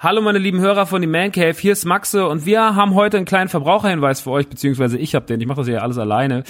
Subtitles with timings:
[0.00, 3.16] Hallo meine lieben Hörer von die Man Cave, hier ist Maxe und wir haben heute
[3.16, 6.44] einen kleinen Verbraucherhinweis für euch, beziehungsweise ich habe den, ich mache das ja alles alleine.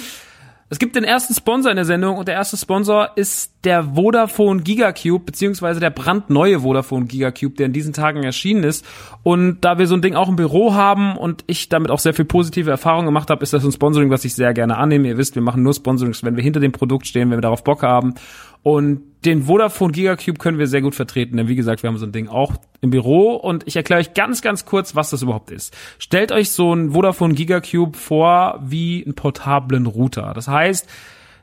[0.69, 4.61] Es gibt den ersten Sponsor in der Sendung und der erste Sponsor ist der Vodafone
[4.61, 8.85] Gigacube, beziehungsweise der brandneue Vodafone Gigacube, der in diesen Tagen erschienen ist.
[9.23, 12.13] Und da wir so ein Ding auch im Büro haben und ich damit auch sehr
[12.13, 15.09] viel positive Erfahrungen gemacht habe, ist das ein Sponsoring, was ich sehr gerne annehme.
[15.09, 17.65] Ihr wisst, wir machen nur Sponsorings, wenn wir hinter dem Produkt stehen, wenn wir darauf
[17.65, 18.13] Bock haben.
[18.63, 22.07] Und den Vodafone Gigacube können wir sehr gut vertreten, denn wie gesagt, wir haben so
[22.07, 25.51] ein Ding auch im Büro und ich erkläre euch ganz, ganz kurz, was das überhaupt
[25.51, 25.77] ist.
[25.99, 30.33] Stellt euch so ein Vodafone Gigacube vor wie einen portablen Router.
[30.35, 30.89] Das heißt,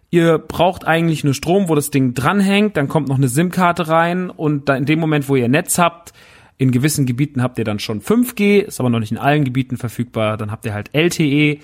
[0.09, 4.29] ihr braucht eigentlich nur Strom, wo das Ding dranhängt, dann kommt noch eine SIM-Karte rein
[4.29, 6.13] und in dem Moment, wo ihr Netz habt,
[6.57, 9.75] in gewissen Gebieten habt ihr dann schon 5G, ist aber noch nicht in allen Gebieten
[9.75, 11.59] verfügbar, dann habt ihr halt LTE,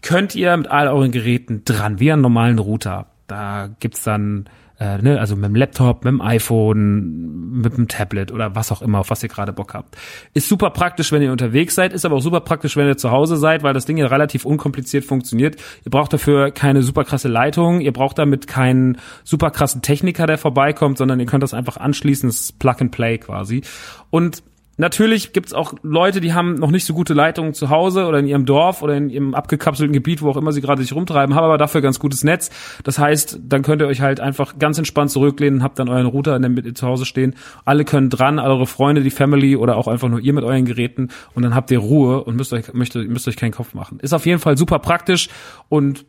[0.00, 3.06] könnt ihr mit all euren Geräten dran, wie einen normalen Router.
[3.28, 4.46] Da gibt's dann
[4.82, 8.82] äh, ne, also mit dem Laptop, mit dem iPhone, mit dem Tablet oder was auch
[8.82, 9.96] immer, auf was ihr gerade Bock habt.
[10.34, 13.12] Ist super praktisch, wenn ihr unterwegs seid, ist aber auch super praktisch, wenn ihr zu
[13.12, 15.56] Hause seid, weil das Ding ja relativ unkompliziert funktioniert.
[15.84, 20.36] Ihr braucht dafür keine super krasse Leitung, ihr braucht damit keinen super krassen Techniker, der
[20.36, 23.62] vorbeikommt, sondern ihr könnt das einfach anschließen, das ist Plug and Play quasi.
[24.10, 24.42] Und
[24.78, 28.26] Natürlich gibt's auch Leute, die haben noch nicht so gute Leitungen zu Hause oder in
[28.26, 31.44] ihrem Dorf oder in ihrem abgekapselten Gebiet, wo auch immer sie gerade sich rumtreiben, haben
[31.44, 32.50] aber dafür ganz gutes Netz.
[32.82, 36.34] Das heißt, dann könnt ihr euch halt einfach ganz entspannt zurücklehnen, habt dann euren Router
[36.36, 37.34] in der Mitte zu Hause stehen.
[37.64, 40.64] Alle können dran, alle eure Freunde, die Family oder auch einfach nur ihr mit euren
[40.64, 43.98] Geräten und dann habt ihr Ruhe und müsst euch, müsst, müsst euch keinen Kopf machen.
[44.00, 45.28] Ist auf jeden Fall super praktisch
[45.68, 46.06] und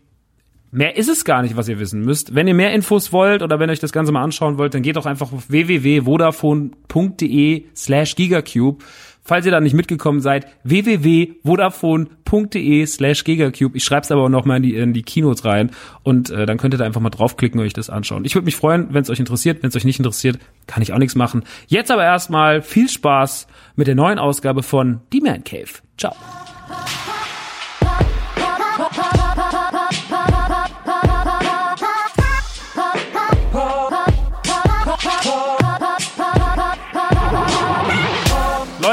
[0.75, 2.33] Mehr ist es gar nicht, was ihr wissen müsst.
[2.33, 4.81] Wenn ihr mehr Infos wollt oder wenn ihr euch das Ganze mal anschauen wollt, dann
[4.81, 8.83] geht doch einfach auf www.vodafone.de slash gigacube.
[9.21, 13.77] Falls ihr da nicht mitgekommen seid, www.vodafone.de slash gigacube.
[13.77, 15.69] Ich schreibe es aber auch noch mal in die, in die Keynotes rein
[16.01, 18.25] und äh, dann könnt ihr da einfach mal draufklicken und euch das anschauen.
[18.25, 19.61] Ich würde mich freuen, wenn es euch interessiert.
[19.61, 21.43] Wenn es euch nicht interessiert, kann ich auch nichts machen.
[21.67, 23.45] Jetzt aber erstmal viel Spaß
[23.75, 25.69] mit der neuen Ausgabe von Die Man Cave.
[25.99, 26.15] Ciao.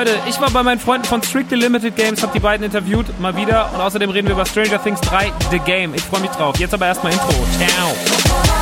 [0.00, 3.36] Leute, ich war bei meinen Freunden von Strictly Limited Games, habe die beiden interviewt, mal
[3.36, 3.70] wieder.
[3.74, 5.92] Und außerdem reden wir über Stranger Things 3, The Game.
[5.92, 6.58] Ich freue mich drauf.
[6.58, 7.34] Jetzt aber erstmal Intro.
[7.58, 8.59] Ciao.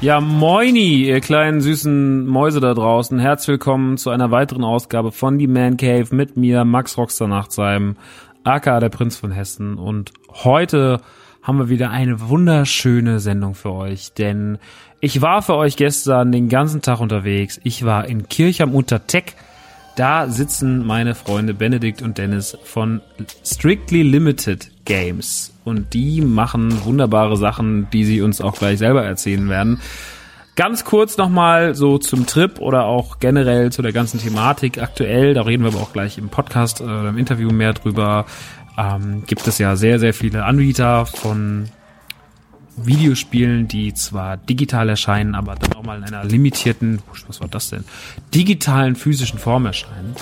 [0.00, 3.18] Ja, moini, ihr kleinen süßen Mäuse da draußen.
[3.18, 7.96] Herzlich willkommen zu einer weiteren Ausgabe von Die Man Cave mit mir, Max Rockstar Nachtsheim,
[8.44, 9.76] aka der Prinz von Hessen.
[9.76, 10.12] Und
[10.44, 11.00] heute
[11.42, 14.58] haben wir wieder eine wunderschöne Sendung für euch, denn
[15.00, 17.60] ich war für euch gestern den ganzen Tag unterwegs.
[17.64, 19.34] Ich war in Kirchheim unter Tech.
[19.98, 23.00] Da sitzen meine Freunde Benedikt und Dennis von
[23.44, 25.52] Strictly Limited Games.
[25.64, 29.80] Und die machen wunderbare Sachen, die sie uns auch gleich selber erzählen werden.
[30.54, 35.34] Ganz kurz nochmal so zum Trip oder auch generell zu der ganzen Thematik aktuell.
[35.34, 38.26] Da reden wir aber auch gleich im Podcast oder äh, im Interview mehr drüber.
[38.78, 41.70] Ähm, gibt es ja sehr, sehr viele Anbieter von
[42.86, 47.70] Videospielen, die zwar digital erscheinen, aber dann auch mal in einer limitierten, was war das
[47.70, 47.84] denn,
[48.34, 50.14] digitalen physischen Form erscheinen.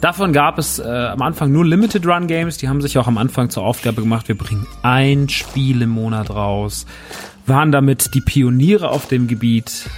[0.00, 3.18] Davon gab es äh, am Anfang nur Limited Run Games, die haben sich auch am
[3.18, 6.86] Anfang zur Aufgabe gemacht, wir bringen ein Spiel im Monat raus,
[7.46, 9.90] waren damit die Pioniere auf dem Gebiet.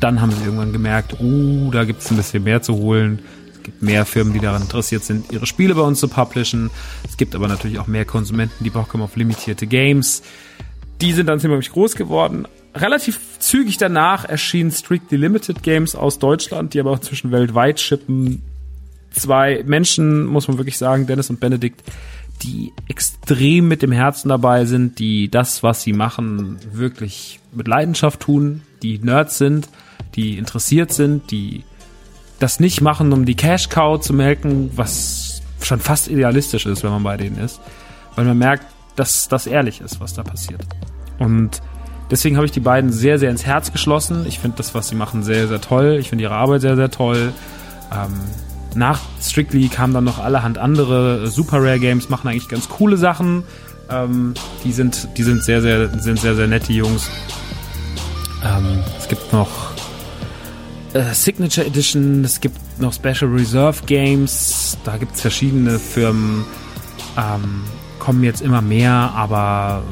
[0.00, 3.20] Dann haben sie irgendwann gemerkt, uh, da gibt es ein bisschen mehr zu holen
[3.64, 6.70] gibt mehr Firmen, die daran interessiert sind, ihre Spiele bei uns zu publishen.
[7.08, 10.22] Es gibt aber natürlich auch mehr Konsumenten, die Bock haben auf limitierte Games.
[11.00, 12.46] Die sind dann ziemlich groß geworden.
[12.74, 18.42] Relativ zügig danach erschienen Strictly Limited Games aus Deutschland, die aber auch inzwischen weltweit shippen.
[19.10, 21.82] Zwei Menschen, muss man wirklich sagen, Dennis und Benedikt,
[22.42, 28.20] die extrem mit dem Herzen dabei sind, die das, was sie machen, wirklich mit Leidenschaft
[28.20, 29.68] tun, die Nerds sind,
[30.16, 31.64] die interessiert sind, die
[32.38, 36.90] das nicht machen, um die Cash Cow zu melken, was schon fast idealistisch ist, wenn
[36.90, 37.60] man bei denen ist,
[38.16, 38.66] weil man merkt,
[38.96, 40.62] dass das ehrlich ist, was da passiert.
[41.18, 41.62] Und
[42.10, 44.24] deswegen habe ich die beiden sehr, sehr ins Herz geschlossen.
[44.26, 45.96] Ich finde das, was sie machen, sehr, sehr toll.
[46.00, 47.32] Ich finde ihre Arbeit sehr, sehr toll.
[47.92, 48.12] Ähm,
[48.74, 53.44] nach Strictly kamen dann noch allerhand andere Super Rare Games, machen eigentlich ganz coole Sachen.
[53.90, 54.34] Ähm,
[54.64, 57.08] die sind, die sind sehr, sehr, sind sehr, sehr nette Jungs.
[58.44, 59.73] Ähm, es gibt noch
[60.94, 66.44] äh, Signature Edition, es gibt noch Special Reserve Games, da gibt es verschiedene Firmen,
[67.18, 67.64] ähm,
[67.98, 69.82] kommen jetzt immer mehr, aber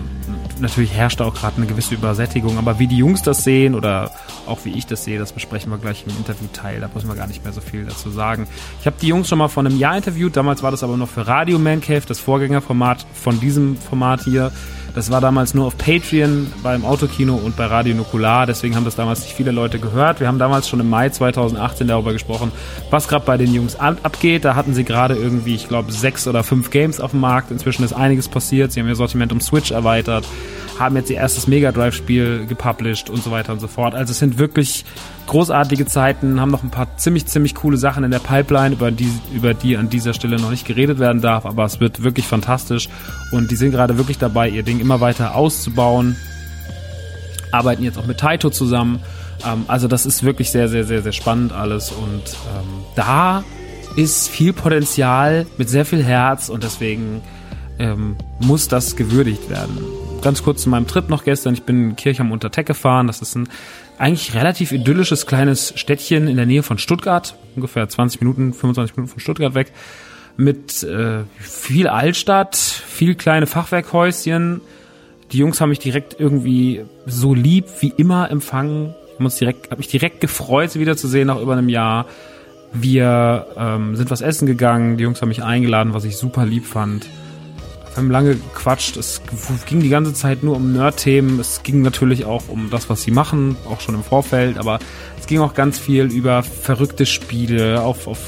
[0.61, 2.57] natürlich herrscht auch gerade eine gewisse Übersättigung.
[2.59, 4.11] Aber wie die Jungs das sehen oder
[4.47, 6.81] auch wie ich das sehe, das besprechen wir gleich im Interviewteil.
[6.81, 8.47] Da müssen wir gar nicht mehr so viel dazu sagen.
[8.81, 10.37] Ich habe die Jungs schon mal vor einem Jahr interviewt.
[10.37, 14.53] Damals war das aber noch für Radio Man Cave, das Vorgängerformat von diesem Format hier.
[14.95, 18.95] Das war damals nur auf Patreon beim Autokino und bei Radio Nukular, deswegen haben das
[18.95, 20.21] damals nicht viele Leute gehört.
[20.21, 22.53] Wir haben damals schon im Mai 2018 darüber gesprochen,
[22.91, 24.45] was gerade bei den Jungs abgeht.
[24.45, 27.51] Da hatten sie gerade irgendwie, ich glaube, sechs oder fünf Games auf dem Markt.
[27.51, 28.73] Inzwischen ist einiges passiert.
[28.73, 30.27] Sie haben ihr Sortiment um Switch erweitert,
[30.79, 33.95] haben jetzt ihr erstes Mega Drive-Spiel gepublished und so weiter und so fort.
[33.95, 34.85] Also es sind wirklich
[35.27, 39.11] großartige Zeiten, haben noch ein paar ziemlich, ziemlich coole Sachen in der Pipeline, über die,
[39.35, 42.89] über die an dieser Stelle noch nicht geredet werden darf, aber es wird wirklich fantastisch
[43.31, 46.17] und die sind gerade wirklich dabei, ihr Ding immer weiter auszubauen,
[47.51, 49.01] arbeiten jetzt auch mit Taito zusammen,
[49.47, 52.23] ähm, also das ist wirklich sehr, sehr, sehr, sehr spannend alles und
[52.57, 53.45] ähm, da
[53.97, 57.23] ist viel Potenzial mit sehr viel Herz und deswegen
[57.79, 59.79] ähm, muss das gewürdigt werden.
[60.23, 61.55] Ganz kurz zu meinem Trip noch gestern.
[61.55, 63.09] Ich bin in Kirchheim unter Teck gefahren.
[63.09, 63.49] Das ist ein
[63.99, 69.13] eigentlich relativ idyllisches kleines Städtchen in der Nähe von Stuttgart, ungefähr 20 Minuten, 25 Minuten
[69.13, 69.73] von Stuttgart weg,
[70.37, 74.61] mit äh, viel Altstadt, viel kleine Fachwerkhäuschen.
[75.31, 78.95] Die Jungs haben mich direkt irgendwie so lieb wie immer empfangen.
[79.19, 82.07] Haben habe mich direkt gefreut, sie wiederzusehen nach über einem Jahr.
[82.73, 84.97] Wir ähm, sind was essen gegangen.
[84.97, 87.07] Die Jungs haben mich eingeladen, was ich super lieb fand.
[87.97, 88.97] Haben lange gequatscht.
[88.97, 89.21] Es
[89.67, 91.39] ging die ganze Zeit nur um Nerd-Themen.
[91.41, 94.59] Es ging natürlich auch um das, was sie machen, auch schon im Vorfeld.
[94.59, 94.79] Aber
[95.21, 98.19] es ging auch ganz viel über verrückte Spiele auf, auf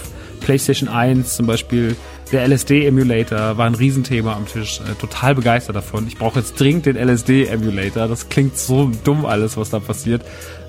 [0.40, 1.96] PlayStation 1 zum Beispiel.
[2.30, 4.80] Der LSD-Emulator war ein Riesenthema am Tisch.
[4.80, 6.06] Äh, total begeistert davon.
[6.06, 8.08] Ich brauche jetzt dringend den LSD-Emulator.
[8.08, 10.22] Das klingt so dumm alles, was da passiert.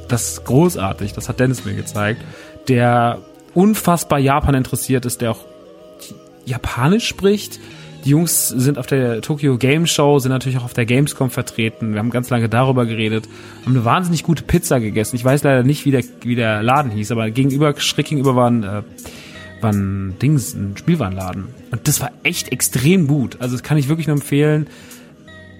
[0.07, 1.13] Das ist großartig.
[1.13, 2.21] Das hat Dennis mir gezeigt.
[2.67, 3.19] Der
[3.53, 5.45] unfassbar Japan interessiert ist, der auch
[6.45, 7.59] Japanisch spricht
[8.05, 11.93] Die Jungs sind auf der Tokyo Game Show, sind natürlich auch auf der Gamescom vertreten.
[11.93, 13.27] Wir haben ganz lange darüber geredet,
[13.63, 15.15] haben eine wahnsinnig gute Pizza gegessen.
[15.15, 18.61] Ich weiß leider nicht, wie der, wie der Laden hieß, aber gegenüber, schräg gegenüber waren,
[18.61, 18.83] äh,
[19.59, 21.47] waren Dings, ein Spielwarenladen.
[21.71, 23.37] Und das war echt extrem gut.
[23.39, 24.67] Also das kann ich wirklich nur empfehlen.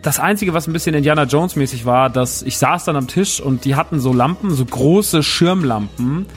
[0.04, 3.42] Das Einzige, was ein bisschen Indiana Jones mäßig war, dass ich saß dann am Tisch
[3.42, 6.28] und die hatten so Lampen, so große Schirmlampen,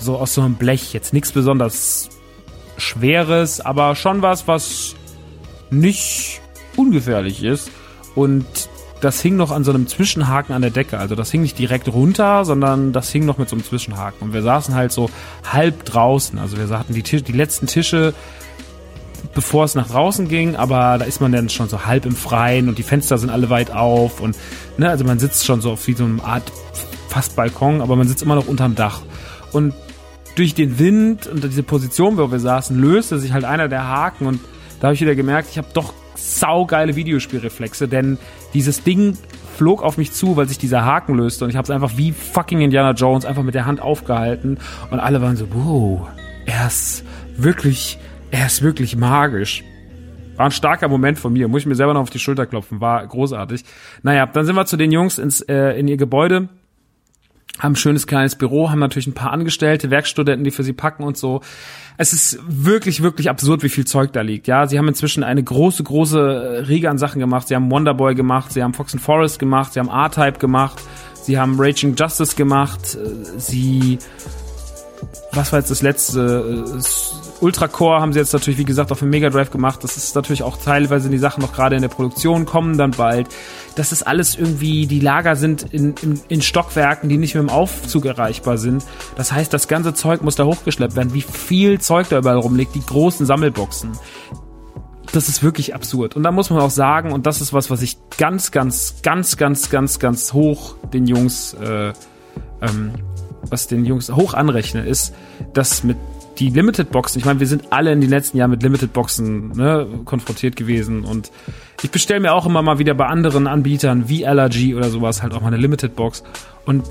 [0.00, 0.92] so aus so einem Blech.
[0.92, 2.08] Jetzt nichts besonders
[2.78, 4.96] Schweres, aber schon was, was
[5.72, 6.40] nicht
[6.76, 7.70] ungefährlich ist.
[8.14, 8.46] Und
[9.00, 10.98] das hing noch an so einem Zwischenhaken an der Decke.
[10.98, 14.28] Also das hing nicht direkt runter, sondern das hing noch mit so einem Zwischenhaken.
[14.28, 15.10] Und wir saßen halt so
[15.50, 16.38] halb draußen.
[16.38, 18.14] Also wir hatten die, Tisch, die letzten Tische,
[19.34, 22.68] bevor es nach draußen ging, aber da ist man dann schon so halb im Freien
[22.68, 24.36] und die Fenster sind alle weit auf und
[24.78, 26.42] ne, also man sitzt schon so auf wie so eine Art
[27.08, 29.02] fast Balkon, aber man sitzt immer noch unterm Dach.
[29.52, 29.74] Und
[30.34, 34.26] durch den Wind und diese Position, wo wir saßen, löste sich halt einer der Haken
[34.26, 34.40] und
[34.82, 38.18] da habe ich wieder gemerkt, ich habe doch saugeile Videospielreflexe, denn
[38.52, 39.16] dieses Ding
[39.56, 42.10] flog auf mich zu, weil sich dieser Haken löste und ich habe es einfach wie
[42.10, 44.58] fucking Indiana Jones einfach mit der Hand aufgehalten
[44.90, 46.08] und alle waren so, wow,
[46.46, 47.04] er ist
[47.36, 48.00] wirklich,
[48.32, 49.62] er ist wirklich magisch.
[50.34, 52.80] War ein starker Moment von mir, muss ich mir selber noch auf die Schulter klopfen,
[52.80, 53.64] war großartig.
[54.02, 56.48] Naja, dann sind wir zu den Jungs ins, äh, in ihr Gebäude
[57.58, 61.16] haben schönes kleines Büro, haben natürlich ein paar Angestellte, Werkstudenten, die für sie packen und
[61.16, 61.42] so.
[61.98, 64.46] Es ist wirklich, wirklich absurd, wie viel Zeug da liegt.
[64.46, 67.48] Ja, sie haben inzwischen eine große, große äh, Riege an Sachen gemacht.
[67.48, 70.82] Sie haben Wonderboy gemacht, sie haben Fox and Forest gemacht, sie haben R-Type gemacht,
[71.22, 73.98] sie haben Raging Justice gemacht, äh, sie
[75.32, 76.64] was war jetzt das letzte?
[77.42, 79.82] Ultra Core haben sie jetzt natürlich, wie gesagt, auf dem Mega Drive gemacht.
[79.82, 83.26] Das ist natürlich auch teilweise die Sachen noch gerade in der Produktion, kommen dann bald.
[83.74, 87.50] Das ist alles irgendwie, die Lager sind in, in, in Stockwerken, die nicht mit dem
[87.50, 88.84] Aufzug erreichbar sind.
[89.16, 91.14] Das heißt, das ganze Zeug muss da hochgeschleppt werden.
[91.14, 93.90] Wie viel Zeug da überall rumliegt, die großen Sammelboxen.
[95.12, 96.14] Das ist wirklich absurd.
[96.14, 99.36] Und da muss man auch sagen, und das ist was, was ich ganz, ganz, ganz,
[99.36, 101.92] ganz, ganz, ganz hoch den Jungs äh,
[102.62, 102.92] ähm,
[103.50, 105.12] was den Jungs hoch anrechne, ist,
[105.52, 105.96] dass mit
[106.38, 109.52] die Limited Boxen, ich meine, wir sind alle in den letzten Jahren mit Limited Boxen
[109.52, 111.30] ne, konfrontiert gewesen und
[111.82, 115.34] ich bestelle mir auch immer mal wieder bei anderen Anbietern wie LRG oder sowas halt
[115.34, 116.22] auch mal eine Limited Box
[116.64, 116.84] und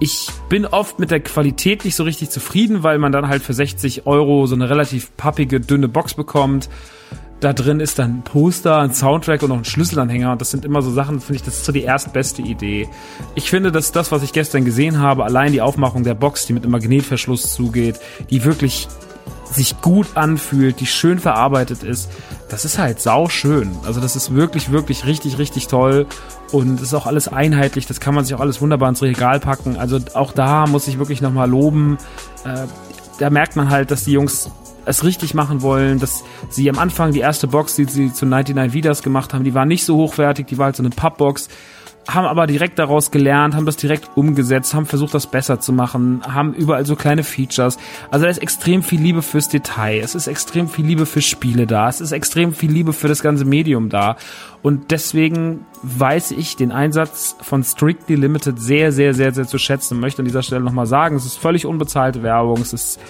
[0.00, 3.54] ich bin oft mit der Qualität nicht so richtig zufrieden, weil man dann halt für
[3.54, 6.68] 60 Euro so eine relativ pappige, dünne Box bekommt
[7.44, 10.32] da drin ist dann ein Poster, ein Soundtrack und noch ein Schlüsselanhänger.
[10.32, 12.88] Und das sind immer so Sachen, finde ich, das ist so die erstbeste Idee.
[13.34, 16.54] Ich finde, dass das, was ich gestern gesehen habe, allein die Aufmachung der Box, die
[16.54, 18.88] mit einem Magnetverschluss zugeht, die wirklich
[19.50, 22.10] sich gut anfühlt, die schön verarbeitet ist,
[22.48, 23.70] das ist halt sau schön.
[23.84, 26.06] Also das ist wirklich, wirklich richtig, richtig toll.
[26.50, 29.38] Und es ist auch alles einheitlich, das kann man sich auch alles wunderbar ins Regal
[29.38, 29.76] packen.
[29.76, 31.98] Also auch da muss ich wirklich nochmal loben.
[32.44, 32.66] Äh,
[33.18, 34.50] da merkt man halt, dass die Jungs
[34.86, 38.74] es richtig machen wollen, dass sie am Anfang die erste Box, die sie zu 99
[38.74, 41.48] Vidas gemacht haben, die war nicht so hochwertig, die war halt so eine Pappbox,
[42.08, 46.22] haben aber direkt daraus gelernt, haben das direkt umgesetzt, haben versucht, das besser zu machen,
[46.26, 47.78] haben überall so kleine Features.
[48.10, 51.66] Also da ist extrem viel Liebe fürs Detail, es ist extrem viel Liebe für Spiele
[51.66, 54.16] da, es ist extrem viel Liebe für das ganze Medium da.
[54.62, 59.94] Und deswegen weiß ich den Einsatz von Strictly Limited sehr, sehr, sehr, sehr zu schätzen
[59.94, 63.00] und möchte an dieser Stelle nochmal sagen, es ist völlig unbezahlte Werbung, es ist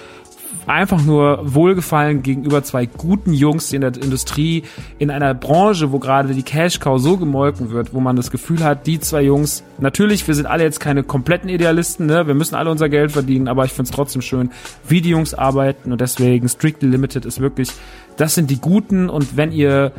[0.67, 4.65] einfach nur Wohlgefallen gegenüber zwei guten Jungs in der Industrie,
[4.99, 8.63] in einer Branche, wo gerade die Cash Cow so gemolken wird, wo man das Gefühl
[8.65, 12.27] hat, die zwei Jungs, natürlich, wir sind alle jetzt keine kompletten Idealisten, ne?
[12.27, 14.51] wir müssen alle unser Geld verdienen, aber ich finde es trotzdem schön,
[14.89, 17.71] wie die Jungs arbeiten und deswegen Strictly Limited ist wirklich
[18.17, 19.93] das sind die Guten und wenn ihr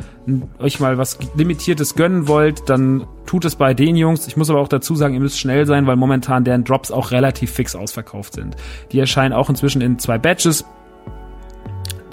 [0.58, 4.26] euch mal was Limitiertes gönnen wollt, dann tut es bei den Jungs.
[4.26, 7.10] Ich muss aber auch dazu sagen, ihr müsst schnell sein, weil momentan deren Drops auch
[7.10, 8.56] relativ fix ausverkauft sind.
[8.92, 10.64] Die erscheinen auch inzwischen in zwei Batches.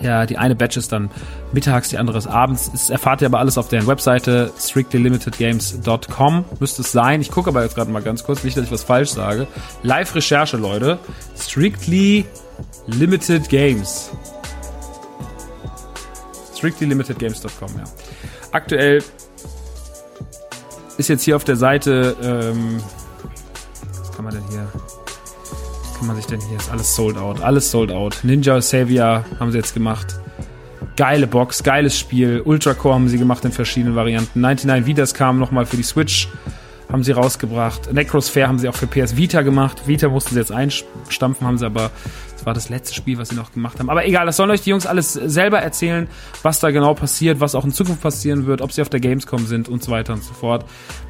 [0.01, 1.09] Ja, die eine Batch ist dann
[1.53, 2.69] mittags, die andere ist abends.
[2.71, 6.45] Das erfahrt ihr aber alles auf deren Webseite strictlylimitedgames.com.
[6.59, 7.21] Müsste es sein.
[7.21, 9.47] Ich gucke aber jetzt gerade mal ganz kurz, nicht, dass ich was falsch sage.
[9.83, 10.99] Live-Recherche, Leute.
[11.37, 12.25] Strictly
[12.87, 14.11] Limited Games
[16.63, 17.83] strictlylimitedgames.com, ja.
[18.51, 19.03] Aktuell
[20.97, 22.81] ist jetzt hier auf der Seite, ähm,
[23.99, 27.41] was kann man denn hier, was kann man sich denn hier, ist alles sold out,
[27.41, 28.19] alles sold out.
[28.23, 30.15] Ninja Savior haben sie jetzt gemacht.
[30.95, 32.41] Geile Box, geiles Spiel.
[32.45, 34.39] Ultra Core haben sie gemacht in verschiedenen Varianten.
[34.39, 36.29] 99 Vidas kam nochmal für die Switch
[36.91, 37.91] haben sie rausgebracht.
[37.93, 39.87] Necrosphere haben sie auch für PS Vita gemacht.
[39.87, 41.91] Vita mussten sie jetzt einstampfen, haben sie aber,
[42.35, 43.89] das war das letzte Spiel, was sie noch gemacht haben.
[43.89, 46.07] Aber egal, das sollen euch die Jungs alles selber erzählen,
[46.41, 49.45] was da genau passiert, was auch in Zukunft passieren wird, ob sie auf der Gamescom
[49.45, 50.65] sind und so weiter und so fort.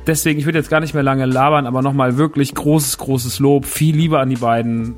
[0.08, 3.65] Deswegen, ich würde jetzt gar nicht mehr lange labern, aber nochmal wirklich großes, großes Lob,
[3.65, 4.96] viel Liebe an die beiden.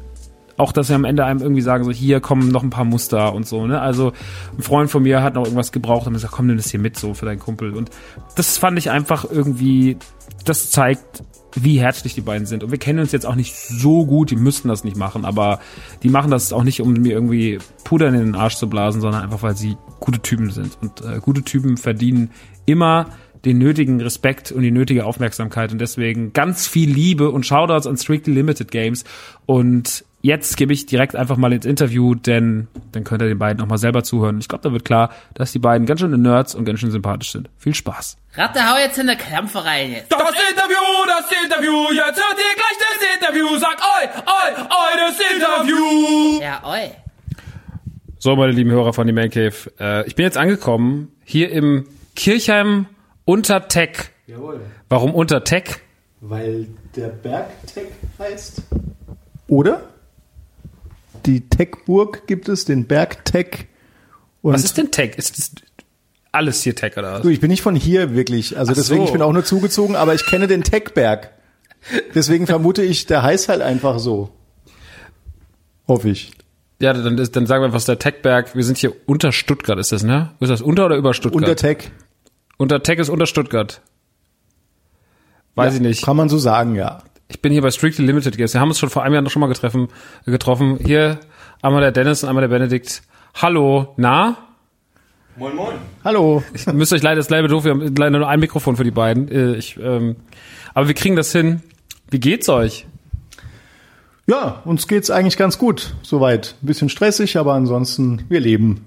[0.57, 3.33] Auch, dass sie am Ende einem irgendwie sagen, so hier kommen noch ein paar Muster
[3.33, 3.81] und so, ne?
[3.81, 4.13] Also
[4.57, 6.79] ein Freund von mir hat noch irgendwas gebraucht und mir gesagt, komm, nimm das hier
[6.79, 7.73] mit so für deinen Kumpel.
[7.73, 7.89] Und
[8.35, 9.97] das fand ich einfach irgendwie,
[10.45, 11.23] das zeigt,
[11.55, 12.63] wie herzlich die beiden sind.
[12.63, 15.59] Und wir kennen uns jetzt auch nicht so gut, die müssten das nicht machen, aber
[16.03, 19.23] die machen das auch nicht, um mir irgendwie Puder in den Arsch zu blasen, sondern
[19.23, 20.77] einfach, weil sie gute Typen sind.
[20.81, 22.31] Und äh, gute Typen verdienen
[22.65, 23.07] immer
[23.45, 27.95] den nötigen Respekt und die nötige Aufmerksamkeit und deswegen ganz viel Liebe und Shoutouts an
[27.95, 29.03] Strictly Limited Games
[29.45, 33.61] und jetzt gebe ich direkt einfach mal ins Interview, denn dann könnt ihr den beiden
[33.61, 34.39] auch mal selber zuhören.
[34.39, 37.31] Ich glaube, da wird klar, dass die beiden ganz schöne Nerds und ganz schön sympathisch
[37.31, 37.47] sind.
[37.59, 38.17] Viel Spaß.
[38.33, 40.11] Ratte, hau jetzt in der Krämpfe rein jetzt.
[40.11, 43.57] Das Interview, das Interview, jetzt hört ihr gleich das Interview.
[43.59, 46.41] Sag oi, oi, oi, das Interview.
[46.41, 46.91] Ja, oi.
[48.17, 51.85] So, meine lieben Hörer von die Man Cave, äh, ich bin jetzt angekommen hier im
[52.15, 52.87] Kirchheim
[53.25, 54.09] unter Tech.
[54.25, 54.61] Jawohl.
[54.89, 55.81] Warum unter Tech?
[56.21, 58.63] Weil der Berg Tech heißt.
[59.47, 59.83] Oder?
[61.25, 63.67] Die Techburg gibt es, den Berg Tech.
[64.41, 65.17] Was ist denn Tech?
[65.17, 65.51] Ist das
[66.31, 67.21] alles hier Tech oder was?
[67.23, 68.57] Du, ich bin nicht von hier wirklich.
[68.57, 69.05] Also Ach deswegen, so.
[69.07, 71.31] ich bin auch nur zugezogen, aber ich kenne den Techberg.
[72.13, 74.29] Deswegen vermute ich, der heißt halt einfach so.
[75.87, 76.31] Hoffe ich.
[76.79, 80.03] Ja, dann, dann sagen wir, was der Techberg, wir sind hier unter Stuttgart, ist das,
[80.03, 80.31] ne?
[80.39, 81.41] Ist das unter oder über Stuttgart?
[81.41, 81.91] Unter Tech.
[82.57, 83.81] unter Tech ist unter Stuttgart.
[85.55, 86.03] Weiß Ja, ich nicht.
[86.03, 87.01] Kann man so sagen, ja.
[87.27, 88.53] Ich bin hier bei Strictly Limited Games.
[88.53, 89.87] Wir haben uns schon vor einem Jahr noch schon mal getroffen.
[90.25, 90.77] getroffen.
[90.83, 91.19] Hier
[91.61, 93.01] einmal der Dennis und einmal der Benedikt.
[93.41, 94.37] Hallo, na?
[96.03, 96.43] Hallo.
[96.53, 98.91] Ich müsst euch leider, ist leider doof, wir haben leider nur ein Mikrofon für die
[98.91, 99.27] beiden.
[99.29, 100.15] Äh, Ich, ähm,
[100.73, 101.61] aber wir kriegen das hin.
[102.09, 102.85] Wie geht's euch?
[104.27, 105.95] Ja, uns geht's eigentlich ganz gut.
[106.03, 106.55] Soweit.
[106.61, 108.85] Ein bisschen stressig, aber ansonsten, wir leben.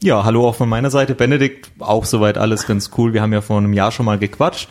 [0.00, 1.14] Ja, hallo auch von meiner Seite.
[1.14, 3.12] Benedikt, auch soweit alles ganz cool.
[3.12, 4.68] Wir haben ja vor einem Jahr schon mal gequatscht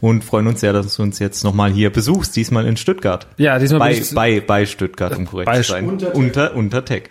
[0.00, 3.26] und freuen uns sehr, dass du uns jetzt nochmal hier besuchst, diesmal in Stuttgart.
[3.36, 5.88] Ja, diesmal Bei, bei, bei Stuttgart, um korrekt Bei zu sein.
[5.88, 6.14] Unter Tech.
[6.14, 7.02] Unter, unter Tech.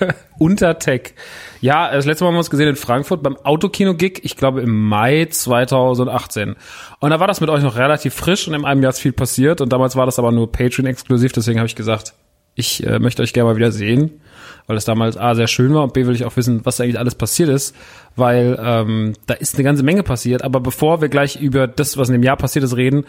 [0.38, 1.14] unter Tech.
[1.60, 4.88] Ja, das letzte Mal haben wir uns gesehen in Frankfurt beim Autokino-Gig, ich glaube im
[4.88, 6.54] Mai 2018.
[7.00, 9.12] Und da war das mit euch noch relativ frisch und in einem Jahr ist viel
[9.12, 12.14] passiert und damals war das aber nur Patreon-exklusiv, deswegen habe ich gesagt,
[12.54, 14.20] ich äh, möchte euch gerne mal wieder sehen,
[14.68, 16.98] weil es damals A sehr schön war und B will ich auch wissen, was eigentlich
[16.98, 17.74] alles passiert ist,
[18.14, 20.42] weil ähm, da ist eine ganze Menge passiert.
[20.42, 23.04] Aber bevor wir gleich über das, was in dem Jahr passiert ist, reden,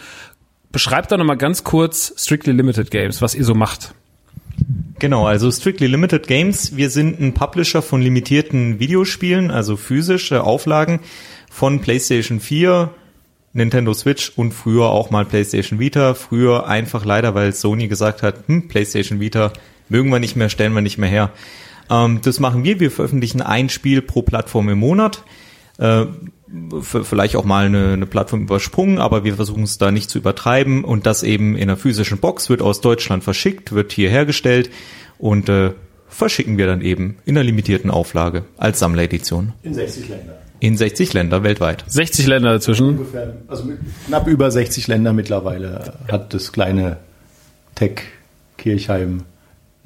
[0.72, 3.94] beschreibt doch nochmal ganz kurz Strictly Limited Games, was ihr so macht.
[5.00, 6.78] Genau, also Strictly Limited Games.
[6.78, 11.02] Wir sind ein Publisher von limitierten Videospielen, also physische Auflagen
[11.50, 12.90] von PlayStation 4,
[13.52, 16.14] Nintendo Switch und früher auch mal PlayStation Vita.
[16.14, 19.52] Früher einfach leider, weil Sony gesagt hat, hm, PlayStation Vita
[19.90, 21.32] mögen wir nicht mehr, stellen wir nicht mehr her.
[21.90, 22.80] Ähm, das machen wir.
[22.80, 25.24] Wir veröffentlichen ein Spiel pro Plattform im Monat.
[25.78, 26.06] Äh,
[26.82, 30.84] vielleicht auch mal eine, eine Plattform übersprungen, aber wir versuchen es da nicht zu übertreiben
[30.84, 34.72] und das eben in einer physischen Box wird aus Deutschland verschickt, wird hier hergestellt
[35.20, 35.72] und äh,
[36.08, 40.36] verschicken wir dann eben in einer limitierten Auflage als Sammleredition In 60 Ländern.
[40.60, 41.84] in 60 Länder weltweit.
[41.88, 42.90] 60 Länder dazwischen.
[42.90, 46.98] Ungefähr, also mit knapp über 60 Länder mittlerweile hat das kleine
[47.76, 48.02] Tech
[48.58, 49.22] Kirchheim.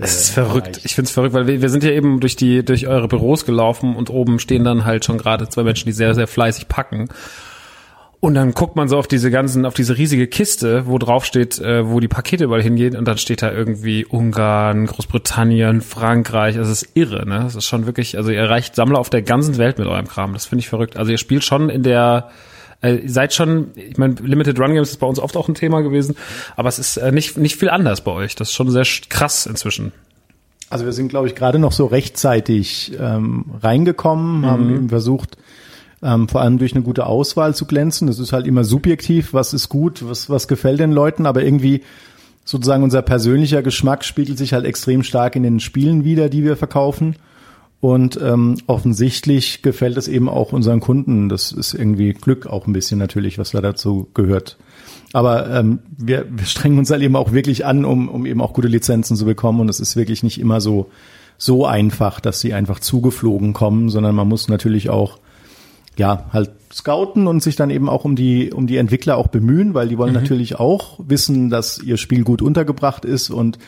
[0.04, 0.82] Das ist verrückt.
[0.84, 3.96] Ich find's verrückt, weil wir, wir sind ja eben durch die durch eure Büros gelaufen
[3.96, 7.10] und oben stehen dann halt schon gerade zwei Menschen, die sehr sehr fleißig packen.
[8.20, 11.60] Und dann guckt man so auf diese ganzen, auf diese riesige Kiste, wo drauf steht,
[11.60, 16.56] äh, wo die Pakete überall hingehen, und dann steht da irgendwie Ungarn, Großbritannien, Frankreich.
[16.56, 17.42] Das ist irre, ne?
[17.44, 20.32] Das ist schon wirklich, also ihr erreicht Sammler auf der ganzen Welt mit eurem Kram.
[20.32, 20.96] Das finde ich verrückt.
[20.96, 22.30] Also ihr spielt schon in der,
[22.84, 25.56] äh, ihr seid schon, ich meine, Limited Run Games ist bei uns oft auch ein
[25.56, 26.15] Thema gewesen,
[26.56, 28.36] aber es ist äh, nicht nicht viel anders bei euch.
[28.36, 29.91] Das ist schon sehr krass inzwischen.
[30.69, 35.38] Also wir sind, glaube ich, gerade noch so rechtzeitig ähm, reingekommen, haben eben versucht,
[36.02, 38.08] ähm, vor allem durch eine gute Auswahl zu glänzen.
[38.08, 41.84] Das ist halt immer subjektiv, was ist gut, was, was gefällt den Leuten, aber irgendwie
[42.43, 46.58] sozusagen unser persönlicher Geschmack spiegelt sich halt extrem stark in den Spielen wieder, die wir
[46.58, 47.15] verkaufen.
[47.84, 51.28] Und ähm, offensichtlich gefällt es eben auch unseren Kunden.
[51.28, 54.56] Das ist irgendwie Glück auch ein bisschen natürlich, was da dazu gehört.
[55.12, 58.54] Aber ähm, wir, wir strengen uns halt eben auch wirklich an, um, um eben auch
[58.54, 59.60] gute Lizenzen zu bekommen.
[59.60, 60.91] Und es ist wirklich nicht immer so,
[61.38, 65.19] so einfach, dass sie einfach zugeflogen kommen, sondern man muss natürlich auch
[65.98, 69.74] ja, halt scouten und sich dann eben auch um die, um die Entwickler auch bemühen,
[69.74, 73.60] weil die wollen natürlich auch wissen, dass ihr Spiel gut untergebracht ist und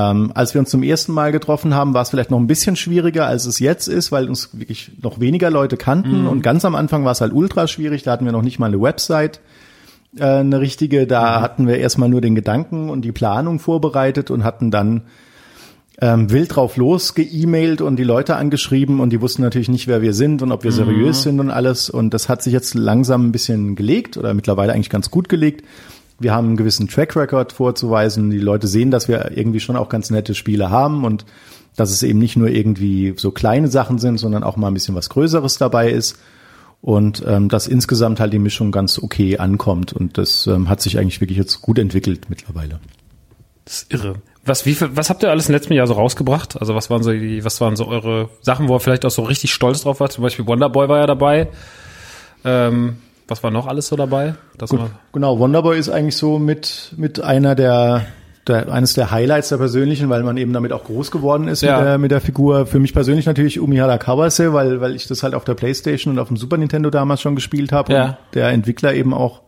[0.00, 2.76] ähm, als wir uns zum ersten Mal getroffen haben, war es vielleicht noch ein bisschen
[2.76, 6.26] schwieriger, als es jetzt ist, weil uns wirklich noch weniger Leute kannten.
[6.26, 8.02] Und ganz am Anfang war es halt ultra schwierig.
[8.02, 9.40] Da hatten wir noch nicht mal eine Website,
[10.16, 11.06] äh, eine richtige.
[11.06, 15.02] Da hatten wir erstmal nur den Gedanken und die Planung vorbereitet und hatten dann
[16.00, 20.00] ähm, wild drauf los geemailt und die Leute angeschrieben und die wussten natürlich nicht, wer
[20.00, 21.90] wir sind und ob wir seriös sind und alles.
[21.90, 25.62] Und das hat sich jetzt langsam ein bisschen gelegt oder mittlerweile eigentlich ganz gut gelegt.
[26.20, 28.30] Wir haben einen gewissen Track Record vorzuweisen.
[28.30, 31.24] Die Leute sehen, dass wir irgendwie schon auch ganz nette Spiele haben und
[31.76, 34.94] dass es eben nicht nur irgendwie so kleine Sachen sind, sondern auch mal ein bisschen
[34.94, 36.18] was Größeres dabei ist
[36.82, 40.98] und ähm, dass insgesamt halt die Mischung ganz okay ankommt und das ähm, hat sich
[40.98, 42.80] eigentlich wirklich jetzt gut entwickelt mittlerweile.
[43.64, 44.14] Das ist irre.
[44.44, 46.58] Was, wie viel, was habt ihr alles im letzten Jahr so rausgebracht?
[46.58, 49.22] Also was waren so die, was waren so eure Sachen, wo ihr vielleicht auch so
[49.22, 50.12] richtig stolz drauf wart?
[50.12, 51.48] Zum Beispiel Wonderboy war ja dabei.
[52.44, 52.96] Ähm,
[53.30, 54.34] was war noch alles so dabei?
[54.70, 58.06] Gut, genau, Wonderboy ist eigentlich so mit, mit einer der,
[58.46, 61.76] der, eines der Highlights der persönlichen, weil man eben damit auch groß geworden ist Ja.
[61.78, 62.66] mit, der, mit der Figur.
[62.66, 66.18] Für mich persönlich natürlich Umihara Kawase, weil, weil ich das halt auf der Playstation und
[66.18, 68.04] auf dem Super Nintendo damals schon gespielt habe Ja.
[68.06, 69.42] und der Entwickler eben auch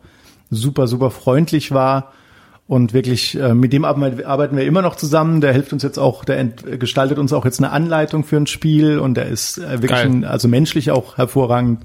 [0.49, 2.13] super, super freundlich war.
[2.65, 5.41] Und wirklich, äh, mit dem arbeiten wir immer noch zusammen.
[5.41, 8.99] Der hilft uns jetzt auch, der gestaltet uns auch jetzt eine Anleitung für ein Spiel
[8.99, 11.81] und der ist äh, wirklich, ein, also menschlich auch hervorragend.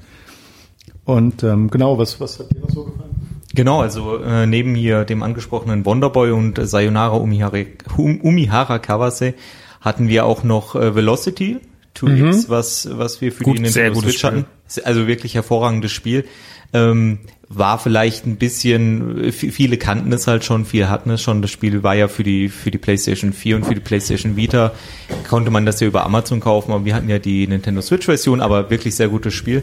[1.08, 3.40] Und ähm, genau, was, was hat dir noch so gefallen?
[3.54, 7.64] Genau, also äh, neben hier dem angesprochenen Wonderboy und äh, Sayonara Umihara,
[7.96, 9.32] um, Umihara Kawase
[9.80, 11.60] hatten wir auch noch äh, Velocity
[11.96, 14.44] 2X, was, was wir für Gut, die Nintendo Switch hatten.
[14.84, 16.26] Also wirklich hervorragendes Spiel.
[16.74, 21.40] Ähm, war vielleicht ein bisschen, äh, viele kannten es halt schon, viele hatten es schon.
[21.40, 24.72] Das Spiel war ja für die, für die PlayStation 4 und für die PlayStation Vita.
[25.26, 28.42] Konnte man das ja über Amazon kaufen, aber wir hatten ja die Nintendo Switch Version,
[28.42, 29.62] aber wirklich sehr gutes Spiel.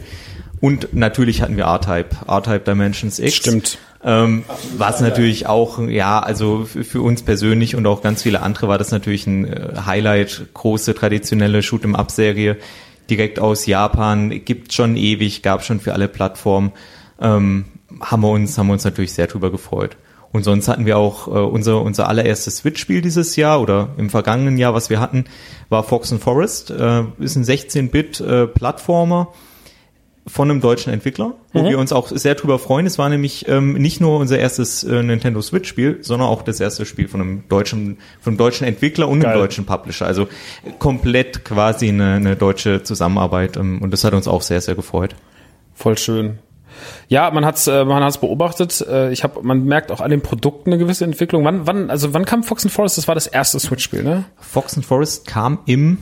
[0.62, 3.36] Und natürlich hatten wir R-Type, R-Type Dimensions X.
[3.36, 3.78] Stimmt.
[4.04, 4.44] Ähm,
[4.78, 8.92] was natürlich auch, ja, also für, uns persönlich und auch ganz viele andere war das
[8.92, 12.58] natürlich ein äh, Highlight, große traditionelle Shoot'em-up-Serie,
[13.10, 16.72] direkt aus Japan, gibt schon ewig, gab schon für alle Plattformen,
[17.20, 17.66] ähm,
[18.00, 19.98] haben wir uns, haben wir uns natürlich sehr drüber gefreut.
[20.32, 24.58] Und sonst hatten wir auch äh, unser, unser allererstes Switch-Spiel dieses Jahr oder im vergangenen
[24.58, 25.26] Jahr, was wir hatten,
[25.70, 29.30] war Fox and Forest, äh, ist ein 16-Bit-Plattformer
[30.28, 31.66] von einem deutschen Entwickler, wo Mhm.
[31.70, 32.88] wir uns auch sehr drüber freuen.
[32.88, 36.60] Es war nämlich ähm, nicht nur unser erstes äh, Nintendo Switch Spiel, sondern auch das
[36.60, 39.38] erste Spiel von einem deutschen, von einem deutschen Entwickler und einem Geil.
[39.38, 40.08] deutschen Publisher.
[40.08, 44.62] Also äh, komplett quasi eine, eine deutsche Zusammenarbeit ähm, und das hat uns auch sehr,
[44.62, 45.16] sehr gefreut.
[45.76, 46.40] Voll schön.
[47.08, 48.82] Ja, man hat's, äh, man hat's beobachtet.
[48.90, 51.46] Äh, ich habe, man merkt auch an den Produkten eine gewisse Entwicklung.
[51.46, 52.98] Wann, wann, also wann kam Fox and Forest?
[52.98, 54.26] Das war das erste Switch-Spiel, ne?
[54.40, 56.00] Fox and Forest kam im,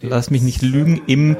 [0.00, 1.36] lass mich nicht lügen, im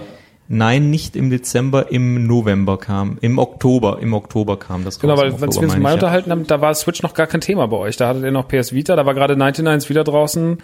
[0.47, 5.23] Nein, nicht im Dezember, im November kam, im Oktober, im Oktober kam das Genau, raus,
[5.23, 7.79] weil wenn wir uns mal unterhalten haben, da war Switch noch gar kein Thema bei
[7.79, 7.97] euch.
[7.97, 10.59] Da hattet ihr noch PS Vita, da war gerade 99 wieder draußen,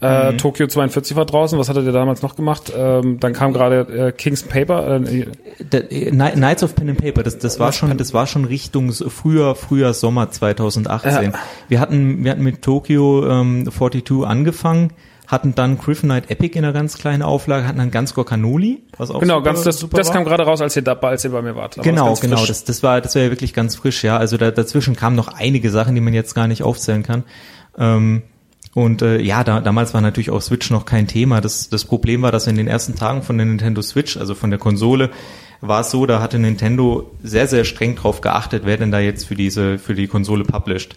[0.00, 0.38] äh, Mhm.
[0.38, 1.58] Tokyo 42 war draußen.
[1.58, 2.72] Was hattet ihr damals noch gemacht?
[2.76, 5.00] Ähm, dann kam gerade äh, King's Paper.
[5.02, 5.26] Äh,
[5.58, 8.44] Der, äh, Ni- Knights of Pen and Paper, das, das war schon, das war schon
[8.44, 11.32] Richtung früher, früher Sommer 2018.
[11.32, 11.38] Ja.
[11.68, 14.92] Wir hatten, wir hatten mit Tokyo ähm, 42 angefangen,
[15.26, 19.10] hatten dann Griffin Knight Epic in einer ganz kleinen Auflage, hatten dann Ganzcore Canoli, was
[19.10, 20.14] auch genau, super, ganz das, super das war.
[20.14, 21.78] kam gerade raus, als ihr da, als ihr bei mir wart.
[21.78, 22.48] Da Genau, ganz genau, frisch.
[22.48, 24.16] das, das war, das war ja wirklich ganz frisch, ja.
[24.16, 27.24] Also da, dazwischen kamen noch einige Sachen, die man jetzt gar nicht aufzählen kann.
[27.78, 28.22] Ähm,
[28.74, 31.40] und äh, ja, da, damals war natürlich auch Switch noch kein Thema.
[31.40, 34.50] Das, das Problem war, dass in den ersten Tagen von der Nintendo Switch, also von
[34.50, 35.10] der Konsole,
[35.66, 39.26] war es so, da hatte Nintendo sehr, sehr streng drauf geachtet, wer denn da jetzt
[39.26, 40.96] für diese, für die Konsole published.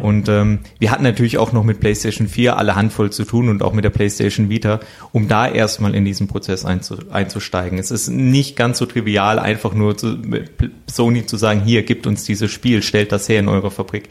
[0.00, 3.62] Und ähm, wir hatten natürlich auch noch mit PlayStation 4 alle Handvoll zu tun und
[3.62, 4.80] auch mit der PlayStation Vita,
[5.12, 7.78] um da erstmal in diesen Prozess einzu, einzusteigen.
[7.78, 10.18] Es ist nicht ganz so trivial, einfach nur zu,
[10.86, 14.08] Sony zu sagen, hier, gibt uns dieses Spiel, stellt das her in eurer Fabrik.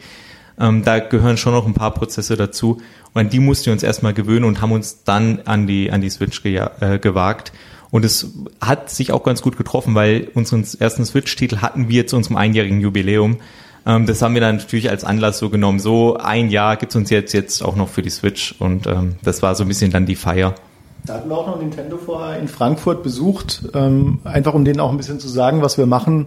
[0.60, 2.80] Ähm, da gehören schon noch ein paar Prozesse dazu.
[3.14, 6.00] Und an die mussten wir uns erstmal gewöhnen und haben uns dann an die, an
[6.00, 7.52] die Switch geja- äh, gewagt.
[7.90, 12.16] Und es hat sich auch ganz gut getroffen, weil unseren ersten Switch-Titel hatten wir zu
[12.16, 13.38] unserem einjährigen Jubiläum.
[13.86, 15.78] Ähm, das haben wir dann natürlich als Anlass so genommen.
[15.78, 18.54] So ein Jahr gibt's uns jetzt, jetzt auch noch für die Switch.
[18.58, 20.54] Und ähm, das war so ein bisschen dann die Feier.
[21.06, 24.90] Da hatten wir auch noch Nintendo vorher in Frankfurt besucht, ähm, einfach um denen auch
[24.90, 26.26] ein bisschen zu sagen, was wir machen.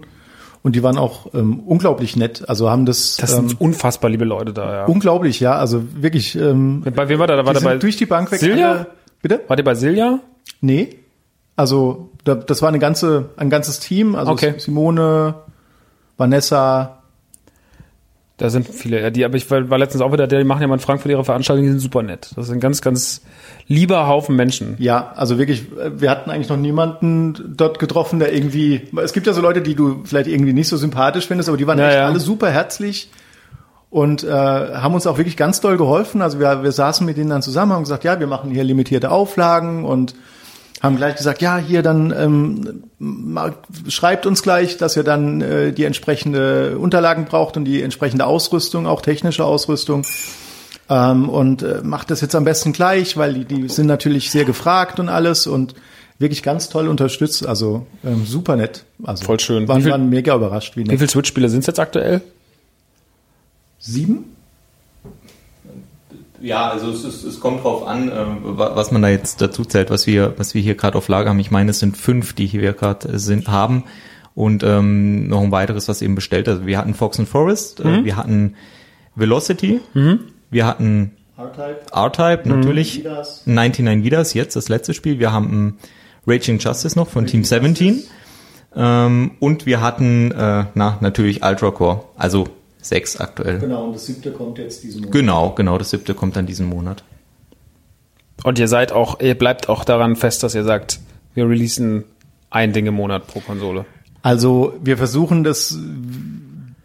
[0.63, 2.47] Und die waren auch ähm, unglaublich nett.
[2.50, 4.86] Also haben das, Das ähm, sind unfassbar liebe Leute da, ja.
[4.86, 5.54] unglaublich, ja.
[5.56, 6.36] Also wirklich.
[6.36, 7.38] Ähm, Bei wem war der?
[7.38, 8.39] Da war der bei durch die Bank weg.
[8.39, 8.71] Silja?
[8.71, 8.88] alle-
[9.21, 9.41] Bitte?
[9.47, 10.19] War der bei Silja?
[10.62, 10.89] Nee.
[11.62, 14.15] Also da, das war eine ganze, ein ganzes Team.
[14.15, 14.56] Also Okay.
[14.58, 15.36] Simone,
[16.17, 16.97] Vanessa,
[18.38, 20.67] Da sind viele, ja, die, aber ich war, war letztens auch wieder, die machen ja
[20.67, 22.32] mal in Frankfurt ihre Veranstaltungen, die sind super nett.
[22.36, 23.21] Das sind ganz, ganz
[23.67, 24.76] lieber Haufen Menschen.
[24.80, 29.34] Ja, also wirklich, wir hatten eigentlich noch niemanden dort getroffen, der irgendwie, es gibt ja
[29.34, 31.97] so Leute, die du vielleicht irgendwie nicht so sympathisch findest, aber die waren Ja, echt
[31.97, 32.06] ja.
[32.08, 33.12] alle super herzlich
[33.91, 36.24] und äh, haben uns auch wirklich ganz doll geholfen.
[36.24, 39.12] Also wir, wir saßen mit denen dann zusammen, haben gesagt, ja, wir machen hier limitierte
[39.12, 40.15] Auflagen und
[40.81, 42.11] haben gleich gesagt, ja, hier dann
[42.99, 48.25] ähm, schreibt uns gleich, dass ihr dann äh, die entsprechende Unterlagen braucht und die entsprechende
[48.25, 50.03] Ausrüstung, auch technische Ausrüstung.
[50.89, 54.43] Ähm, und äh, macht das jetzt am besten gleich, weil die, die sind natürlich sehr
[54.43, 55.75] gefragt und alles und
[56.17, 57.45] wirklich ganz toll unterstützt.
[57.45, 58.83] Also ähm, super nett.
[59.03, 59.67] Also Voll schön.
[59.67, 60.97] Waren, Wie viel- waren mega überrascht, wie Wie nett.
[60.97, 62.21] viele Switch-Spiele sind es jetzt aktuell?
[63.79, 64.25] Sieben?
[66.41, 69.63] Ja, also es, ist, es kommt drauf an, äh, wa- was man da jetzt dazu
[69.65, 71.39] zählt, was wir, was wir hier gerade auf Lager haben.
[71.39, 73.84] Ich meine, es sind fünf, die hier gerade sind haben.
[74.34, 76.47] Und ähm, noch ein weiteres, was eben bestellt.
[76.47, 78.56] Also wir hatten Fox and Forest, äh, wir hatten
[79.15, 79.82] Velocity,
[80.49, 81.12] wir hatten
[81.91, 82.47] R-Type.
[82.49, 83.04] Natürlich,
[83.45, 85.19] 99 Vidas, jetzt das letzte Spiel.
[85.19, 85.73] Wir haben ähm,
[86.25, 88.04] Raging Justice noch von Team 17
[88.75, 92.45] ähm, und wir hatten äh, na natürlich Ultra Core, also
[92.81, 93.59] sechs aktuell.
[93.59, 95.13] Genau, und das siebte kommt jetzt diesen Monat.
[95.13, 97.03] Genau, genau, das siebte kommt dann diesen Monat.
[98.43, 100.99] Und ihr seid auch, ihr bleibt auch daran fest, dass ihr sagt,
[101.35, 102.03] wir releasen
[102.49, 103.85] ein Ding im Monat pro Konsole.
[104.23, 105.77] Also wir versuchen das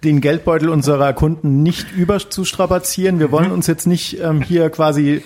[0.05, 3.19] den Geldbeutel unserer Kunden nicht überzustrapazieren.
[3.19, 5.23] Wir wollen uns jetzt nicht ähm, hier quasi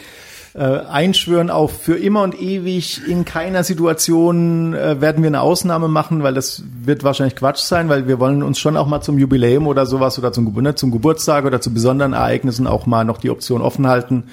[0.55, 3.03] äh, einschwören auf für immer und ewig.
[3.07, 7.89] In keiner Situation äh, werden wir eine Ausnahme machen, weil das wird wahrscheinlich Quatsch sein,
[7.89, 10.91] weil wir wollen uns schon auch mal zum Jubiläum oder sowas oder zum, Gebur- zum
[10.91, 14.25] Geburtstag oder zu besonderen Ereignissen auch mal noch die Option offen halten,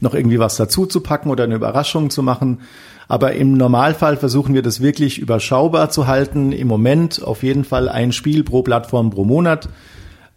[0.00, 2.60] noch irgendwie was dazu zu packen oder eine Überraschung zu machen.
[3.06, 6.52] Aber im Normalfall versuchen wir das wirklich überschaubar zu halten.
[6.52, 9.68] Im Moment auf jeden Fall ein Spiel pro Plattform pro Monat.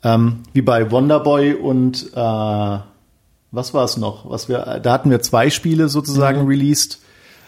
[0.04, 2.78] Ähm, wie bei Wonderboy und äh,
[3.52, 4.30] was war es noch?
[4.30, 7.00] Was wir, da hatten wir zwei Spiele sozusagen released,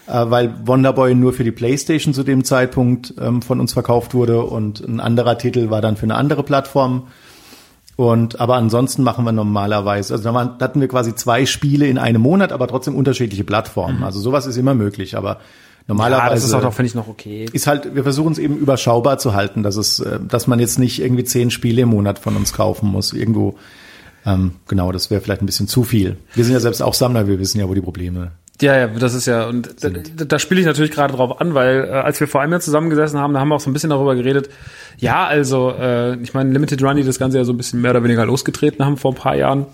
[0.08, 4.42] äh, weil Wonderboy nur für die PlayStation zu dem Zeitpunkt ähm, von uns verkauft wurde
[4.44, 7.08] und ein anderer Titel war dann für eine andere Plattform.
[7.96, 11.86] Und aber ansonsten machen wir normalerweise, also da waren- da hatten wir quasi zwei Spiele
[11.88, 14.04] in einem Monat, aber trotzdem unterschiedliche Plattformen.
[14.04, 15.40] Also sowas ist immer möglich, aber
[15.86, 17.48] normalerweise Ja, das ist auch noch, finde ich, noch okay.
[17.52, 20.80] ist halt, wir versuchen es eben überschaubar zu halten, dass es, äh, dass man jetzt
[20.80, 23.12] nicht irgendwie zehn Spiele im Monat von uns kaufen muss.
[23.12, 23.56] Irgendwo,
[24.26, 26.18] ähm, genau, das wäre vielleicht ein bisschen zu viel.
[26.36, 28.32] Wir sind ja selbst auch Sammler, wir wissen ja, wo die Probleme.
[28.62, 31.86] Ja, ja, das ist ja, und da, da spiele ich natürlich gerade drauf an, weil
[31.86, 33.90] äh, als wir vor einem Jahr zusammengesessen haben, da haben wir auch so ein bisschen
[33.90, 34.50] darüber geredet.
[34.98, 37.92] Ja, also, äh, ich meine, Limited Run, die das Ganze ja so ein bisschen mehr
[37.92, 39.66] oder weniger losgetreten haben vor ein paar Jahren,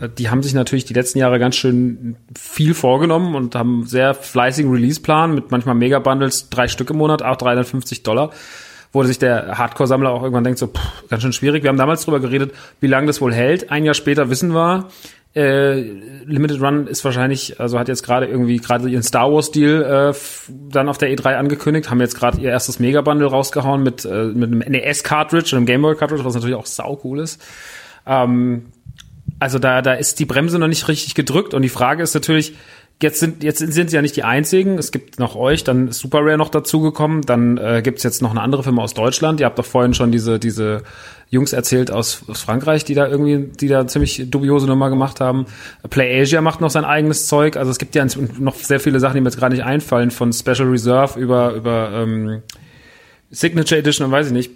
[0.00, 4.12] äh, die haben sich natürlich die letzten Jahre ganz schön viel vorgenommen und haben sehr
[4.12, 8.30] fleißigen Release-Plan mit manchmal Mega-Bundles, drei Stück im Monat, auch 350 Dollar
[8.92, 11.62] wo sich der Hardcore-Sammler auch irgendwann denkt, so pff, ganz schön schwierig.
[11.62, 13.70] Wir haben damals drüber geredet, wie lange das wohl hält.
[13.70, 14.88] Ein Jahr später wissen wir,
[15.34, 15.80] äh,
[16.24, 20.18] Limited Run ist wahrscheinlich, also hat jetzt gerade irgendwie gerade ihren Star Wars Deal äh,
[20.70, 24.24] dann auf der E3 angekündigt, haben jetzt gerade ihr erstes Mega Bundle rausgehauen mit äh,
[24.24, 27.42] mit einem NES Cartridge und einem Game Boy Cartridge, was natürlich auch sau cool ist.
[28.06, 28.72] Ähm,
[29.38, 32.54] also da da ist die Bremse noch nicht richtig gedrückt und die Frage ist natürlich,
[33.00, 34.78] jetzt sind jetzt sind sie ja nicht die einzigen.
[34.78, 38.30] Es gibt noch euch, dann ist Super Rare noch dazugekommen, dann äh, gibt's jetzt noch
[38.30, 39.40] eine andere Firma aus Deutschland.
[39.40, 40.82] Ihr habt doch vorhin schon diese diese
[41.30, 45.46] Jungs erzählt aus, aus Frankreich, die da irgendwie, die da ziemlich dubiose Nummer gemacht haben.
[45.90, 47.56] Play Asia macht noch sein eigenes Zeug.
[47.56, 48.06] Also es gibt ja
[48.38, 51.90] noch sehr viele Sachen, die mir jetzt gerade nicht einfallen, von Special Reserve über über
[51.92, 52.42] ähm,
[53.30, 54.50] Signature Edition und weiß ich nicht.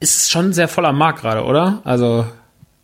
[0.00, 1.80] Ist schon sehr voller Markt gerade, oder?
[1.84, 2.26] Also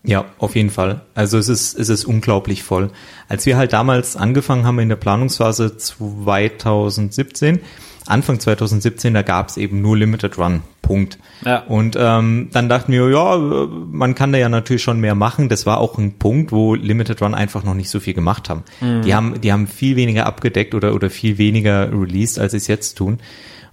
[0.05, 1.03] Ja, auf jeden Fall.
[1.15, 2.91] Also es ist, es ist unglaublich voll.
[3.29, 7.61] Als wir halt damals angefangen haben in der Planungsphase 2017,
[8.07, 10.63] Anfang 2017, da gab es eben nur Limited Run.
[10.81, 11.19] Punkt.
[11.45, 11.59] Ja.
[11.65, 15.51] Und ähm, dann dachten wir, ja, man kann da ja natürlich schon mehr machen.
[15.51, 18.65] Das war auch ein Punkt, wo Limited Run einfach noch nicht so viel gemacht haben.
[19.03, 22.67] Die haben, die haben viel weniger abgedeckt oder oder viel weniger released, als sie es
[22.69, 23.19] jetzt tun.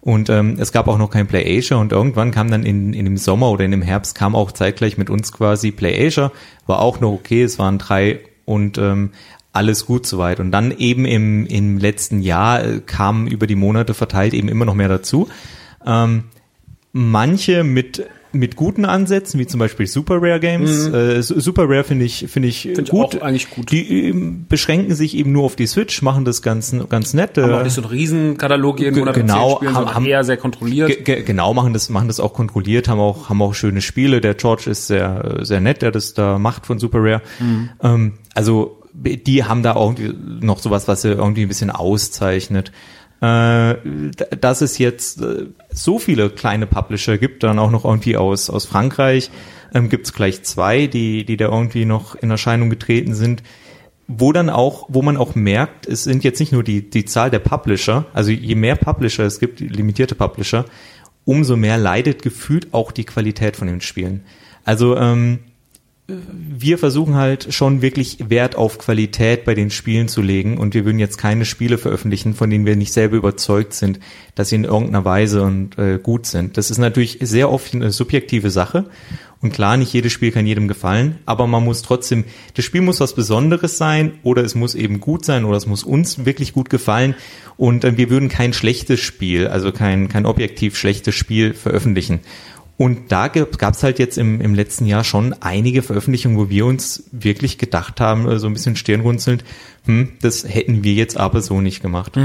[0.05, 3.05] Und ähm, es gab auch noch kein Play Asia und irgendwann kam dann in, in
[3.05, 6.31] dem Sommer oder in dem Herbst kam auch zeitgleich mit uns quasi Play Asia,
[6.67, 9.09] war auch noch okay, es waren drei und ähm,
[9.51, 10.39] alles gut soweit.
[10.39, 14.65] Und dann eben im, im letzten Jahr äh, kamen über die Monate verteilt eben immer
[14.65, 15.27] noch mehr dazu.
[15.83, 16.25] Ähm,
[16.91, 18.05] manche mit
[18.37, 20.87] mit guten Ansätzen, wie zum Beispiel Super Rare Games.
[20.87, 23.15] Äh, Su- Super Rare finde ich finde ich ich gut.
[23.17, 23.71] auch eigentlich gut.
[23.71, 27.37] Die ähm, beschränken sich eben nur auf die Switch, machen das ganz ganz nett.
[27.37, 30.37] haben äh, auch nicht so einen Riesenkatalog jeden Monat genau, Spielen, haben- haben- eher sehr
[30.37, 30.89] kontrolliert.
[30.89, 34.21] Ge ge genau, machen das, machen das auch kontrolliert, haben auch, haben auch schöne Spiele.
[34.21, 37.21] Der George ist sehr, sehr nett, der das da macht von Super Rare.
[37.81, 39.93] Ähm, also, die haben da auch
[40.41, 42.71] noch sowas, was sie irgendwie ein bisschen auszeichnet.
[43.25, 43.75] Äh,
[44.39, 48.65] dass es jetzt äh, so viele kleine Publisher gibt, dann auch noch irgendwie aus, aus
[48.65, 49.31] Frankreich,
[49.73, 53.43] ähm, gibt es gleich zwei, die, die da irgendwie noch in Erscheinung getreten sind
[54.07, 57.31] wo dann auch, wo man auch merkt, es sind jetzt nicht nur die, die Zahl
[57.31, 60.65] der Publisher, also je mehr Publisher es gibt, limitierte Publisher,
[61.25, 64.23] umso mehr leidet gefühlt auch die Qualität von den Spielen.
[64.63, 65.39] Also ähm,
[66.07, 70.85] wir versuchen halt schon wirklich Wert auf Qualität bei den Spielen zu legen und wir
[70.85, 73.99] würden jetzt keine Spiele veröffentlichen, von denen wir nicht selber überzeugt sind,
[74.35, 76.57] dass sie in irgendeiner Weise und äh, gut sind.
[76.57, 78.85] Das ist natürlich sehr oft eine subjektive Sache
[79.41, 82.99] und klar, nicht jedes Spiel kann jedem gefallen, aber man muss trotzdem, das Spiel muss
[82.99, 86.69] was Besonderes sein oder es muss eben gut sein oder es muss uns wirklich gut
[86.69, 87.15] gefallen
[87.57, 92.19] und äh, wir würden kein schlechtes Spiel, also kein, kein objektiv schlechtes Spiel veröffentlichen.
[92.77, 96.65] Und da gab es halt jetzt im, im letzten Jahr schon einige Veröffentlichungen, wo wir
[96.65, 99.45] uns wirklich gedacht haben, äh, so ein bisschen stirnrunzelnd,
[99.85, 102.17] hm, das hätten wir jetzt aber so nicht gemacht.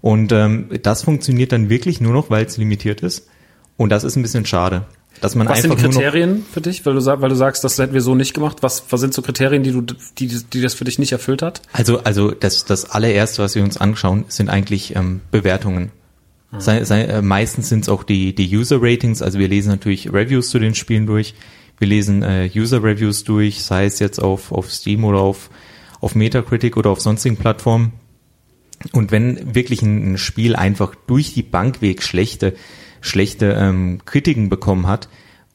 [0.00, 3.28] Und ähm, das funktioniert dann wirklich nur noch, weil es limitiert ist.
[3.76, 4.84] Und das ist ein bisschen schade.
[5.20, 7.36] Dass man Was sind einfach die nur noch, Kriterien für dich, weil du, weil du
[7.36, 8.58] sagst, das hätten wir so nicht gemacht?
[8.60, 11.62] Was, was sind so Kriterien, die du, die, die das für dich nicht erfüllt hat?
[11.72, 15.92] Also, also das, das allererste, was wir uns anschauen, sind eigentlich ähm, Bewertungen.
[16.58, 20.50] Sei, sei, äh, meistens sind es auch die, die User-Ratings, also wir lesen natürlich Reviews
[20.50, 21.34] zu den Spielen durch,
[21.78, 25.50] wir lesen äh, User-Reviews durch, sei es jetzt auf, auf Steam oder auf,
[26.00, 27.92] auf Metacritic oder auf sonstigen Plattformen.
[28.92, 32.54] Und wenn wirklich ein, ein Spiel einfach durch die Bank weg schlechte,
[33.00, 35.08] schlechte ähm, Kritiken bekommen hat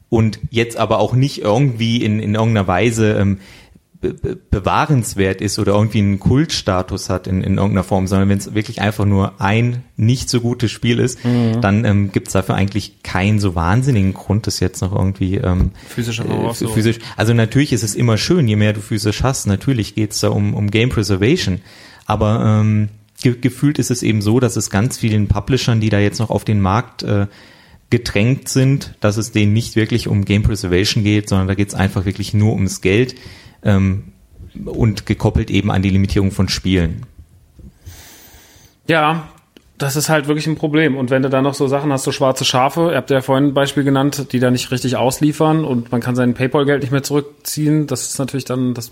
[0.10, 3.40] und jetzt aber auch nicht irgendwie in, in irgendeiner Weise ähm,
[4.02, 8.38] be be bewahrenswert ist oder irgendwie einen Kultstatus hat in, in irgendeiner Form, sondern wenn
[8.38, 11.20] es wirklich einfach nur ein nicht so gutes Spiel ist,
[11.62, 15.72] dann ähm, gibt es dafür eigentlich keinen so wahnsinnigen Grund, das jetzt noch irgendwie ähm,
[15.88, 16.74] Physische äh, Voraussetzungen.
[16.74, 17.00] physisch.
[17.18, 19.48] Also natürlich ist es immer schön, je mehr du physisch hast.
[19.48, 21.60] Natürlich geht es da um, um Game Preservation,
[22.06, 22.90] aber ähm,
[23.22, 26.30] ge gefühlt ist es eben so, dass es ganz vielen Publishern, die da jetzt noch
[26.30, 27.28] auf den Markt äh,
[27.90, 31.74] gedrängt sind, dass es denen nicht wirklich um Game Preservation geht, sondern da geht es
[31.74, 33.16] einfach wirklich nur ums Geld
[33.64, 34.14] ähm,
[34.66, 37.06] und gekoppelt eben an die Limitierung von Spielen.
[38.88, 39.30] Ja,
[39.78, 40.98] das ist halt wirklich ein Problem.
[40.98, 43.48] Und wenn du dann noch so Sachen hast, so schwarze Schafe, ihr habt ja vorhin
[43.48, 47.04] ein Beispiel genannt, die da nicht richtig ausliefern und man kann sein Paypal-Geld nicht mehr
[47.04, 48.92] zurückziehen, das ist natürlich dann, das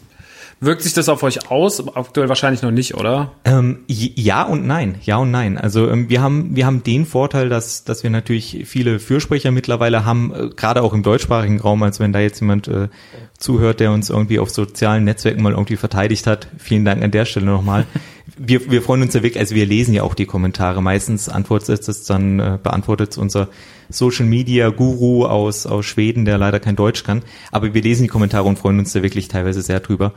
[0.60, 1.88] wirkt sich das auf euch aus?
[1.96, 3.32] Aktuell wahrscheinlich noch nicht, oder?
[3.46, 5.58] Ähm, ja und nein, ja und nein.
[5.58, 10.06] Also ähm, wir haben wir haben den Vorteil, dass dass wir natürlich viele Fürsprecher mittlerweile
[10.06, 11.84] haben, äh, gerade auch im deutschsprachigen Raum.
[11.84, 12.90] Also wenn da jetzt jemand äh,
[13.38, 17.26] zuhört, der uns irgendwie auf sozialen Netzwerken mal irgendwie verteidigt hat, vielen Dank an der
[17.26, 17.86] Stelle nochmal.
[18.40, 20.84] Wir, wir freuen uns ja wirklich, also wir lesen ja auch die Kommentare.
[20.84, 23.48] Meistens antwortet es dann, äh, beantwortet es unser
[23.90, 27.24] Social Media Guru aus, aus Schweden, der leider kein Deutsch kann.
[27.52, 30.14] Aber wir lesen die Kommentare und freuen uns da wirklich teilweise sehr drüber.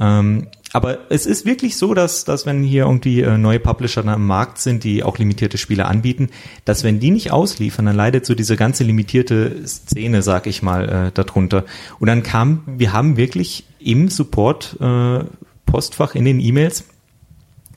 [0.00, 4.26] Ähm, aber es ist wirklich so, dass, dass wenn hier irgendwie äh, neue Publisher am
[4.26, 6.30] Markt sind, die auch limitierte Spiele anbieten,
[6.64, 10.88] dass wenn die nicht ausliefern, dann leidet so diese ganze limitierte Szene, sag ich mal,
[10.88, 11.64] äh, darunter.
[11.98, 15.24] Und dann kam, wir haben wirklich im Support äh,
[15.66, 16.84] Postfach in den E-Mails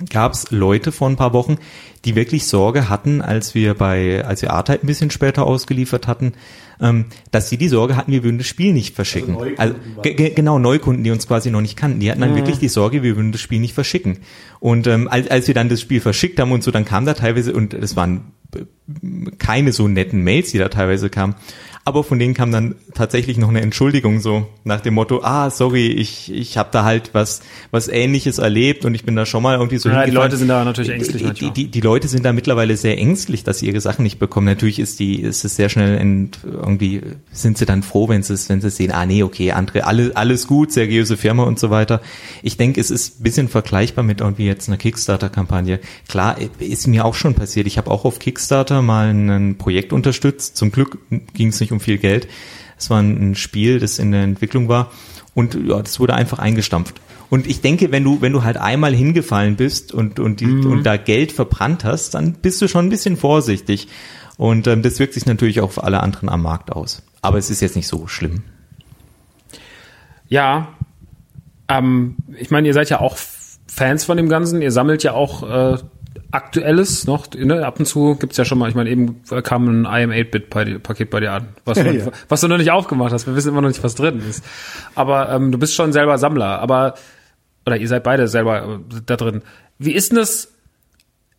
[0.10, 1.58] gab es Leute vor ein paar Wochen,
[2.03, 6.34] die wirklich Sorge hatten, als wir bei, als wir R-Type ein bisschen später ausgeliefert hatten,
[6.82, 9.38] ähm, dass sie die Sorge hatten, wir würden das Spiel nicht verschicken.
[9.58, 12.67] Also, ge- genau, Neukunden, die uns quasi noch nicht kannten, die hatten dann wirklich die
[12.67, 14.17] Sorge, wir würden das Spiel nicht verschicken.
[14.60, 17.13] Und ähm, als, als wir dann das Spiel verschickt haben und so, dann kam da
[17.13, 18.65] teilweise, und es waren äh,
[19.38, 21.36] keine so netten Mails, die da teilweise kamen,
[21.86, 25.88] aber von denen kam dann tatsächlich noch eine Entschuldigung so nach dem Motto, ah, sorry,
[25.88, 27.41] ich ich habe da halt was
[27.72, 30.12] was ähnliches erlebt und ich bin da schon mal irgendwie so Ja, die.
[30.12, 33.60] Leute sind da natürlich ängstlich die, die, die, Leute sind da mittlerweile sehr ängstlich, dass
[33.60, 34.46] sie ihre Sachen nicht bekommen.
[34.46, 37.02] Natürlich ist die ist es sehr schnell ent, irgendwie
[37.34, 40.15] sind sie dann froh, wenn sie es wenn sie sehen, ah nee, okay, andere alles
[40.15, 42.02] alles gut, seriöse Firma und so weiter.
[42.43, 45.82] Ich denke, es ist ein bisschen vergleichbar mit irgendwie jetzt einer Kickstarter Kampagne.
[46.08, 47.67] Klar, ist mir auch schon passiert.
[47.67, 50.56] Ich habe auch auf Kickstarter mal ein Projekt unterstützt.
[50.56, 50.98] Zum Glück
[51.34, 52.27] ging es nicht um viel Geld.
[52.77, 54.91] Es war ein Spiel, das in der Entwicklung war
[55.33, 57.01] und ja, das wurde einfach eingestampft.
[57.29, 60.83] Und ich denke, wenn du wenn du halt einmal hingefallen bist und und die, und
[60.83, 63.88] da Geld verbrannt hast, dann bist du schon ein bisschen vorsichtig.
[64.38, 67.01] Und ähm, das wirkt sich natürlich auch für alle anderen am Markt aus.
[67.21, 68.43] Aber es ist jetzt nicht so schlimm.
[70.27, 70.69] Ja,
[71.67, 73.17] ähm, ich meine, ihr seid ja auch
[73.67, 74.62] Fans von dem Ganzen.
[74.62, 75.77] Ihr sammelt ja auch äh,
[76.34, 77.28] Aktuelles noch.
[77.36, 77.65] Ne?
[77.65, 81.32] Ab und zu gibt's ja schon mal, ich meine, eben kam ein IM8-Bit-Paket bei dir
[81.32, 82.12] an, was, Ja, du, ja.
[82.28, 83.28] was du noch nicht aufgemacht hast.
[83.28, 84.43] Wir wissen immer noch nicht, was drin ist.
[84.96, 86.60] Aber ähm, du bist schon selber Sammler.
[86.60, 86.96] Aber,
[87.65, 89.43] oder ihr seid beide selber äh, da drin.
[89.78, 90.50] Wie ist denn das?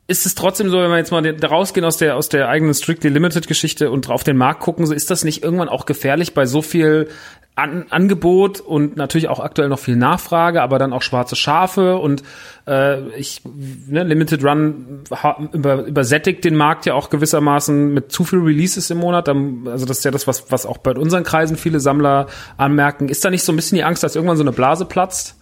[0.06, 2.74] ist es trotzdem so, wenn wir jetzt mal da rausgehen aus der, aus der eigenen
[2.74, 6.34] Strictly Limited Geschichte und auf den Markt gucken, so ist das nicht irgendwann auch gefährlich
[6.34, 7.08] bei so viel
[7.56, 12.24] An Angebot und natürlich auch aktuell noch viel Nachfrage, aber dann auch schwarze Schafe und
[12.66, 13.42] äh, ich,
[13.86, 15.04] ne, Limited Run
[15.52, 19.28] über, übersättigt den Markt ja auch gewissermaßen mit zu viel Releases im Monat.
[19.28, 23.08] Also das ist ja das, was, was auch bei unseren Kreisen viele Sammler anmerken.
[23.08, 25.36] Ist da nicht so ein bisschen die Angst, dass irgendwann so eine Blase platzt?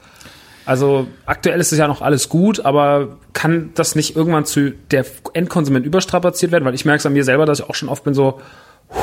[0.65, 5.05] Also aktuell ist es ja noch alles gut, aber kann das nicht irgendwann zu der
[5.33, 6.65] Endkonsument überstrapaziert werden?
[6.65, 8.41] Weil ich merke es an mir selber, dass ich auch schon oft bin so
[8.89, 9.01] puh,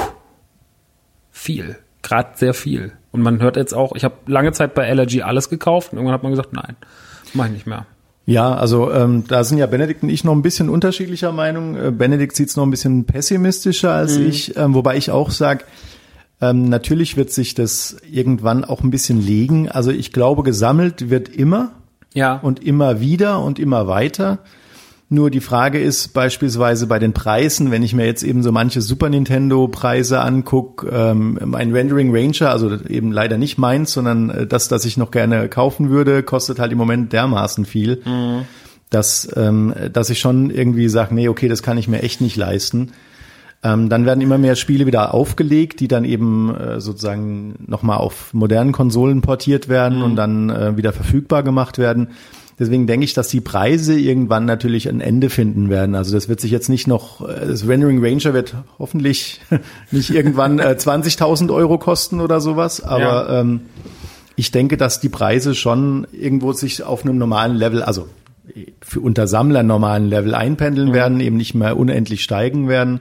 [1.31, 2.93] viel, gerade sehr viel.
[3.11, 6.13] Und man hört jetzt auch, ich habe lange Zeit bei LRG alles gekauft und irgendwann
[6.13, 6.75] hat man gesagt, nein,
[7.33, 7.85] mach ich nicht mehr.
[8.25, 11.75] Ja, also ähm, da sind ja Benedikt und ich noch ein bisschen unterschiedlicher Meinung.
[11.75, 15.65] Äh, Benedikt sieht es noch ein bisschen pessimistischer als ich, ähm, wobei ich auch sage,
[16.39, 19.67] ähm, natürlich wird sich das irgendwann auch ein bisschen legen.
[19.69, 21.71] Also ich glaube, gesammelt wird immer
[22.13, 22.35] Ja.
[22.35, 24.37] und immer wieder und immer weiter.
[25.11, 28.79] Nur die Frage ist beispielsweise bei den Preisen, wenn ich mir jetzt eben so manche
[28.79, 34.45] Super Nintendo Preise anguck, ähm, ein Rendering Ranger, also eben leider nicht meins, sondern äh,
[34.45, 38.45] das, das ich noch gerne kaufen würde, kostet halt im Moment dermaßen viel, mhm.
[38.91, 42.35] dass, ähm, dass ich schon irgendwie sage, nee, okay, das kann ich mir echt nicht
[42.35, 42.91] leisten.
[43.63, 48.31] Ähm, dann werden immer mehr Spiele wieder aufgelegt, die dann eben äh, sozusagen nochmal auf
[48.33, 50.03] modernen Konsolen portiert werden mhm.
[50.03, 52.09] und dann äh, wieder verfügbar gemacht werden.
[52.59, 55.95] Deswegen denke ich, dass die Preise irgendwann natürlich ein Ende finden werden.
[55.95, 59.39] Also das wird sich jetzt nicht noch, äh, das Rendering Ranger wird hoffentlich
[59.91, 62.83] nicht irgendwann äh, 20.000 Euro kosten oder sowas.
[62.83, 63.39] Aber ja.
[63.39, 63.61] ähm,
[64.35, 68.07] ich denke, dass die Preise schon irgendwo sich auf einem normalen Level, also
[68.81, 70.93] für unter Sammler normalen Level einpendeln mhm.
[70.93, 72.99] werden, eben nicht mehr unendlich steigen werden.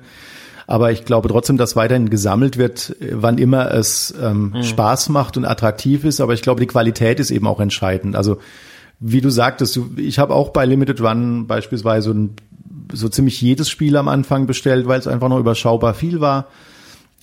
[0.68, 4.62] Aber ich glaube trotzdem, dass weiterhin gesammelt wird, wann immer es ähm, mhm.
[4.62, 6.20] Spaß macht und attraktiv ist.
[6.20, 8.14] Aber ich glaube, die Qualität ist eben auch entscheidend.
[8.14, 8.38] Also
[9.00, 12.30] wie du sagtest, ich habe auch bei Limited Run beispielsweise
[12.92, 16.46] so ziemlich jedes Spiel am Anfang bestellt, weil es einfach noch überschaubar viel war.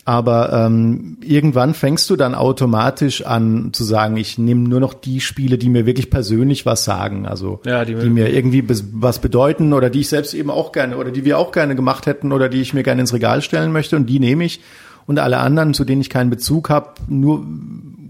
[0.07, 5.19] Aber ähm, irgendwann fängst du dann automatisch an zu sagen, ich nehme nur noch die
[5.19, 9.73] Spiele, die mir wirklich persönlich was sagen, also ja, die, die, mir irgendwie was bedeuten
[9.73, 12.49] oder die ich selbst eben auch gerne oder die wir auch gerne gemacht hätten oder
[12.49, 14.61] die ich mir gerne ins Regal stellen möchte und die nehme ich.
[15.07, 17.43] Und alle anderen, zu denen ich keinen Bezug habe, nur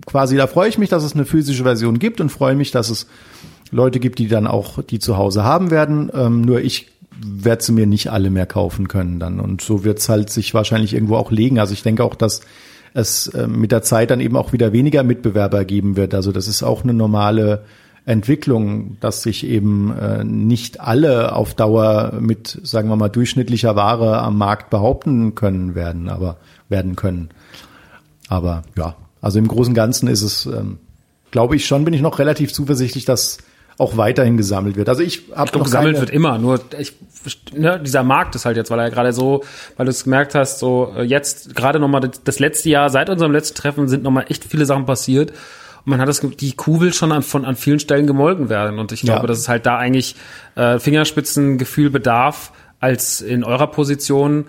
[0.05, 2.89] quasi, da freue ich mich, dass es eine physische Version gibt und freue mich, dass
[2.89, 3.07] es
[3.71, 6.11] Leute gibt, die dann auch die zu Hause haben werden.
[6.13, 6.87] Ähm, nur ich
[7.19, 9.39] werde sie mir nicht alle mehr kaufen können dann.
[9.39, 11.59] Und so wird es halt sich wahrscheinlich irgendwo auch legen.
[11.59, 12.41] Also ich denke auch, dass
[12.93, 16.13] es äh, mit der Zeit dann eben auch wieder weniger Mitbewerber geben wird.
[16.13, 17.63] Also das ist auch eine normale
[18.05, 24.19] Entwicklung, dass sich eben äh, nicht alle auf Dauer mit, sagen wir mal, durchschnittlicher Ware
[24.19, 26.37] am Markt behaupten können werden, aber
[26.69, 27.29] werden können.
[28.27, 30.77] Aber ja, also im Großen und Ganzen ist es, ähm,
[31.31, 33.39] glaube ich schon, bin ich noch relativ zuversichtlich, dass
[33.77, 34.87] auch weiterhin gesammelt wird.
[34.87, 36.93] Also ich habe noch gesammelt wird immer, nur ich,
[37.53, 39.43] ne, dieser Markt ist halt jetzt, weil er gerade so,
[39.75, 42.89] weil du es gemerkt hast, so äh, jetzt gerade noch mal das, das letzte Jahr
[42.89, 46.21] seit unserem letzten Treffen sind noch mal echt viele Sachen passiert und man hat das
[46.21, 49.27] die Kuh will schon an, von an vielen Stellen gemolken werden und ich glaube, ja.
[49.27, 50.15] dass es halt da eigentlich
[50.55, 54.45] äh, Fingerspitzengefühl bedarf als in eurer Position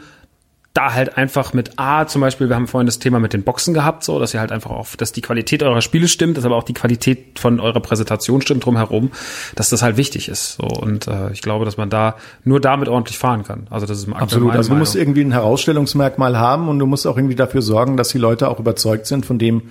[0.77, 3.72] da halt einfach mit A zum Beispiel, wir haben vorhin das Thema mit den Boxen
[3.72, 6.57] gehabt, so, dass ihr halt einfach auf, dass die Qualität eurer Spiele stimmt, dass aber
[6.57, 9.11] auch die Qualität von eurer Präsentation stimmt drumherum,
[9.55, 10.57] dass das halt wichtig ist.
[10.57, 13.66] So und äh, ich glaube, dass man da nur damit ordentlich fahren kann.
[13.70, 14.53] Also das ist absolut.
[14.55, 18.09] Also du musst irgendwie ein Herausstellungsmerkmal haben und du musst auch irgendwie dafür sorgen, dass
[18.09, 19.62] die Leute auch überzeugt sind von dem,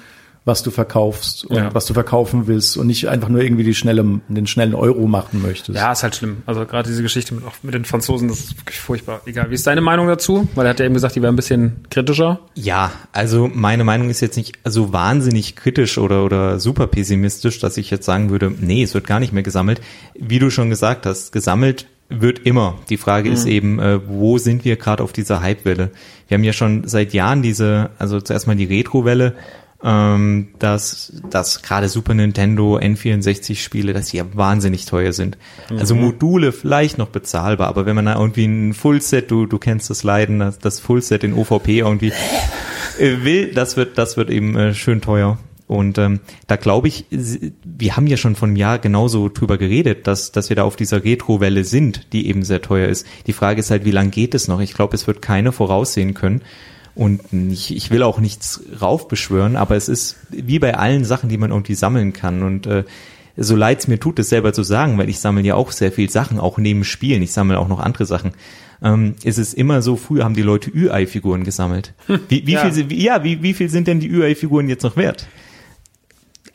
[0.46, 1.74] was du verkaufst und ja.
[1.74, 5.42] was du verkaufen willst und nicht einfach nur irgendwie die schnelle, den schnellen Euro machen
[5.42, 5.76] möchtest.
[5.76, 6.44] Ja, ist halt schlimm.
[6.46, 9.22] Also gerade diese Geschichte mit, auch mit den Franzosen, das ist wirklich furchtbar.
[9.26, 9.50] Egal.
[9.50, 10.48] Wie ist deine Meinung dazu?
[10.54, 12.40] Weil er hat ja eben gesagt, die wäre ein bisschen kritischer.
[12.54, 17.78] Ja, also meine Meinung ist jetzt nicht so wahnsinnig kritisch oder, oder super pessimistisch, dass
[17.78, 19.82] ich jetzt sagen würde, nee, es wird gar nicht mehr gesammelt.
[20.14, 22.78] Wie du schon gesagt hast, gesammelt wird immer.
[22.90, 23.34] Die Frage mhm.
[23.34, 25.90] ist eben, äh, wo sind wir gerade auf dieser Hype-Welle?
[26.28, 29.34] Wir haben ja schon seit Jahren diese, also zuerst mal die Retro-Welle,
[29.86, 35.38] ähm, dass, dass gerade Super Nintendo N64-Spiele, dass die ja wahnsinnig teuer sind.
[35.70, 35.78] Mhm.
[35.78, 39.92] Also Module vielleicht noch bezahlbar, aber wenn man da irgendwie ein Fullset, du, du kennst
[39.92, 42.12] das Leiden, das, das Fullset in OVP irgendwie
[43.00, 45.38] äh, will, das wird, das wird eben äh, schön teuer.
[45.68, 50.08] Und ähm, da glaube ich, wir haben ja schon von einem Jahr genauso drüber geredet,
[50.08, 53.06] dass, dass wir da auf dieser Retro-Welle sind, die eben sehr teuer ist.
[53.26, 54.60] Die Frage ist halt, wie lange geht es noch?
[54.60, 56.42] Ich glaube, es wird keiner voraussehen können.
[56.96, 57.22] Und
[57.52, 61.52] ich, ich will auch nichts raufbeschwören, aber es ist wie bei allen Sachen, die man
[61.52, 62.42] irgendwie sammeln kann.
[62.42, 62.86] Und äh,
[63.36, 65.92] so leid es mir tut, es selber zu sagen, weil ich sammle ja auch sehr
[65.92, 67.22] viel Sachen, auch neben Spielen.
[67.22, 68.32] Ich sammle auch noch andere Sachen.
[68.82, 71.94] Ähm, ist es immer so, früher haben die Leute Ü-Ei-Figuren gesammelt.
[72.30, 72.70] Wie, wie ja.
[72.70, 75.28] viel, ja, wie, wie viel sind denn die Ü-Ei-Figuren jetzt noch wert?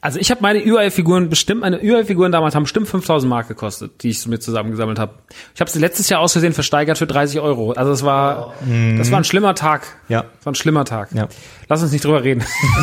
[0.02, 4.08] Also ich habe meine UI-Figuren bestimmt, meine UI-Figuren damals haben bestimmt 5000 Mark gekostet, die
[4.10, 5.14] ich mir zusammengesammelt habe.
[5.54, 7.72] Ich habe sie letztes Jahr aus Versehen versteigert für 30 Euro.
[7.72, 8.96] Also das war, mhm.
[8.96, 9.86] das war ein schlimmer Tag.
[10.08, 10.22] Ja.
[10.22, 11.10] Das war ein schlimmer Tag.
[11.12, 11.28] Ja.
[11.68, 12.42] Lass uns nicht drüber reden.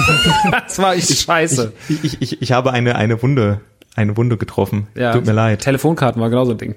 [0.51, 1.73] das war echt scheiße.
[1.89, 3.61] Ich, ich, ich, ich habe eine, eine Wunde
[3.97, 4.87] eine Wunde getroffen.
[4.95, 5.61] Ja, Tut mir leid.
[5.61, 6.75] Telefonkarten war genauso ein Ding.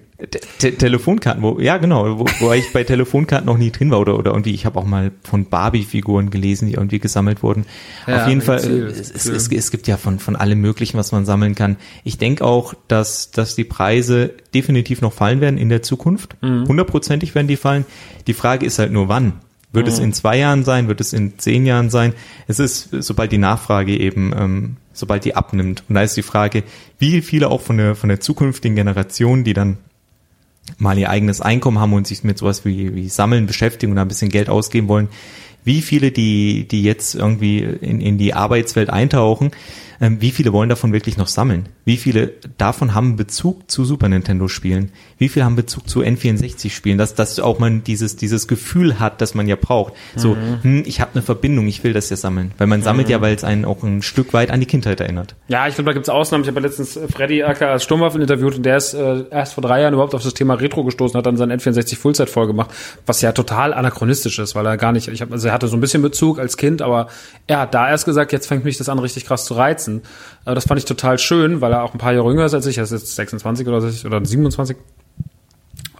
[0.59, 4.19] Te Telefonkarten, wo, ja genau, wo, wo ich bei Telefonkarten noch nie drin war oder,
[4.19, 7.67] oder irgendwie, ich habe auch mal von Barbie-Figuren gelesen, die irgendwie gesammelt wurden.
[8.07, 11.13] Ja, Auf jeden Fall, es, es, es, es, gibt ja von, von allem möglichen, was
[11.13, 11.77] man sammeln kann.
[12.05, 16.37] Ich denke auch, dass, dass die Preise definitiv noch fallen werden in der Zukunft.
[16.41, 16.67] Mhm.
[16.67, 17.85] Hundertprozentig werden die fallen.
[18.27, 19.35] Die Frage ist halt nur wann.
[19.73, 19.93] Wird mhm.
[19.93, 20.89] es in zwei Jahren sein?
[20.89, 22.15] Wird es in zehn Jahren sein?
[22.49, 25.85] Es ist, sobald die Nachfrage eben, ähm, sobald die abnimmt.
[25.89, 26.65] Und da ist die Frage,
[26.99, 29.79] wie viele auch von der, von der zukünftigen Generation, die dann
[30.79, 34.09] mal ihr eigenes Einkommen haben und sich mit sowas wie, wie Sammeln beschäftigen und ein
[34.09, 35.09] bisschen Geld ausgeben wollen,
[35.65, 39.51] wie viele, die, die jetzt irgendwie in, in die Arbeitswelt eintauchen,
[40.01, 41.69] wie viele wollen davon wirklich noch sammeln?
[41.85, 44.93] Wie viele davon haben Bezug zu Super Nintendo Spielen?
[45.19, 46.97] Wie viele haben Bezug zu N64 Spielen?
[46.97, 49.93] Dass, dass auch man dieses, dieses Gefühl hat, das man ja braucht.
[50.17, 52.53] So, hm, ich habe eine Verbindung, ich will das ja sammeln.
[52.57, 55.35] Weil man sammelt ja, weil es einen auch ein Stück weit an die Kindheit erinnert.
[55.49, 56.45] Ja, ich glaube, da gibt's Ausnahmen.
[56.45, 59.53] Ich habe ja letztens äh, Freddy Acker als Sturmwaffen interviewt und der ist äh, erst
[59.55, 62.47] vor drei Jahren überhaupt auf das Thema Retro gestoßen, hat dann sein N64 Fullset voll
[62.47, 62.71] gemacht,
[63.05, 65.77] was ja total anachronistisch ist, weil er gar nicht, ich hab, also er hatte so
[65.77, 67.09] ein bisschen Bezug als Kind, aber
[67.47, 69.90] er hat da erst gesagt, jetzt fängt mich das an richtig krass zu reizen.
[70.45, 72.67] Äh, das fand ich total schön, weil er auch ein paar Jahre jünger ist als
[72.67, 74.77] ich, er ist jetzt 26 oder, so, oder 27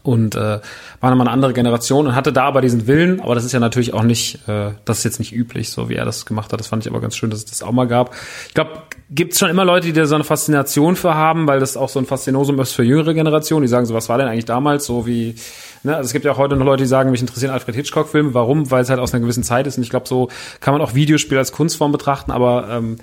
[0.03, 0.61] und äh,
[1.01, 3.61] war nochmal eine andere Generation und hatte da aber diesen Willen, aber das ist ja
[3.61, 6.61] natürlich auch nicht, äh, das ist jetzt nicht üblich, so wie er das gemacht hat.
[6.61, 8.15] Das fand ich aber ganz schön, dass es das auch mal gab.
[8.49, 8.71] Ich glaube,
[9.11, 11.89] gibt es schon immer Leute, die da so eine Faszination für haben, weil das auch
[11.89, 14.87] so ein Faszinosum ist für jüngere Generationen, die sagen so, was war denn eigentlich damals
[14.87, 15.35] so wie,
[15.83, 18.33] ne, also es gibt ja auch heute noch Leute, die sagen, mich interessieren Alfred Hitchcock-Filme.
[18.33, 18.71] Warum?
[18.71, 20.29] Weil es halt aus einer gewissen Zeit ist und ich glaube, so
[20.61, 22.97] kann man auch Videospiele als Kunstform betrachten, aber ähm,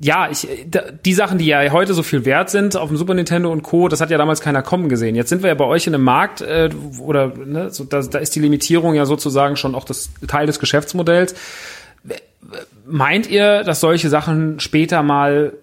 [0.00, 0.46] ja, ich,
[1.04, 3.88] die Sachen, die ja heute so viel wert sind auf dem Super Nintendo und Co.,
[3.88, 5.14] das hat ja damals keiner kommen gesehen.
[5.14, 6.70] Jetzt sind wir ja bei euch in einem Markt, äh,
[7.00, 10.58] oder ne, so, da, da ist die Limitierung ja sozusagen schon auch das Teil des
[10.58, 11.34] Geschäftsmodells.
[12.86, 15.54] Meint ihr, dass solche Sachen später mal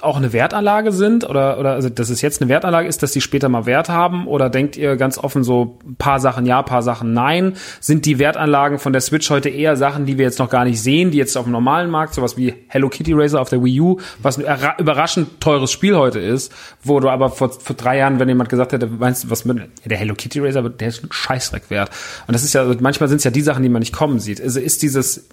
[0.00, 3.20] auch eine Wertanlage sind oder oder also dass es jetzt eine Wertanlage ist, dass die
[3.20, 7.12] später mal Wert haben oder denkt ihr ganz offen so paar Sachen ja, paar Sachen
[7.12, 7.54] nein?
[7.80, 10.80] Sind die Wertanlagen von der Switch heute eher Sachen, die wir jetzt noch gar nicht
[10.80, 13.80] sehen, die jetzt auf dem normalen Markt sowas wie Hello Kitty Racer auf der Wii
[13.80, 14.44] U, was ein
[14.78, 18.72] überraschend teures Spiel heute ist, wo du aber vor, vor drei Jahren, wenn jemand gesagt
[18.72, 21.90] hätte, meinst du, was mit der Hello Kitty Racer, der ist ein Scheißdreck wert.
[22.26, 24.40] Und das ist ja manchmal sind es ja die Sachen, die man nicht kommen sieht.
[24.40, 25.26] Also ist dieses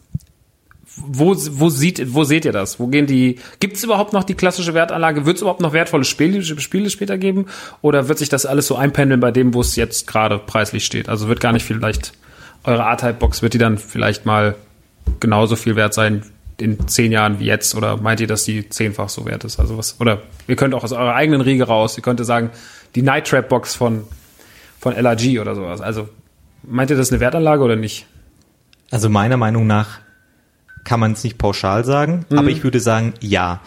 [0.98, 2.80] wo, wo, sieht, wo seht ihr das?
[2.80, 5.26] Wo gehen die, gibt es überhaupt noch die klassische Wertanlage?
[5.26, 7.46] Wird es überhaupt noch wertvolle Spiele, Spiele später geben?
[7.82, 11.08] Oder wird sich das alles so einpendeln bei dem, wo es jetzt gerade preislich steht?
[11.08, 12.14] Also wird gar nicht vielleicht,
[12.64, 14.56] eure A-Type-Box, wird die dann vielleicht mal
[15.20, 16.24] genauso viel wert sein
[16.58, 17.74] in zehn Jahren wie jetzt?
[17.74, 19.60] Oder meint ihr, dass die zehnfach so wert ist?
[19.60, 22.52] Also was, oder ihr könnt auch aus eurer eigenen Riege raus, ihr könnt sagen,
[22.96, 24.04] die Night Trap Box von,
[24.80, 25.80] von LRG oder sowas.
[25.80, 26.10] Also
[26.64, 28.06] meint ihr, das ist eine Wertanlage oder nicht?
[28.92, 30.00] Also meiner Meinung nach
[30.84, 32.38] kann man es nicht pauschal sagen, mhm.
[32.38, 33.62] aber ich würde sagen, ja.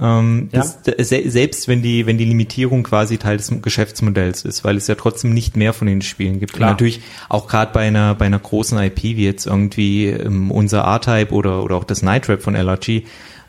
[0.00, 0.64] Ähm, ja.
[0.84, 4.94] Das, selbst wenn die, wenn die Limitierung quasi Teil des Geschäftsmodells ist, weil es ja
[4.94, 6.54] trotzdem nicht mehr von den Spielen gibt.
[6.54, 6.70] Klar.
[6.70, 10.80] Und natürlich auch gerade bei einer, bei einer großen IP wie jetzt irgendwie ähm, unser
[10.84, 13.02] R-Type oder, oder auch das Night Trap von LRG,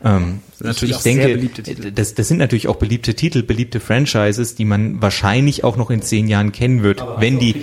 [0.04, 4.64] ähm, natürlich ich, ich denke, das, das sind natürlich auch beliebte Titel, beliebte Franchises, die
[4.64, 7.62] man wahrscheinlich auch noch in zehn Jahren kennen wird, Aber wenn die,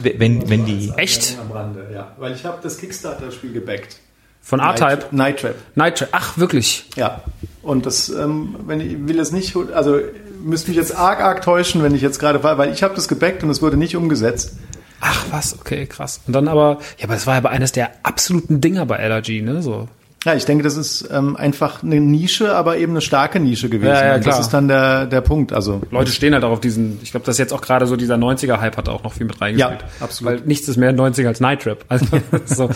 [0.00, 1.36] wenn, wenn die, echt,
[1.92, 3.96] ja, weil ich habe das Kickstarter-Spiel gebackt.
[4.42, 5.06] Von R-Type?
[5.12, 5.54] Night Trap.
[5.76, 6.08] Night Trap.
[6.12, 6.86] Ach, wirklich?
[6.96, 7.22] Ja.
[7.62, 10.00] Und das, ähm, wenn ich will es nicht, also
[10.42, 13.44] müsste mich jetzt arg, arg täuschen, wenn ich jetzt gerade, weil ich habe das gebackt
[13.44, 14.56] und es wurde nicht umgesetzt.
[15.00, 16.20] Ach was, okay, krass.
[16.26, 19.62] Und dann aber, ja, aber das war ja eines der absoluten Dinger bei LRG, ne?
[19.62, 19.88] So.
[20.24, 23.92] Ja, ich denke, das ist ähm, einfach eine Nische, aber eben eine starke Nische gewesen.
[23.92, 24.36] Ja, ja, klar.
[24.36, 25.52] Das ist dann der, der Punkt.
[25.52, 28.14] Also Leute stehen halt auch auf diesen, ich glaube, dass jetzt auch gerade so dieser
[28.14, 29.80] 90er-Hype hat auch noch viel mit reingespielt.
[29.80, 30.34] Ja, absolut.
[30.34, 31.84] Weil nichts ist mehr 90er als Night Trap.
[31.88, 32.06] Also,
[32.44, 32.70] so.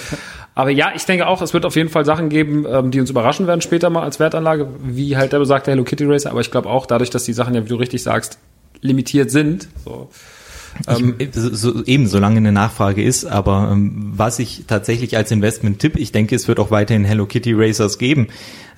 [0.57, 3.11] Aber ja, ich denke auch, es wird auf jeden Fall Sachen geben, ähm, die uns
[3.11, 6.30] überraschen werden später mal als Wertanlage, wie halt der besagte Hello Kitty Racer.
[6.30, 8.38] Aber ich glaube auch, dadurch, dass die Sachen ja, wie du richtig sagst,
[8.80, 10.11] limitiert sind, so,
[10.88, 15.78] ähm, ich, so, eben, solange eine Nachfrage ist, aber ähm, was ich tatsächlich als Investment
[15.78, 18.28] tipp, ich denke, es wird auch weiterhin Hello Kitty Racers geben,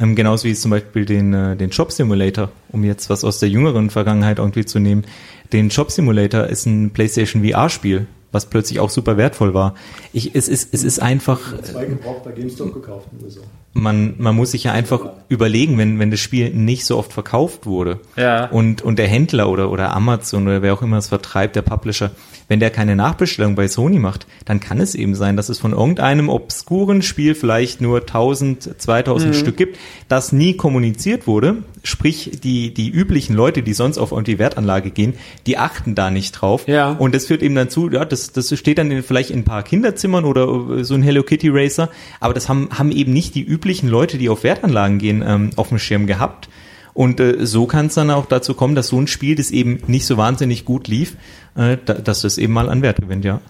[0.00, 3.38] ähm, genauso wie es zum Beispiel den, äh, den Shop Simulator, um jetzt was aus
[3.38, 5.04] der jüngeren Vergangenheit irgendwie zu nehmen.
[5.52, 9.74] Den Shop Simulator ist ein PlayStation VR-Spiel, was plötzlich auch super wertvoll war.
[10.12, 11.60] Ich, es ist, es ist einfach.
[11.62, 13.40] Zwei gebraucht bei GameStop gekauft oder so
[13.78, 17.66] man, man muss sich ja einfach überlegen, wenn, wenn das Spiel nicht so oft verkauft
[17.66, 18.46] wurde ja.
[18.46, 22.10] und, und der Händler oder, oder Amazon oder wer auch immer es vertreibt, der Publisher,
[22.48, 25.72] wenn der keine Nachbestellung bei Sony macht, dann kann es eben sein, dass es von
[25.72, 29.38] irgendeinem obskuren Spiel vielleicht nur 1000, 2000 mhm.
[29.38, 31.58] Stück gibt, das nie kommuniziert wurde.
[31.84, 35.14] Sprich, die, die üblichen Leute, die sonst auf die Wertanlage gehen,
[35.46, 36.66] die achten da nicht drauf.
[36.66, 36.92] Ja.
[36.92, 39.62] Und das führt eben dazu, ja, das, das steht dann in, vielleicht in ein paar
[39.62, 43.67] Kinderzimmern oder so ein Hello Kitty Racer, aber das haben, haben eben nicht die üblichen
[43.88, 46.48] Leute, die auf Wertanlagen gehen, ähm, auf dem Schirm gehabt.
[46.94, 49.78] Und äh, so kann es dann auch dazu kommen, dass so ein Spiel, das eben
[49.86, 51.16] nicht so wahnsinnig gut lief,
[51.54, 53.40] äh, da, dass das eben mal an Wert gewinnt, ja.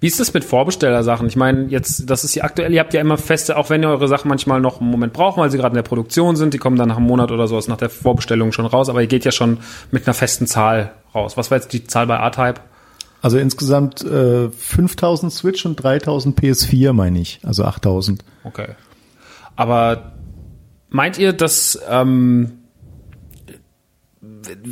[0.00, 1.26] Wie ist das mit Vorbestellersachen?
[1.26, 3.90] Ich meine, jetzt, das ist ja aktuell, ihr habt ja immer feste, auch wenn ihr
[3.90, 6.58] eure Sachen manchmal noch einen Moment braucht, weil sie gerade in der Produktion sind, die
[6.58, 9.26] kommen dann nach einem Monat oder sowas nach der Vorbestellung schon raus, aber ihr geht
[9.26, 9.58] ja schon
[9.90, 11.36] mit einer festen Zahl raus.
[11.36, 12.60] Was war jetzt die Zahl bei A-Type?
[13.22, 17.40] Also insgesamt äh, 5000 Switch und 3000 PS4, meine ich.
[17.42, 18.24] Also 8000.
[18.44, 18.68] Okay.
[19.56, 20.12] Aber
[20.88, 22.60] meint ihr, dass ähm,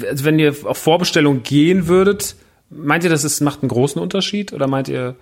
[0.09, 2.37] also wenn ihr auf Vorbestellung gehen würdet,
[2.71, 5.17] meint ihr, dass es macht einen großen Unterschied oder meint ihr?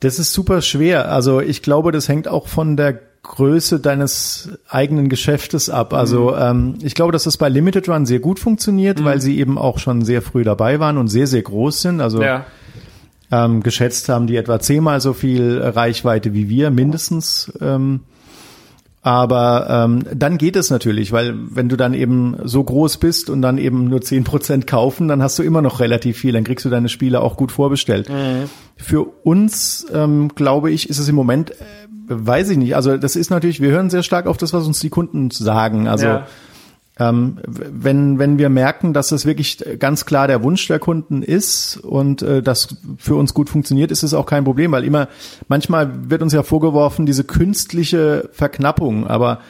[0.00, 1.10] Das ist super schwer.
[1.10, 5.92] Also ich glaube, das hängt auch von der Größe deines eigenen Geschäftes ab.
[5.92, 9.58] Also ähm, ich glaube, dass das bei Limited Run sehr gut funktioniert, weil sie eben
[9.58, 12.00] auch schon sehr früh dabei waren und sehr, sehr groß sind.
[12.00, 12.46] Also Ja.
[13.30, 17.52] ähm, geschätzt haben die etwa zehnmal so viel Reichweite wie wir, mindestens.
[17.60, 18.00] Ähm,
[19.02, 23.40] aber ähm, dann geht es natürlich, weil wenn du dann eben so groß bist und
[23.40, 26.66] dann eben nur zehn Prozent kaufen, dann hast du immer noch relativ viel, dann kriegst
[26.66, 28.10] du deine Spiele auch gut vorbestellt.
[28.76, 31.54] Für uns, ähm, glaube ich, ist es im Moment, äh,
[32.08, 34.80] weiß ich nicht, also das ist natürlich, wir hören sehr stark auf das, was uns
[34.80, 35.88] die Kunden sagen.
[35.88, 36.26] Also Ja.
[37.00, 41.78] Ähm, wenn, wenn wir merken, dass es wirklich ganz klar der Wunsch der Kunden ist
[41.78, 45.08] und äh, das für uns gut funktioniert, ist es auch kein Problem, weil immer,
[45.48, 49.40] manchmal wird uns ja vorgeworfen, diese künstliche Verknappung, aber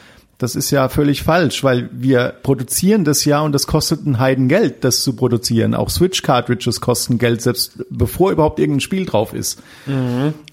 [0.41, 4.83] das ist ja völlig falsch, weil wir produzieren das ja und das kostet ein Heidengeld,
[4.83, 5.75] das zu produzieren.
[5.75, 9.61] Auch Switch-Cartridges kosten Geld, selbst bevor überhaupt irgendein Spiel drauf ist.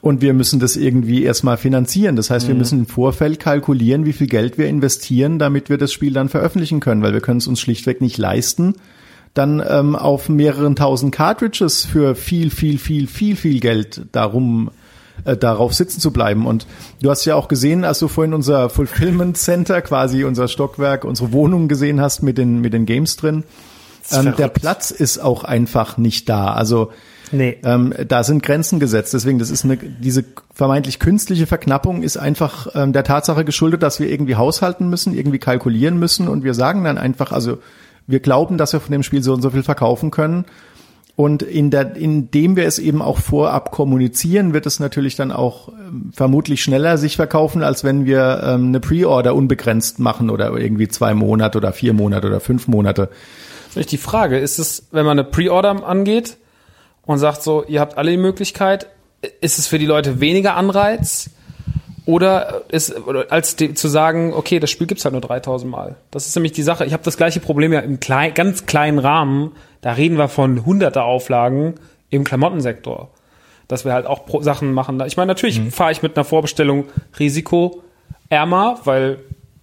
[0.03, 2.16] Und wir müssen das irgendwie erstmal finanzieren.
[2.16, 5.91] Das heißt, wir müssen im Vorfeld kalkulieren, wie viel Geld wir investieren, damit wir das
[5.91, 8.74] Spiel dann veröffentlichen können, weil wir können es uns schlichtweg nicht leisten,
[9.32, 14.70] dann ähm, auf mehreren tausend Cartridges für viel, viel, viel, viel, viel Geld darum
[15.25, 16.47] äh, darauf sitzen zu bleiben.
[16.47, 16.66] Und
[17.03, 21.33] du hast ja auch gesehen, als du vorhin unser Fulfillment Center, quasi unser Stockwerk, unsere
[21.33, 23.45] Wohnung gesehen hast mit den, mit den Games drin.
[24.12, 26.53] Ähm, der Platz ist auch einfach nicht da.
[26.53, 26.91] Also
[27.31, 27.59] Nee.
[27.64, 29.14] ähm, da sind Grenzen gesetzt.
[29.14, 34.01] Deswegen, das ist eine, diese vermeintlich künstliche Verknappung ist einfach ähm, der Tatsache geschuldet, dass
[34.01, 37.59] wir irgendwie haushalten müssen, irgendwie kalkulieren müssen und wir sagen dann einfach, also
[38.07, 40.47] wir glauben, dass wir von dem Spiel so und so viel verkaufen können.
[41.19, 45.71] Und in der, indem wir es eben auch vorab kommunizieren, wird es natürlich dann auch
[45.71, 50.87] ähm, vermutlich schneller sich verkaufen, als wenn wir ähm, eine Pre-Order unbegrenzt machen oder irgendwie
[50.87, 53.09] zwei Monate oder vier Monate oder fünf Monate.
[53.69, 56.37] Vielleicht die Frage, ist es, wenn man eine Pre-Order angeht
[57.05, 58.87] und sagt so, ihr habt alle die Möglichkeit,
[59.41, 61.31] ist es für die Leute weniger Anreiz?
[62.07, 62.95] Oder ist,
[63.29, 65.97] als die, zu sagen, okay, das Spiel gibt's halt nur 3000 Mal.
[66.12, 66.85] Das ist nämlich die Sache.
[66.85, 69.51] Ich habe das gleiche Problem ja im klein, ganz kleinen Rahmen.
[69.81, 71.74] Da reden wir von hunderte Auflagen
[72.11, 73.11] im Klamottensektor.
[73.68, 75.01] Dass wir halt auch pro Sachen machen.
[75.07, 76.87] Ich meine, natürlich fahre ich mit einer Vorbestellung
[77.18, 79.18] risikoärmer, weil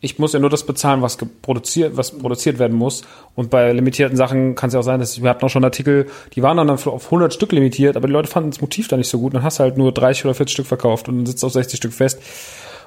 [0.06, 3.02] ich muss ja nur das bezahlen, was produziert, was produziert werden muss.
[3.34, 5.64] Und bei limitierten Sachen kann es ja auch sein, dass ich, wir hatten auch schon
[5.64, 6.06] Artikel,
[6.36, 9.10] die waren dann auf 100 Stück limitiert, aber die Leute fanden das Motiv da nicht
[9.10, 9.34] so gut.
[9.34, 11.78] Dann hast du halt nur 30 oder 40 Stück verkauft und dann sitzt auf 60
[11.78, 12.22] Stück fest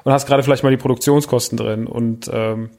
[0.05, 1.89] und hast gerade vielleicht mal die Produktionskosten drin.
[1.89, 2.71] Und ähm,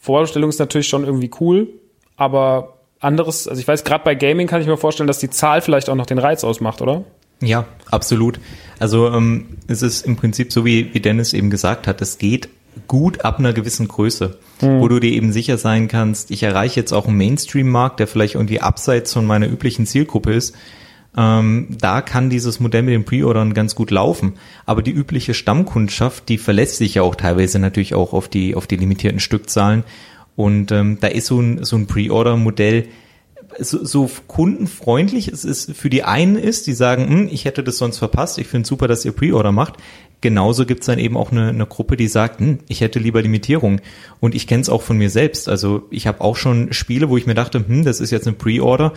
[0.00, 1.68] Vorbestellung ist natürlich schon irgendwie cool,
[2.16, 5.60] aber anderes, also ich weiß, gerade bei Gaming kann ich mir vorstellen, dass die Zahl
[5.60, 7.04] vielleicht auch noch den Reiz ausmacht, oder?
[7.40, 8.40] Ja, absolut.
[8.78, 12.48] Also ähm, es ist im Prinzip so, wie, wie Dennis eben gesagt hat, es geht
[12.88, 16.92] gut ab einer gewissen Größe, wo du dir eben sicher sein kannst, ich erreiche jetzt
[16.92, 20.54] auch einen Mainstream-Markt, der vielleicht irgendwie abseits von meiner üblichen Zielgruppe ist.
[21.16, 24.34] Ähm, da kann dieses Modell mit den Pre-Ordern ganz gut laufen.
[24.66, 28.66] Aber die übliche Stammkundschaft, die verlässt sich ja auch teilweise natürlich auch auf die, auf
[28.66, 29.84] die limitierten Stückzahlen.
[30.36, 32.86] Und ähm, da ist so ein, so ein Pre-Order-Modell,
[33.58, 37.78] so, so kundenfreundlich es ist für die einen ist, die sagen, hm, ich hätte das
[37.78, 39.74] sonst verpasst, ich finde super, dass ihr Pre-Order macht.
[40.20, 43.80] Genauso gibt's dann eben auch eine, eine Gruppe, die sagt, hm, ich hätte lieber Limitierung.
[44.20, 45.48] Und ich kenne es auch von mir selbst.
[45.48, 48.36] Also ich habe auch schon Spiele, wo ich mir dachte, hm, das ist jetzt eine
[48.36, 48.92] Pre-Order.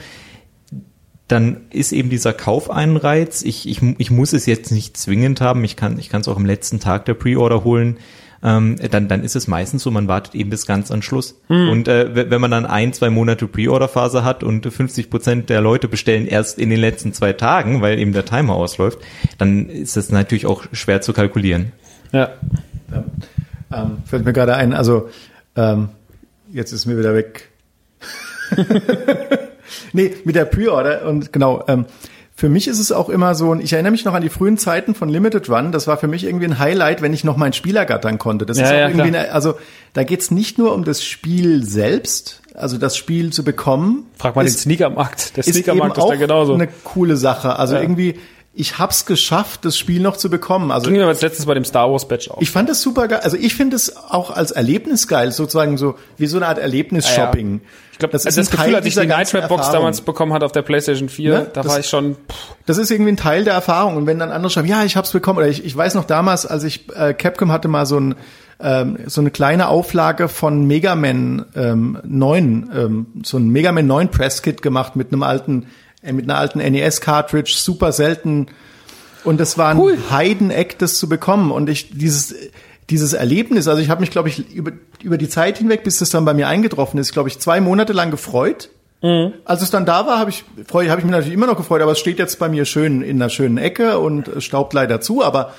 [1.27, 3.43] Dann ist eben dieser Kaufeinreiz.
[3.43, 5.63] Ich, ich, ich muss es jetzt nicht zwingend haben.
[5.63, 7.97] Ich kann ich kann es auch am letzten Tag der Pre-Order holen
[8.43, 11.39] ähm, dann, dann ist es meistens so, man wartet eben bis ganz an Schluss.
[11.49, 15.87] Und äh, wenn man dann ein, zwei Monate Pre-Order-Phase hat und 50 Prozent der Leute
[15.87, 18.99] bestellen erst in den letzten zwei Tagen, weil eben der Timer ausläuft,
[19.37, 21.73] dann ist das natürlich auch schwer zu kalkulieren.
[22.11, 22.29] Ja.
[23.71, 25.09] Ähm, fällt mir gerade ein, also
[25.55, 25.89] ähm,
[26.51, 27.49] jetzt ist mir wieder weg.
[29.93, 31.85] nee, mit der Pre-Order und genau, ähm,
[32.39, 34.57] für mich ist es auch immer so, und ich erinnere mich noch an die frühen
[34.57, 37.51] Zeiten von Limited Run, das war für mich irgendwie ein Highlight, wenn ich noch meinen
[37.51, 38.45] Spieler gattern konnte.
[38.45, 39.55] Das Ja, ist auch ja, irgendwie, eine, also
[39.93, 44.05] da geht's nicht nur um das Spiel selbst, also das Spiel zu bekommen.
[44.17, 45.35] Frag mal den ist- Sneakermarkt.
[45.35, 46.53] Der ist eben Sneakermarkt ist auch da genauso.
[46.53, 47.59] eine coole Sache.
[47.59, 47.81] Also Ja.
[47.81, 48.15] irgendwie,
[48.59, 50.69] ich hab's geschafft, das Spiel noch zu bekommen.
[50.71, 52.41] Also Ging mir jetzt letztens bei dem Star Wars Batch auf.
[52.41, 53.21] ich fand es super geil.
[53.23, 57.61] Also ich finde es auch als Erlebnis geil, sozusagen so wie so eine Art Erlebnis-Shopping.
[57.93, 59.79] Ich glaube, das, ist also das Gefühl, als ich die ganzen Night Trap Box Erfahrung.
[59.81, 61.47] damals bekommen hat auf der PlayStation 4, Ne?
[61.53, 62.15] da Das- war ich schon,
[62.65, 63.97] Das ist irgendwie ein Teil der Erfahrung.
[63.97, 66.45] Und wenn dann andere schreiben, ja, ich hab's bekommen, oder ich, ich weiß noch damals,
[66.45, 68.15] als ich äh, Capcom hatte mal so ein
[68.61, 73.87] ähm, so eine kleine Auflage von Mega Man ähm, 9, ähm, so ein Mega Man
[73.87, 75.67] 9 Press Kit gemacht mit einem alten,
[76.01, 78.47] mit einer alten NES Cartridge, super selten.
[79.23, 81.51] Und das war ein Heideneck, das zu bekommen.
[81.51, 82.35] Und ich dieses
[82.89, 84.71] dieses Erlebnis, also ich habe mich, glaube ich, über,
[85.03, 87.93] über die Zeit hinweg, bis das dann bei mir eingetroffen ist, glaube ich, zwei Monate
[87.93, 88.69] lang gefreut.
[89.45, 91.81] Als es dann da war, habe ich, freu- habe ich mich natürlich immer noch gefreut,
[91.83, 95.23] aber es steht jetzt bei mir schön in einer schönen Ecke und staubt leider zu,
[95.23, 95.53] aber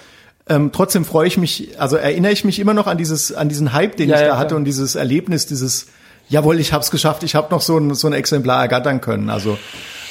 [0.48, 3.72] Ähm, trotzdem freue ich mich, also erinnere ich mich immer noch an dieses, an diesen
[3.72, 5.86] Hype, den Ja, ich ja, da hatte und dieses Erlebnis, dieses,
[6.28, 9.30] jawohl, ich habe es geschafft, ich habe noch so ein, so ein Exemplar ergattern können.
[9.30, 9.58] Also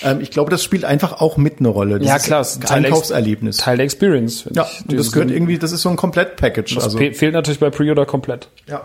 [0.04, 2.00] ähm, ich glaube, das spielt einfach auch mit eine Rolle.
[2.02, 3.58] Ja, klar, es ist ein Teil Einkaufserlebnis.
[3.58, 4.46] Teil der Experience.
[4.54, 6.76] ja, das gehört irgendwie, das ist so ein Komplett-Package.
[6.76, 8.48] Das Also, fe- fehlt natürlich bei Pre-Order komplett.
[8.68, 8.82] ja.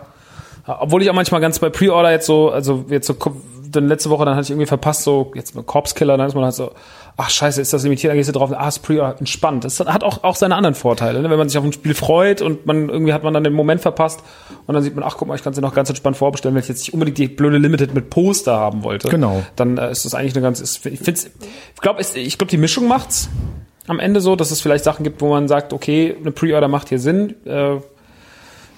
[0.67, 3.15] Obwohl ich auch manchmal ganz bei Pre-Order jetzt so, also jetzt so,
[3.75, 6.33] dann letzte Woche, dann hatte ich irgendwie verpasst, so, jetzt mit Corpse Killer, dann ist
[6.33, 6.71] man halt so,
[7.17, 9.63] ach scheiße, ist das limitiert, dann gehst du drauf, ah, ist Pre-Order, entspannt.
[9.63, 11.29] Das hat auch, auch seine anderen Vorteile, ne?
[11.29, 13.81] wenn man sich auf ein Spiel freut und man, irgendwie hat man dann den Moment
[13.81, 14.21] verpasst
[14.67, 16.63] und dann sieht man, ach guck mal, ich kann sie noch ganz entspannt vorbestellen, wenn
[16.63, 19.09] ich jetzt nicht unbedingt die blöde Limited mit Poster haben wollte.
[19.09, 19.43] Genau.
[19.55, 22.57] Dann äh, ist das eigentlich eine ganz, ist, ich find's, ich glaube, ich glaube, die
[22.57, 23.29] Mischung macht's
[23.87, 26.89] am Ende so, dass es vielleicht Sachen gibt, wo man sagt, okay, eine Pre-Order macht
[26.89, 27.77] hier Sinn, äh,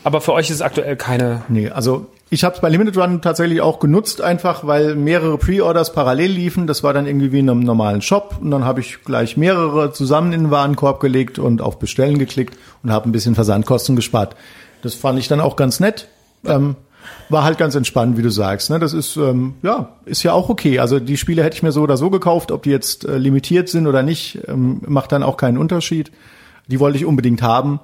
[0.08, 3.22] aber für euch ist es aktuell keine, Nee, also ich habe es bei Limited Run
[3.22, 6.66] tatsächlich auch genutzt, einfach weil mehrere Pre-Orders parallel liefen.
[6.66, 9.91] Das war dann irgendwie wie in einem normalen Shop und dann habe ich gleich mehrere
[9.91, 14.38] zusammen in den Warenkorb gelegt und auf Bestellen geklickt und habe ein bisschen Versandkosten gespart.
[14.82, 16.08] Das fand ich dann auch ganz nett.
[16.45, 16.78] Ähm,
[17.28, 18.70] war halt ganz entspannt, wie du sagst.
[18.70, 18.80] Ne?
[18.80, 20.80] Das ist ähm, ja ist ja auch okay.
[20.80, 23.68] Also die Spiele hätte ich mir so oder so gekauft, ob die jetzt äh, limitiert
[23.68, 26.14] sind oder nicht, ähm, macht dann auch keinen Unterschied.
[26.68, 27.82] Die wollte ich unbedingt haben.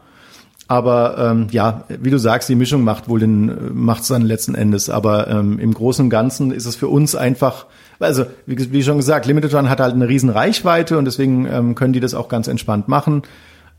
[0.74, 4.90] Aber ähm, ja, wie du sagst, die Mischung macht wohl den macht's dann letzten Endes.
[4.90, 7.68] Aber ähm, im Großen und Ganzen ist es für uns einfach,
[8.00, 11.76] also wie, wie schon gesagt, Limited Run hat halt eine riesen Reichweite und deswegen ähm,
[11.76, 13.22] können die das auch ganz entspannt machen.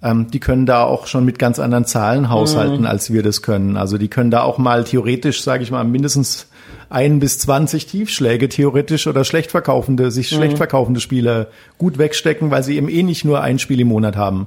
[0.04, 3.76] Ähm, die können da auch schon mit ganz anderen Zahlen haushalten, als wir das können.
[3.76, 6.46] Also die können da auch mal theoretisch, sage ich mal, mindestens
[6.90, 12.62] ein bis 20 Tiefschläge theoretisch oder schlecht verkaufende, sich schlecht verkaufende Spiele gut wegstecken, weil
[12.62, 14.46] sie eben eh nicht nur ein Spiel im Monat haben.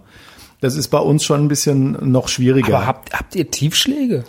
[0.60, 2.78] Das ist bei uns schon ein bisschen noch schwieriger.
[2.78, 4.24] Aber habt, habt ihr Tiefschläge?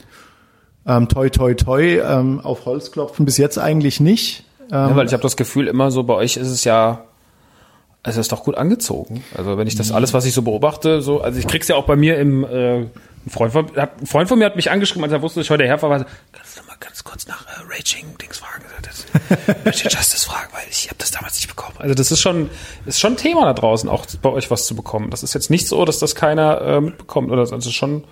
[0.87, 4.45] Ähm, toi, toi, toi, ähm, auf Holz klopfen bis jetzt eigentlich nicht.
[4.71, 7.05] Ähm, Ja, weil ich habe das Gefühl, immer so bei euch ist es ja,
[8.09, 9.25] es ist doch gut angezogen.
[9.37, 11.85] Also wenn ich das alles, was ich so beobachte, so, also ich krieg's ja auch
[11.85, 12.87] bei mir im, äh,
[13.29, 15.47] ein Freund von, hat, ein Freund von mir hat mich angeschrieben, als er wusste, dass
[15.47, 19.07] ich heute herfahre, kannst du mal ganz kurz nach äh, Raging Dings fragen, das,
[19.65, 21.77] Raging Justice fragen, weil ich habe das damals nicht bekommen.
[21.79, 22.51] Also das ist schon,
[22.87, 25.11] ist schon ein Thema da draußen, auch bei euch was zu bekommen.
[25.11, 28.05] Das ist jetzt nicht so, dass das keiner äh, mitbekommt oder das ist schon,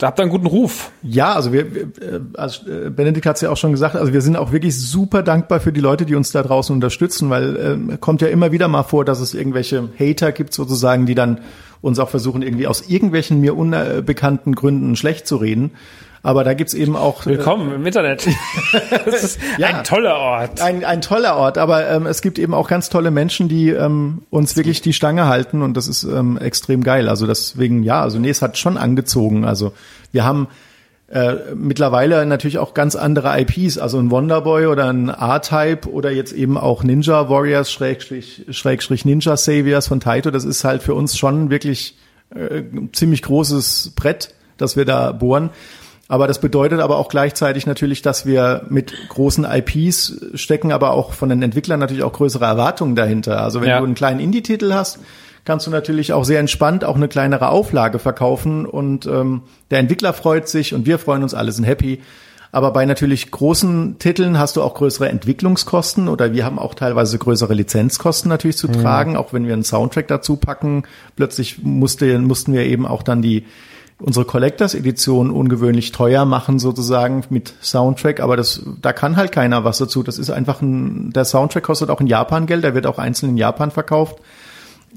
[0.00, 0.92] da habt ihr einen guten Ruf.
[1.02, 4.22] Ja, also wir, äh, also äh, Benedikt hat es ja auch schon gesagt, also wir
[4.22, 8.00] sind auch wirklich super dankbar für die Leute, die uns da draußen unterstützen, weil ähm,
[8.00, 11.40] kommt ja immer wieder mal vor, dass es irgendwelche Hater gibt sozusagen, die dann
[11.82, 15.72] uns auch versuchen, irgendwie aus irgendwelchen mir unbekannten Gründen schlecht zu reden.
[16.22, 18.26] Aber da gibt's eben auch äh, Willkommen im Internet.
[19.06, 19.68] das ist Ja.
[19.68, 20.60] ein toller Ort.
[20.60, 24.22] ein, ein toller Ort, aber ähm, es gibt eben auch ganz tolle Menschen, die ähm,
[24.30, 27.08] uns wirklich die Stange halten und das ist ähm, extrem geil.
[27.08, 29.44] Also deswegen, ja, also nee, es hat schon angezogen.
[29.46, 29.72] Also
[30.12, 30.48] wir haben
[31.08, 36.32] äh, mittlerweile natürlich auch ganz andere IPs, also ein Wonderboy oder ein R-Type oder jetzt
[36.32, 40.30] eben auch Ninja Warriors Schrägstrich, Schrägstrich Ninja Saviors von Taito.
[40.30, 41.96] Das ist halt für uns schon wirklich
[42.34, 45.48] äh, ein ziemlich großes Brett, das wir da bohren.
[46.10, 51.12] Aber das bedeutet aber auch gleichzeitig natürlich, dass wir mit großen IPs stecken, aber auch
[51.12, 53.40] von den Entwicklern natürlich auch größere Erwartungen dahinter.
[53.40, 53.78] Also wenn Ja.
[53.78, 54.98] du einen kleinen Indie-Titel hast,
[55.44, 60.12] kannst du natürlich auch sehr entspannt auch eine kleinere Auflage verkaufen und ähm, der Entwickler
[60.12, 62.00] freut sich und wir freuen uns, alle sind happy.
[62.50, 67.16] Aber bei natürlich großen Titeln hast du auch größere Entwicklungskosten oder wir haben auch teilweise
[67.18, 70.82] größere Lizenzkosten natürlich zu tragen, auch wenn wir einen Soundtrack dazu packen.
[71.14, 73.44] Plötzlich musste, mussten wir eben auch dann die
[74.00, 79.64] unsere Collectors Edition ungewöhnlich teuer machen sozusagen mit Soundtrack, aber das da kann halt keiner
[79.64, 80.02] was dazu.
[80.02, 83.30] Das ist einfach ein der Soundtrack kostet auch in Japan Geld, der wird auch einzeln
[83.30, 84.16] in Japan verkauft.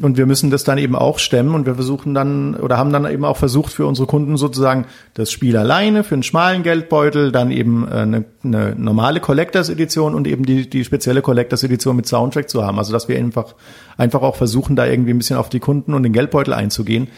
[0.01, 3.05] Und wir müssen das dann eben auch stemmen und wir versuchen dann oder haben dann
[3.05, 7.51] eben auch versucht für unsere Kunden sozusagen das Spiel alleine für einen schmalen Geldbeutel, dann
[7.51, 12.07] eben äh, eine, eine normale Collectors Edition und eben die, die spezielle Collectors Edition mit
[12.07, 12.79] Soundtrack zu haben.
[12.79, 13.53] Also dass wir einfach,
[13.95, 17.09] einfach auch versuchen, da irgendwie ein bisschen auf die Kunden und den Geldbeutel einzugehen.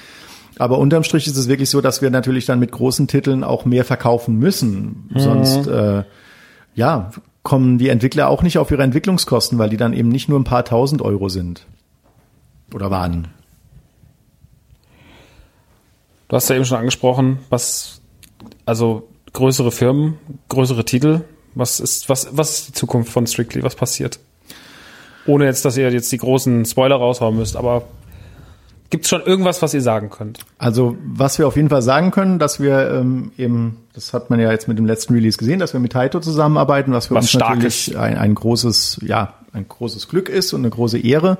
[0.57, 3.65] Aber unterm Strich ist es wirklich so, dass wir natürlich dann mit großen Titeln auch
[3.65, 5.09] mehr verkaufen müssen.
[5.15, 6.03] Sonst, äh,
[6.75, 7.11] ja,
[7.43, 10.45] kommen die Entwickler auch nicht auf ihre Entwicklungskosten, weil die dann eben nicht nur ein
[10.45, 11.65] paar tausend Euro sind.
[12.73, 13.27] Oder waren.
[16.27, 18.01] Du hast ja eben schon angesprochen, was,
[18.65, 20.17] also größere Firmen,
[20.49, 21.21] größere Titel,
[21.53, 23.61] was ist, was, was ist die Zukunft von Strictly?
[23.63, 24.19] Was passiert?
[25.27, 27.83] Ohne jetzt, dass ihr jetzt die großen Spoiler raushauen müsst, aber
[28.89, 30.39] gibt es schon irgendwas, was ihr sagen könnt?
[30.57, 34.39] Also was wir auf jeden Fall sagen können, dass wir ähm, eben, das hat man
[34.39, 37.33] ja jetzt mit dem letzten Release gesehen, dass wir mit Taito zusammenarbeiten, was für Was
[37.33, 41.37] uns natürlich ein, ein großes, ja, ein großes Glück ist und eine große Ehre.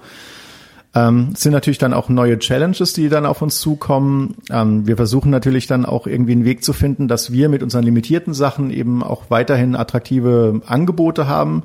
[0.96, 4.36] Ähm, es sind natürlich dann auch neue Challenges, die dann auf uns zukommen.
[4.50, 7.84] Ähm, wir versuchen natürlich dann auch irgendwie einen Weg zu finden, dass wir mit unseren
[7.84, 11.64] limitierten Sachen eben auch weiterhin attraktive Angebote haben.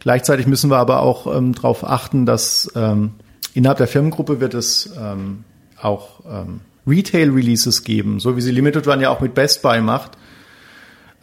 [0.00, 3.12] Gleichzeitig müssen wir aber auch ähm, darauf achten, dass ähm,
[3.54, 5.44] innerhalb der Firmengruppe wird es ähm,
[5.80, 10.12] auch ähm, Retail-Releases geben, so wie sie Limited Run ja auch mit Best Buy macht.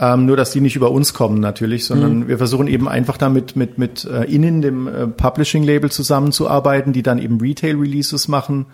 [0.02, 2.28] Ähm, nur, dass die nicht über uns kommen natürlich, sondern Mhm.
[2.30, 7.20] wir versuchen eben einfach damit mit, mit äh, Innen, dem äh, Publishing-Label zusammenzuarbeiten, die dann
[7.20, 8.68] eben Retail-Releases machen,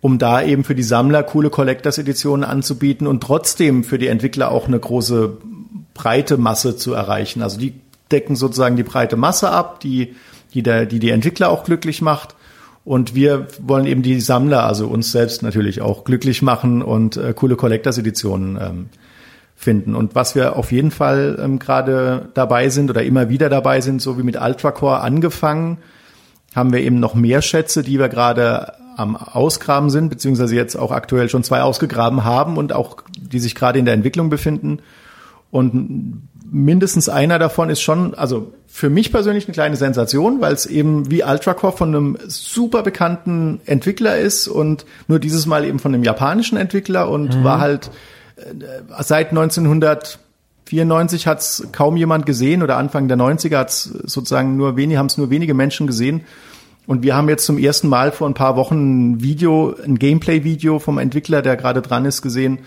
[0.00, 4.66] um da eben für die Sammler coole Collectors-Editionen anzubieten und trotzdem für die Entwickler auch
[4.66, 5.36] eine große
[5.92, 7.42] breite Masse zu erreichen.
[7.42, 7.74] Also die
[8.10, 10.14] decken sozusagen die breite Masse ab, die
[10.54, 12.36] die, der, die, die Entwickler auch glücklich macht.
[12.84, 17.32] Und wir wollen eben die Sammler, also uns selbst natürlich auch glücklich machen und äh,
[17.34, 18.86] coole Collectors-Editionen ähm,
[19.56, 19.94] finden.
[19.94, 24.02] Und was wir auf jeden Fall ähm, gerade dabei sind oder immer wieder dabei sind,
[24.02, 25.78] so wie mit Ultracore angefangen,
[26.54, 30.92] haben wir eben noch mehr Schätze, die wir gerade am Ausgraben sind, beziehungsweise jetzt auch
[30.92, 34.80] aktuell schon zwei ausgegraben haben und auch die sich gerade in der Entwicklung befinden.
[35.50, 40.66] Und mindestens einer davon ist schon, also für mich persönlich eine kleine Sensation, weil es
[40.66, 45.92] eben wie Ultracore von einem super bekannten Entwickler ist und nur dieses Mal eben von
[45.92, 47.90] einem japanischen Entwickler und war halt
[48.36, 54.56] äh, seit 1994 hat es kaum jemand gesehen oder Anfang der 90er hat es sozusagen
[54.56, 56.20] nur wenige, haben es nur wenige Menschen gesehen.
[56.86, 60.78] Und wir haben jetzt zum ersten Mal vor ein paar Wochen ein Video, ein Gameplay-Video
[60.78, 62.60] vom Entwickler, der gerade dran ist, gesehen.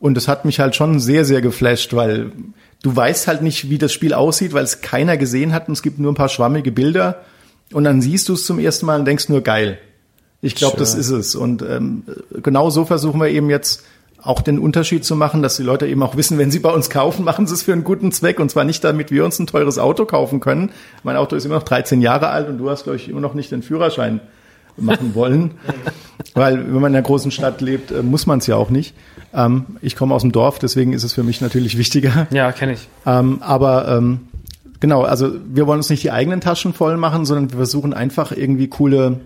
[0.00, 2.32] Und das hat mich halt schon sehr, sehr geflasht, weil
[2.82, 5.82] du weißt halt nicht, wie das Spiel aussieht, weil es keiner gesehen hat und es
[5.82, 7.22] gibt nur ein paar schwammige Bilder.
[7.72, 9.78] Und dann siehst du es zum ersten Mal und denkst nur geil.
[10.42, 11.34] Ich glaube, das ist es.
[11.34, 12.02] Und ähm,
[12.42, 13.84] genau so versuchen wir eben jetzt
[14.20, 16.90] auch den Unterschied zu machen, dass die Leute eben auch wissen, wenn sie bei uns
[16.90, 19.46] kaufen, machen sie es für einen guten Zweck und zwar nicht damit wir uns ein
[19.46, 20.70] teures Auto kaufen können.
[21.02, 23.34] Mein Auto ist immer noch 13 Jahre alt und du hast, glaube ich, immer noch
[23.34, 24.20] nicht den Führerschein
[24.76, 25.52] machen wollen.
[26.34, 28.94] Weil wenn man in einer großen Stadt lebt, äh, muss man es ja auch nicht.
[29.34, 32.26] Ähm, ich komme aus dem Dorf, deswegen ist es für mich natürlich wichtiger.
[32.30, 32.88] Ja, kenne ich.
[33.06, 34.20] Ähm, aber ähm,
[34.80, 38.32] genau, also wir wollen uns nicht die eigenen Taschen voll machen, sondern wir versuchen einfach
[38.32, 39.20] irgendwie coole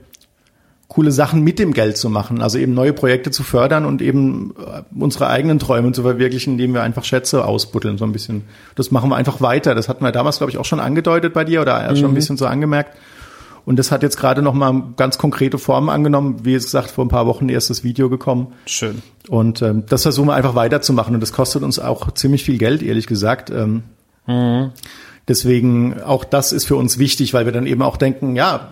[0.88, 4.54] coole Sachen mit dem Geld zu machen, also eben neue Projekte zu fördern und eben
[4.58, 8.44] äh, unsere eigenen Träume zu verwirklichen, indem wir einfach Schätze ausbuddeln so ein bisschen.
[8.76, 9.74] Das machen wir einfach weiter.
[9.74, 12.36] Das hatten wir damals, glaube ich, auch schon angedeutet bei dir oder schon ein bisschen
[12.36, 12.96] so angemerkt.
[13.66, 16.44] Und das hat jetzt gerade noch mal ganz konkrete Formen angenommen.
[16.44, 18.54] Wie gesagt, vor ein paar Wochen erst das Video gekommen.
[18.64, 19.02] Schön.
[19.28, 21.14] Und ähm, das versuchen wir einfach weiterzumachen.
[21.14, 23.50] Und das kostet uns auch ziemlich viel Geld, ehrlich gesagt.
[23.50, 23.82] Ähm,
[25.28, 28.70] Deswegen auch das ist für uns wichtig, weil wir dann eben auch denken, ja,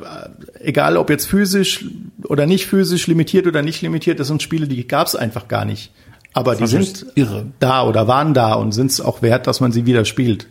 [0.61, 1.85] äh, egal ob jetzt physisch
[2.29, 5.65] oder nicht physisch, limitiert oder nicht limitiert, das sind Spiele, die gab es einfach gar
[5.65, 5.91] nicht.
[6.33, 7.47] Aber die sind irre.
[7.59, 10.47] da oder waren da und sind es auch wert, dass man sie wieder spielt.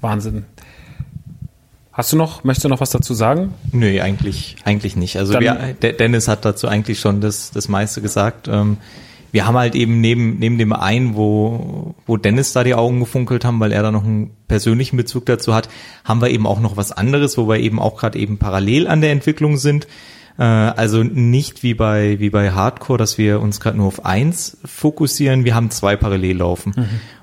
[0.00, 0.44] Wahnsinn.
[1.98, 3.54] Hast du noch, möchtest du noch was dazu sagen?
[3.72, 5.16] Nö, eigentlich, eigentlich nicht.
[5.16, 8.46] Also Dann- wir, De- Dennis hat dazu eigentlich schon das, das meiste gesagt.
[8.46, 8.76] Ähm,
[9.32, 13.44] wir haben halt eben neben, neben dem einen, wo, wo Dennis da die Augen gefunkelt
[13.44, 15.68] haben, weil er da noch einen persönlichen Bezug dazu hat,
[16.04, 19.00] haben wir eben auch noch was anderes, wo wir eben auch gerade eben parallel an
[19.00, 19.88] der Entwicklung sind.
[20.38, 24.56] Äh, also nicht wie bei, wie bei Hardcore, dass wir uns gerade nur auf eins
[24.64, 25.44] fokussieren.
[25.44, 26.74] Wir haben zwei parallel laufen.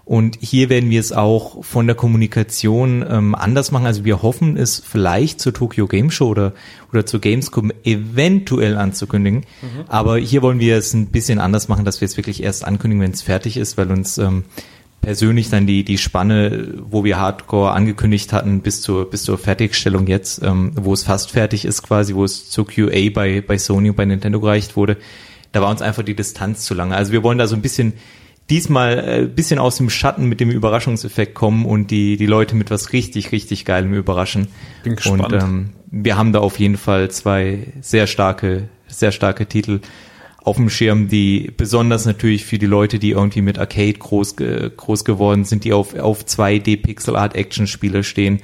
[0.05, 3.87] Und hier werden wir es auch von der Kommunikation ähm, anders machen.
[3.87, 6.53] Also wir hoffen es vielleicht zur Tokyo Game Show oder,
[6.93, 9.45] oder zur Gamescom eventuell anzukündigen.
[9.87, 13.01] Aber hier wollen wir es ein bisschen anders machen, dass wir es wirklich erst ankündigen,
[13.01, 14.43] wenn es fertig ist, weil uns ähm,
[15.01, 20.05] persönlich dann die, die Spanne, wo wir Hardcore angekündigt hatten, bis zur, bis zur Fertigstellung
[20.05, 23.89] jetzt, ähm, wo es fast fertig ist quasi, wo es zur QA bei, bei Sony
[23.89, 24.97] und bei Nintendo gereicht wurde,
[25.51, 26.95] da war uns einfach die Distanz zu lange.
[26.95, 27.93] Also wir wollen da so ein bisschen
[28.49, 32.55] diesmal äh, ein bisschen aus dem Schatten mit dem Überraschungseffekt kommen und die, die Leute
[32.55, 34.47] mit was richtig, richtig Geilem überraschen.
[34.83, 35.33] Bin gespannt.
[35.33, 39.81] Und ähm, wir haben da auf jeden Fall zwei sehr starke, sehr starke Titel
[40.43, 44.35] auf dem Schirm, die besonders natürlich für die Leute, die irgendwie mit Arcade groß,
[44.77, 48.41] groß geworden sind, die auf, auf 2D Pixel Art Action Spiele stehen,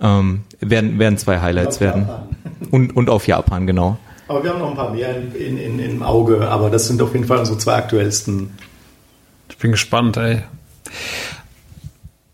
[0.00, 2.02] ähm, werden, werden zwei Highlights werden.
[2.02, 2.28] Japan.
[2.70, 3.98] Und, und auf Japan, genau.
[4.26, 7.00] Aber wir haben noch ein paar mehr in, in, in, im Auge, aber das sind
[7.00, 8.50] auf jeden Fall unsere zwei aktuellsten.
[9.60, 10.42] Bin gespannt, ey.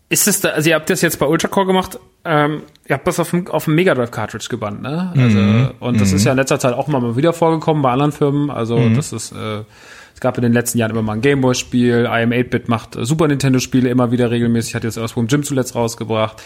[0.09, 3.19] Ist es da, also ihr habt das jetzt bei Ultracore gemacht, ähm, ihr habt das
[3.19, 5.11] auf dem, auf dem Mega Drive Cartridge gebannt, ne?
[5.17, 5.39] Also,
[5.79, 8.49] und das ist ja in letzter Zeit auch mal wieder vorgekommen bei anderen Firmen.
[8.51, 9.63] Also das ist, äh,
[10.13, 13.27] es gab in den letzten Jahren immer mal ein Gameboy-Spiel, IM 8-Bit macht äh, Super
[13.27, 16.41] Nintendo-Spiele immer wieder regelmäßig, hat jetzt Earthworm im Jim zuletzt rausgebracht.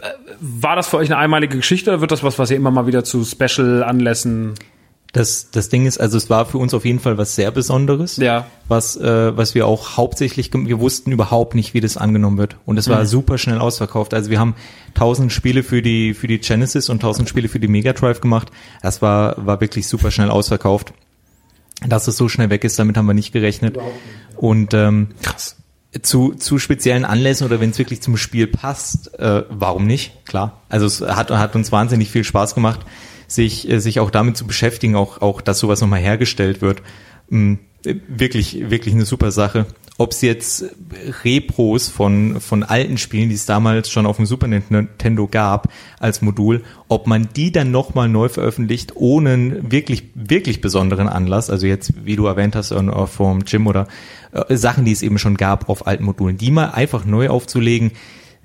[0.00, 0.06] Äh,
[0.40, 2.86] War das für euch eine einmalige Geschichte oder wird das was, was ihr immer mal
[2.86, 4.54] wieder zu Special-Anlässen
[5.12, 8.18] Das, das Ding ist, also es war für uns auf jeden Fall was sehr Besonderes.
[8.18, 8.46] Ja.
[8.68, 12.56] Was, äh, was wir auch hauptsächlich, wir wussten überhaupt nicht, wie das angenommen wird.
[12.66, 14.12] Und es war super schnell ausverkauft.
[14.12, 14.54] Also wir haben
[14.92, 18.50] tausend Spiele für die, für die Genesis und tausend Spiele für die Mega Drive gemacht.
[18.82, 20.92] Das war, war wirklich super schnell ausverkauft.
[21.86, 23.78] Dass es so schnell weg ist, damit haben wir nicht gerechnet.
[24.36, 25.56] Und ähm, Krass.
[26.02, 30.26] zu, zu speziellen Anlässen oder wenn es wirklich zum Spiel passt, äh, warum nicht?
[30.26, 30.60] Klar.
[30.68, 32.80] Also es hat, hat uns wahnsinnig viel Spaß gemacht,
[33.28, 36.82] sich, äh, sich auch damit zu beschäftigen, auch, auch dass sowas nochmal hergestellt wird.
[37.30, 37.56] Äh,
[38.08, 39.66] wirklich, wirklich eine super Sache.
[39.98, 40.64] Ob es jetzt
[41.24, 46.22] Repros von, von alten Spielen, die es damals schon auf dem Super Nintendo gab, als
[46.22, 51.66] Modul, ob man die dann nochmal neu veröffentlicht, ohne einen wirklich, wirklich besonderen Anlass, also
[51.66, 52.72] jetzt, wie du erwähnt hast,
[53.06, 53.88] vom Gym oder
[54.30, 57.90] äh, Sachen, die es eben schon gab auf alten Modulen, die mal einfach neu aufzulegen,
[57.90, 57.94] äh,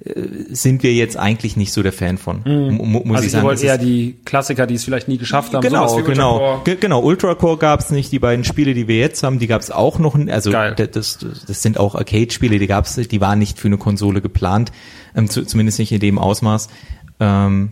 [0.06, 2.76] sind wir jetzt eigentlich nicht so der Fan von, mhm.
[2.76, 3.48] muss also ich sagen.
[3.48, 5.62] Also eher die Klassiker, die es vielleicht nie geschafft haben.
[5.62, 7.02] Genau, genau, Ultra genau.
[7.02, 8.12] Ultra-Core gab es nicht.
[8.12, 10.18] Die beiden Spiele, die wir jetzt haben, die gab es auch noch.
[10.28, 10.76] Also Geil.
[10.76, 14.74] Das, das sind auch Arcade-Spiele, die gab es, die waren nicht für eine Konsole geplant,
[15.16, 16.68] ähm, zu, zumindest nicht in dem Ausmaß.
[17.22, 17.72] Ähm,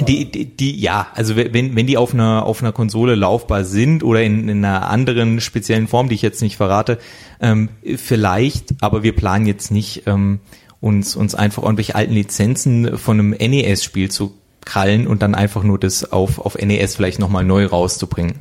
[0.00, 4.02] die, die, die, ja, also wenn, wenn die auf einer, auf einer Konsole laufbar sind
[4.02, 6.98] oder in, in einer anderen speziellen Form, die ich jetzt nicht verrate,
[7.40, 10.40] ähm, vielleicht, aber wir planen jetzt nicht, ähm,
[10.82, 15.78] uns, uns einfach irgendwelche alten Lizenzen von einem NES-Spiel zu krallen und dann einfach nur
[15.78, 18.34] das auf, auf NES vielleicht nochmal neu rauszubringen.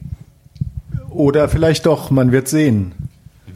[1.09, 2.93] Oder vielleicht doch, man wird sehen.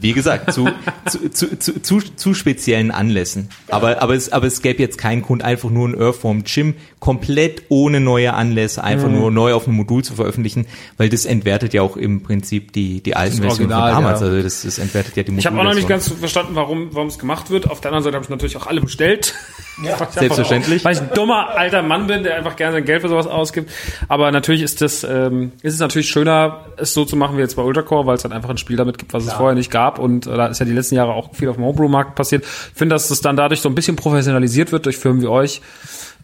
[0.00, 0.68] Wie gesagt, zu,
[1.08, 3.48] zu, zu, zu, zu, zu speziellen Anlässen.
[3.68, 7.64] Aber, aber, es, aber es gäbe jetzt keinen Grund, einfach nur ein Earthworm Gym komplett
[7.68, 9.14] ohne neue Anlässe, einfach mhm.
[9.14, 10.66] nur neu auf einem Modul zu veröffentlichen,
[10.96, 14.20] weil das entwertet ja auch im Prinzip die, die alten Versionen von damals.
[14.20, 14.26] Ja.
[14.26, 15.40] Also das, das entwertet ja die Module.
[15.40, 17.70] Ich habe auch noch nicht ganz verstanden, warum, warum es gemacht wird.
[17.70, 19.34] Auf der anderen Seite habe ich natürlich auch alle bestellt.
[19.82, 20.80] Ja, selbstverständlich.
[20.80, 23.26] Auch, weil ich ein dummer alter Mann bin, der einfach gerne sein Geld für sowas
[23.26, 23.70] ausgibt.
[24.08, 27.56] Aber natürlich ist das, ähm, ist es natürlich schöner, es so zu machen wie jetzt
[27.56, 29.85] bei Ultracore, weil es halt einfach ein Spiel damit gibt, was es vorher nicht gab.
[29.94, 32.44] Und äh, da ist ja die letzten Jahre auch viel auf dem Homebrew-Markt passiert.
[32.44, 35.62] Ich finde, dass das dann dadurch so ein bisschen professionalisiert wird durch Firmen wie euch.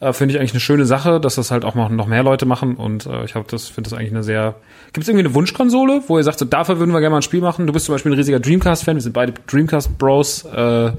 [0.00, 2.74] Äh, finde ich eigentlich eine schöne Sache, dass das halt auch noch mehr Leute machen.
[2.76, 4.56] Und äh, ich das, finde das eigentlich eine sehr.
[4.92, 7.22] Gibt es irgendwie eine Wunschkonsole, wo ihr sagt, so, dafür würden wir gerne mal ein
[7.22, 7.66] Spiel machen?
[7.66, 10.44] Du bist zum Beispiel ein riesiger Dreamcast-Fan, wir sind beide Dreamcast-Bros.
[10.44, 10.92] Äh,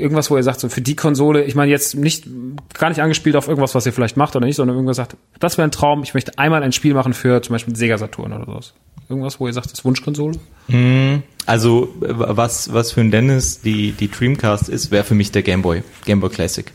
[0.00, 2.26] irgendwas, wo ihr sagt, so für die Konsole, ich meine jetzt nicht,
[2.74, 5.58] gar nicht angespielt auf irgendwas, was ihr vielleicht macht oder nicht, sondern irgendwas sagt, das
[5.58, 8.46] wäre ein Traum, ich möchte einmal ein Spiel machen für zum Beispiel Sega Saturn oder
[8.46, 8.74] sowas.
[9.08, 10.38] Irgendwas, wo ihr sagt, das ist Wunschkonsole?
[10.68, 11.22] Mhm.
[11.46, 15.62] Also was was für ein Dennis die die Dreamcast ist, wäre für mich der Game
[15.62, 16.70] Boy, Game Boy Classic.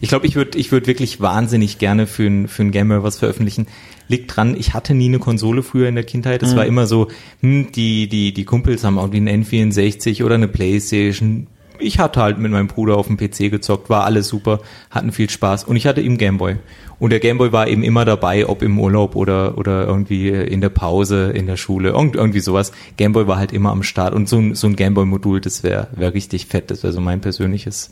[0.00, 3.02] Ich glaube, ich würde ich würde wirklich wahnsinnig gerne für ein für ein Game Boy
[3.02, 3.66] was veröffentlichen.
[4.08, 6.42] Liegt dran, ich hatte nie eine Konsole früher in der Kindheit.
[6.42, 6.56] Es mhm.
[6.56, 7.08] war immer so,
[7.40, 11.46] hm, die die die Kumpels haben irgendwie einen N64 oder eine PlayStation
[11.78, 14.60] ich hatte halt mit meinem Bruder auf dem PC gezockt, war alles super,
[14.90, 16.56] hatten viel Spaß und ich hatte eben Gameboy.
[16.98, 20.68] Und der Gameboy war eben immer dabei, ob im Urlaub oder, oder irgendwie in der
[20.68, 22.72] Pause, in der Schule, irgendwie sowas.
[22.96, 26.12] Gameboy war halt immer am Start und so ein, so ein Gameboy-Modul, das wäre wär
[26.14, 27.90] richtig fett, das wäre so mein persönliches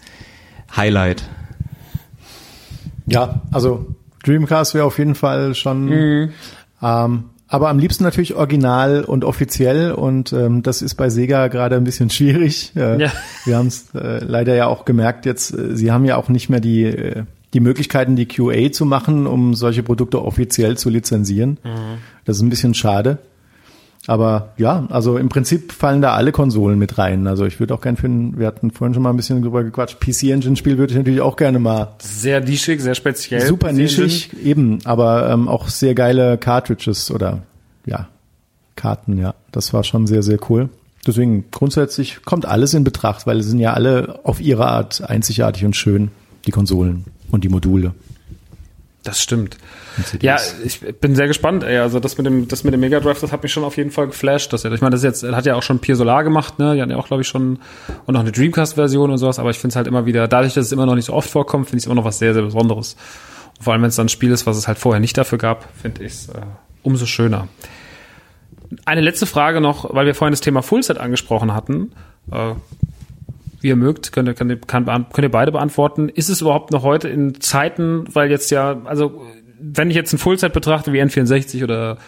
[0.75, 1.29] Highlight.
[3.07, 6.33] Ja, also Dreamcast wäre auf jeden Fall schon mhm.
[6.83, 11.77] ähm, aber am liebsten natürlich original und offiziell und ähm, das ist bei Sega gerade
[11.77, 12.73] ein bisschen schwierig.
[12.77, 13.13] Äh, ja.
[13.45, 16.49] Wir haben es äh, leider ja auch gemerkt jetzt, äh, sie haben ja auch nicht
[16.49, 17.23] mehr die, äh,
[17.55, 21.59] die Möglichkeiten, die QA zu machen, um solche Produkte offiziell zu lizenzieren.
[21.63, 21.99] Mhm.
[22.25, 23.19] Das ist ein bisschen schade.
[24.07, 27.27] Aber ja, also im Prinzip fallen da alle Konsolen mit rein.
[27.27, 29.99] Also ich würde auch gerne finden, wir hatten vorhin schon mal ein bisschen drüber gequatscht,
[30.01, 31.95] PC Engine Spiel würde ich natürlich auch gerne mal.
[31.99, 33.45] Sehr nischig, sehr speziell.
[33.47, 37.43] Super nischig, eben, aber ähm, auch sehr geile Cartridges oder
[37.85, 38.09] ja,
[38.77, 39.35] Karten, ja.
[39.51, 40.69] Das war schon sehr, sehr cool.
[41.07, 45.65] Deswegen grundsätzlich kommt alles in Betracht, weil es sind ja alle auf ihre Art einzigartig
[45.65, 46.11] und schön,
[46.47, 47.95] die Konsolen und die Module.
[49.07, 49.57] Das stimmt.
[50.21, 51.63] Ja, ich bin sehr gespannt.
[51.63, 51.79] Ey.
[51.79, 53.93] Also das mit dem, das mit dem Mega Drive, das hat mich schon auf jeden
[53.93, 54.53] Fall geflasht.
[54.53, 56.75] Dass er, ich meine, das ist jetzt hat ja auch schon Pier Solar gemacht, ne?
[56.75, 57.61] Die hatten ja auch, glaube ich, schon
[58.05, 59.39] und noch eine Dreamcast-Version und sowas.
[59.39, 61.31] Aber ich finde es halt immer wieder, dadurch, dass es immer noch nicht so oft
[61.31, 62.97] vorkommt, finde ich es immer noch was sehr, sehr Besonderes.
[63.59, 65.39] Und vor allem, wenn es dann ein Spiel ist, was es halt vorher nicht dafür
[65.39, 66.41] gab, finde ich es äh,
[66.83, 67.47] umso schöner.
[68.87, 71.93] Eine letzte Frage noch, weil wir vorhin das Thema Fullset angesprochen hatten.
[72.33, 72.55] Äh,
[73.61, 76.09] wie ihr mögt, könnt ihr, könnt, kann, könnt ihr beide beantworten.
[76.09, 79.23] Ist es überhaupt noch heute in Zeiten, weil jetzt ja, also
[79.59, 81.99] wenn ich jetzt ein Fullset betrachte wie N64 oder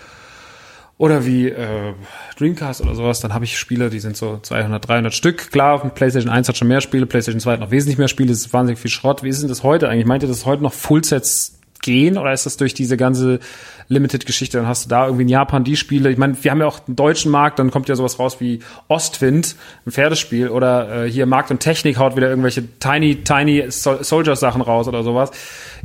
[0.99, 1.94] oder wie äh,
[2.38, 5.53] Dreamcast oder sowas, dann habe ich Spiele, die sind so 200, 300 Stück.
[5.53, 8.40] Klar, PlayStation 1 hat schon mehr Spiele, PlayStation 2 hat noch wesentlich mehr Spiele, das
[8.40, 9.22] ist wahnsinnig viel Schrott.
[9.22, 10.07] Wie ist denn das heute eigentlich?
[10.07, 11.57] Meint ihr, dass heute noch Fullsets
[11.89, 13.41] gehen oder ist das durch diese ganze
[13.89, 16.11] Limited-Geschichte, dann hast du da irgendwie in Japan die Spiele.
[16.11, 18.61] Ich meine, wir haben ja auch einen deutschen Markt, dann kommt ja sowas raus wie
[18.89, 24.61] Ostwind, ein Pferdespiel, oder äh, hier Markt und Technik haut wieder irgendwelche Tiny, Tiny Soldiers-Sachen
[24.61, 25.30] raus oder sowas.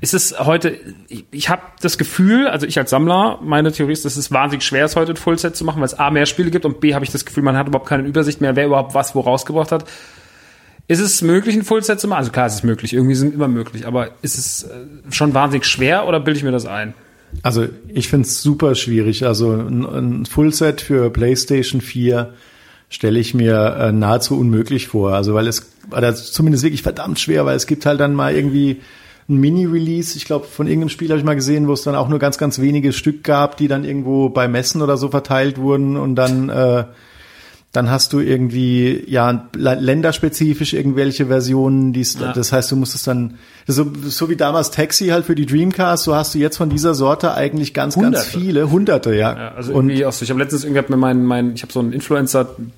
[0.01, 0.77] Ist es heute,
[1.07, 4.65] ich, ich habe das Gefühl, also ich als Sammler, meine Theorie ist, dass es wahnsinnig
[4.65, 6.95] schwer ist, heute ein Fullset zu machen, weil es A, mehr Spiele gibt und B,
[6.95, 9.71] habe ich das Gefühl, man hat überhaupt keine Übersicht mehr, wer überhaupt was wo rausgebracht
[9.71, 9.85] hat.
[10.87, 12.19] Ist es möglich, ein Fullset zu machen?
[12.19, 15.65] Also klar, es ist möglich, irgendwie sind immer möglich, aber ist es äh, schon wahnsinnig
[15.65, 16.93] schwer oder bilde ich mir das ein?
[17.41, 19.25] Also ich finde es super schwierig.
[19.25, 22.33] Also ein, ein Fullset für PlayStation 4
[22.89, 25.13] stelle ich mir äh, nahezu unmöglich vor.
[25.13, 28.81] Also weil es, oder zumindest wirklich verdammt schwer, weil es gibt halt dann mal irgendwie
[29.29, 32.09] ein Mini-Release, ich glaube, von irgendeinem Spiel habe ich mal gesehen, wo es dann auch
[32.09, 35.95] nur ganz, ganz wenige Stück gab, die dann irgendwo bei Messen oder so verteilt wurden
[35.95, 36.83] und dann äh,
[37.73, 42.01] Dann hast du irgendwie, ja, länderspezifisch irgendwelche Versionen, die
[42.33, 43.33] das heißt, du musst es dann,
[43.67, 46.93] so, so wie damals Taxi halt für die Dreamcast, so hast du jetzt von dieser
[46.95, 48.15] Sorte eigentlich ganz, Hunderte.
[48.17, 49.35] ganz viele, hunderte, ja.
[49.37, 51.61] Ja, also Und irgendwie auch so, ich habe letztens irgendwie hab mir meinen, mein, ich
[51.61, 51.93] habe so einen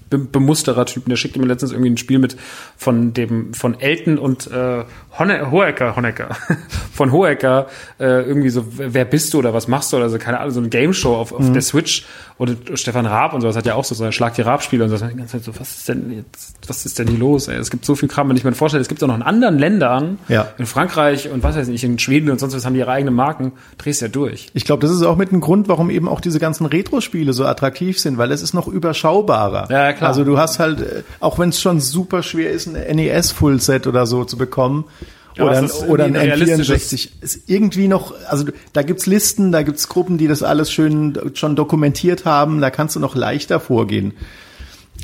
[0.10, 2.36] Influencer-Bemusterer-Typen, der schickte mir letztens irgendwie ein Spiel mit
[2.78, 4.84] von dem, von Elton und äh,
[5.18, 6.30] Honne, Hohecker, Honecker,
[6.94, 7.68] von Hohecker,
[8.00, 10.60] äh, irgendwie so, wer bist du oder was machst du oder so, keine Ahnung, so
[10.60, 12.06] eine Game-Show auf, auf der Switch
[12.38, 14.90] und Stefan Raab und sowas hat ja auch so, so ein Schlag die Raab-Spiel und
[14.90, 17.56] so, die ganze Zeit so, was ist denn jetzt, was ist denn hier los, ey?
[17.58, 19.58] Es gibt so viel Kram, wenn ich mir vorstelle, es gibt auch noch in anderen
[19.58, 20.48] Ländern, Ja.
[20.58, 23.14] in Frankreich und was weiß ich, in Schweden und sonst was haben die ihre eigenen
[23.14, 24.48] Marken, drehst ja durch.
[24.54, 27.46] Ich glaube, das ist auch mit ein Grund, warum eben auch diese ganzen Retro-Spiele so
[27.46, 29.72] attraktiv sind, weil es ist noch überschaubarer.
[29.72, 30.10] Ja, klar.
[30.10, 34.06] Also du hast halt, äh, auch wenn es schon super schwer ist, ein NES-Fullset oder
[34.06, 34.84] so zu bekommen,
[35.38, 39.06] Ja, oder, ein, oder ein irgendwie ein realistisches- N64, ist irgendwie noch, also da gibt's
[39.06, 43.16] Listen, da gibt's Gruppen, die das alles schön schon dokumentiert haben, da kannst du noch
[43.16, 44.12] leichter vorgehen.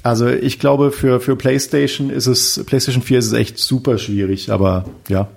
[0.03, 4.51] Also ich glaube, für, für PlayStation ist es, PlayStation 4 ist es echt super schwierig,
[4.51, 5.29] aber ja.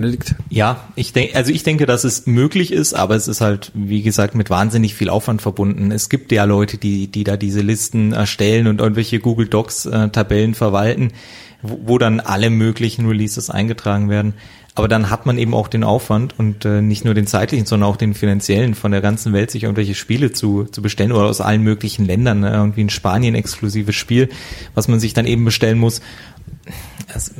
[0.00, 0.34] Benedikt.
[0.48, 4.02] Ja, ich denke, also ich denke, dass es möglich ist, aber es ist halt, wie
[4.02, 5.90] gesagt, mit wahnsinnig viel Aufwand verbunden.
[5.90, 10.08] Es gibt ja Leute, die, die da diese Listen erstellen und irgendwelche Google Docs äh,
[10.10, 11.12] Tabellen verwalten,
[11.62, 14.34] wo, wo dann alle möglichen Releases eingetragen werden.
[14.78, 17.90] Aber dann hat man eben auch den Aufwand und äh, nicht nur den zeitlichen, sondern
[17.90, 21.40] auch den finanziellen von der ganzen Welt, sich irgendwelche Spiele zu, zu bestellen oder aus
[21.40, 22.52] allen möglichen Ländern, ne?
[22.52, 24.28] irgendwie ein Spanien exklusives Spiel,
[24.76, 26.00] was man sich dann eben bestellen muss.
[27.12, 27.32] Also,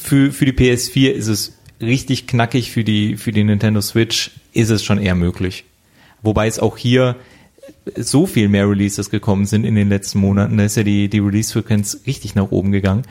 [0.00, 4.70] für, für die PS4 ist es richtig knackig, für die, für die Nintendo Switch ist
[4.70, 5.64] es schon eher möglich.
[6.22, 7.16] Wobei es auch hier
[7.96, 11.18] so viel mehr Releases gekommen sind in den letzten Monaten, da ist ja die, die
[11.18, 13.02] Release-Frequenz richtig nach oben gegangen.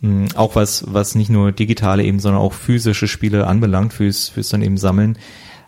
[0.00, 4.48] Mm, Auch was, was nicht nur digitale eben, sondern auch physische Spiele anbelangt, fürs, fürs
[4.48, 5.18] dann eben Sammeln.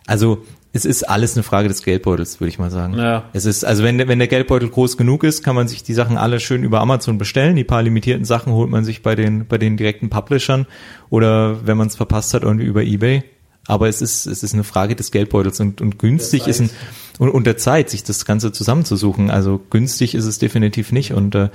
[0.07, 2.97] Also, es ist alles eine Frage des Geldbeutels, würde ich mal sagen.
[2.97, 3.25] Ja.
[3.33, 5.93] Es ist, also wenn, der- wenn der Geldbeutel groß genug ist, kann man sich die
[5.93, 7.55] Sachen alle schön über Amazon bestellen.
[7.57, 10.65] Die paar limitierten Sachen holt man sich bei den, bei den direkten Publishern
[11.09, 13.23] oder wenn man es verpasst hat, irgendwie über Ebay.
[13.67, 16.69] Aber es ist, es ist eine Frage des Geldbeutels und, und günstig ist ein,
[17.19, 19.29] und, und der Zeit, sich das Ganze zusammenzusuchen.
[19.29, 21.49] Also günstig ist es definitiv nicht und äh,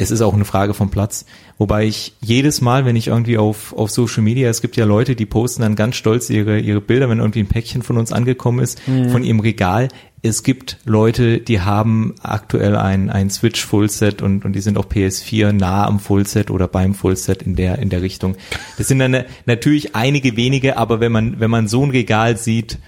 [0.00, 1.26] es ist auch eine Frage vom Platz.
[1.58, 5.14] Wobei ich jedes Mal, wenn ich irgendwie auf, auf Social Media, es gibt ja Leute,
[5.14, 8.60] die posten dann ganz stolz ihre, ihre Bilder, wenn irgendwie ein Päckchen von uns angekommen
[8.60, 8.80] ist,
[9.10, 9.88] von ihrem Regal.
[10.22, 14.86] Es gibt Leute, die haben aktuell ein, ein Switch Fullset und, und die sind auch
[14.86, 18.36] PS4 nah am Fullset oder beim Fullset in der, in der Richtung.
[18.78, 22.38] Das sind dann äh, natürlich einige wenige, aber wenn man, wenn man so ein Regal
[22.38, 22.78] sieht,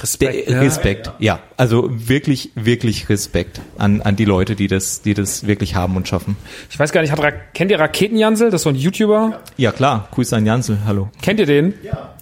[0.00, 0.48] Respekt.
[0.48, 1.40] der, Respekt, ja.
[1.56, 6.06] Also wirklich, wirklich Respekt an, an die Leute, die das, die das wirklich haben und
[6.06, 6.36] schaffen.
[6.70, 8.50] Ich weiß gar nicht, hat Ra kennt ihr Raketenjansel?
[8.50, 9.40] Das ist so ein YouTuber.
[9.56, 11.10] Ja klar, Grüße an Jansel, hallo.
[11.20, 11.74] Kennt ihr den?
[11.82, 12.14] Ja.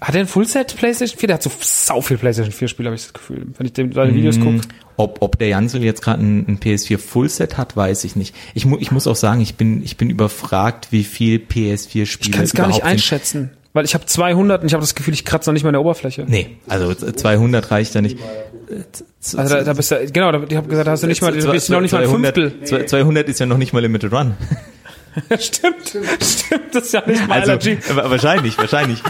[0.00, 1.26] Hat er ein Fullset PlayStation 4?
[1.28, 3.46] Der hat so sau viel PlayStation 4 Spiele, habe ich das Gefühl.
[3.56, 4.60] Wenn ich dem seine Videos gucke.
[4.96, 8.34] Ob, ob der Jansel jetzt gerade ein, ein PS4 Fullset hat, weiß ich nicht.
[8.54, 12.32] Ich, mu ich muss auch sagen, ich bin, ich bin überfragt, wie viel PS4-Spiele Ich
[12.32, 13.50] kann es gar nicht einschätzen.
[13.74, 15.74] Weil ich habe 200 und ich habe das Gefühl, ich kratze noch nicht mal an
[15.74, 16.24] der Oberfläche.
[16.26, 18.16] Nee, also 200 reicht ja nicht.
[19.36, 21.32] Also da, da bist du, genau, da, ich habe gesagt, da hast du nicht mal,
[21.32, 22.86] du bist noch nicht mal ein 200 Fünftel.
[22.86, 24.34] 200 ist ja noch nicht mal Limited Run.
[25.38, 27.78] stimmt, stimmt, das ist ja nicht mal Also Allergy.
[27.94, 29.00] wa- wahrscheinlich, wahrscheinlich.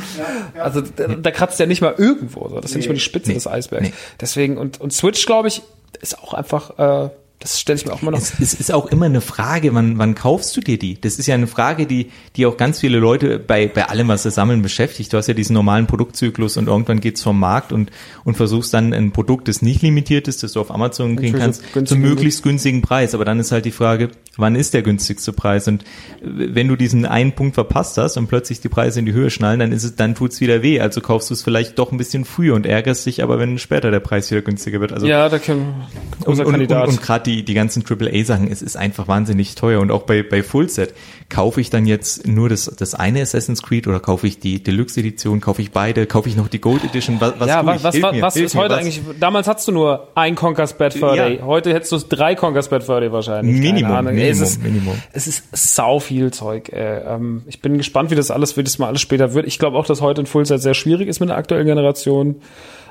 [0.59, 2.57] Also da, da kratzt ja nicht mal irgendwo so.
[2.57, 3.35] Das ist ja nicht mal die Spitze Nee.
[3.35, 3.83] des Eisbergs.
[3.89, 3.93] Nee.
[4.21, 5.63] Deswegen, und, und Switch, glaube ich,
[6.01, 7.11] ist auch einfach, äh,
[7.45, 8.19] das stelle ich mir auch immer noch.
[8.19, 10.99] Es, es ist auch immer eine Frage, wann, wann kaufst du dir die?
[10.99, 14.23] Das ist ja eine Frage, die, die auch ganz viele Leute bei, bei allem, was
[14.23, 15.13] sie sammeln, beschäftigt.
[15.13, 17.91] Du hast ja diesen normalen Produktzyklus und irgendwann geht's vom Markt und,
[18.25, 21.63] und versuchst dann ein Produkt, das nicht limitiert ist, das du auf Amazon kriegen kannst,
[21.85, 23.15] zum möglichst günstigen Preis.
[23.15, 25.69] Aber dann ist halt die Frage, wann ist der günstigste Preis?
[25.69, 25.85] Und
[26.23, 29.61] wenn du diesen einen Punkt verpasst hast und plötzlich die Preise in die Höhe schnallen,
[29.61, 30.81] dann ist es, dann tut's wieder weh.
[30.81, 33.91] Also kaufst du es vielleicht doch ein bisschen früher und ärgerst dich aber, wenn später
[33.91, 34.95] der Preis wieder günstiger wird.
[34.95, 35.85] Also ja, da können
[36.21, 36.89] und, unser und, Kandidat.
[36.89, 39.81] und, und gerade die, die ganzen AAA-Sachen, es ist einfach wahnsinnig teuer.
[39.81, 40.95] Und auch bei, bei Fullset,
[41.29, 45.41] kaufe ich dann jetzt nur das, das eine Assassin's Creed oder kaufe ich die Deluxe-Edition,
[45.41, 47.17] kaufe ich beide, kaufe ich noch die Gold Edition?
[47.21, 48.81] Was, was ja, was, was, mir, was ist mir, heute was?
[48.81, 49.01] eigentlich?
[49.19, 51.37] Damals hattest du nur ein Conker's Bad Fur Day.
[51.39, 51.45] Ja.
[51.45, 53.57] Heute hättest du drei Conker's Bad Fur Day wahrscheinlich.
[53.59, 54.95] Minimum, Minimum, es ist, Minimum.
[55.13, 56.71] Es ist sau viel Zeug.
[56.73, 59.47] Ähm, ich bin gespannt, wie das alles, wie das mal alles später wird.
[59.47, 62.37] Ich glaube auch, dass heute ein Fullset sehr schwierig ist mit der aktuellen Generation.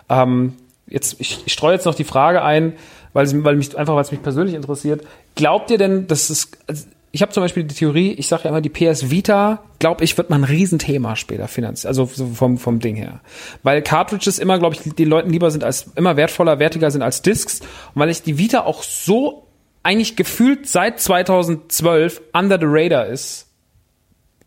[0.10, 0.54] Ähm,
[0.88, 2.74] jetzt, ich, ich streue jetzt noch die Frage ein,
[3.14, 5.06] weil, es, weil mich einfach, weil es mich persönlich interessiert.
[5.36, 6.86] Glaubt ihr denn, dass es also
[7.16, 10.18] ich habe zum Beispiel die Theorie, ich sage ja immer, die PS Vita, glaube ich,
[10.18, 13.22] wird mal ein Riesenthema später finanziell, also so vom, vom Ding her.
[13.62, 17.22] Weil Cartridges immer, glaube ich, den Leuten lieber sind als, immer wertvoller, wertiger sind als
[17.22, 17.60] Discs.
[17.94, 19.46] Und weil ich die Vita auch so
[19.84, 23.46] eigentlich gefühlt seit 2012 under the radar ist,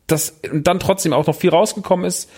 [0.09, 2.29] das dann trotzdem auch noch viel rausgekommen ist.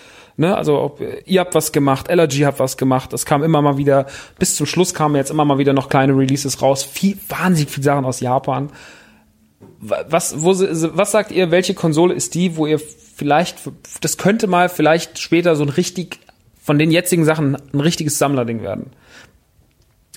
[0.41, 3.77] Ne, also ob, ihr habt was gemacht, LRG hat was gemacht, es kam immer mal
[3.77, 4.07] wieder,
[4.39, 7.83] bis zum Schluss kamen jetzt immer mal wieder noch kleine Releases raus, viel, wahnsinnig viele
[7.83, 8.71] Sachen aus Japan.
[9.81, 13.59] Was, wo, was sagt ihr, welche Konsole ist die, wo ihr vielleicht,
[14.01, 16.21] das könnte mal vielleicht später so ein richtig,
[16.63, 18.93] von den jetzigen Sachen ein richtiges Sammlerding werden?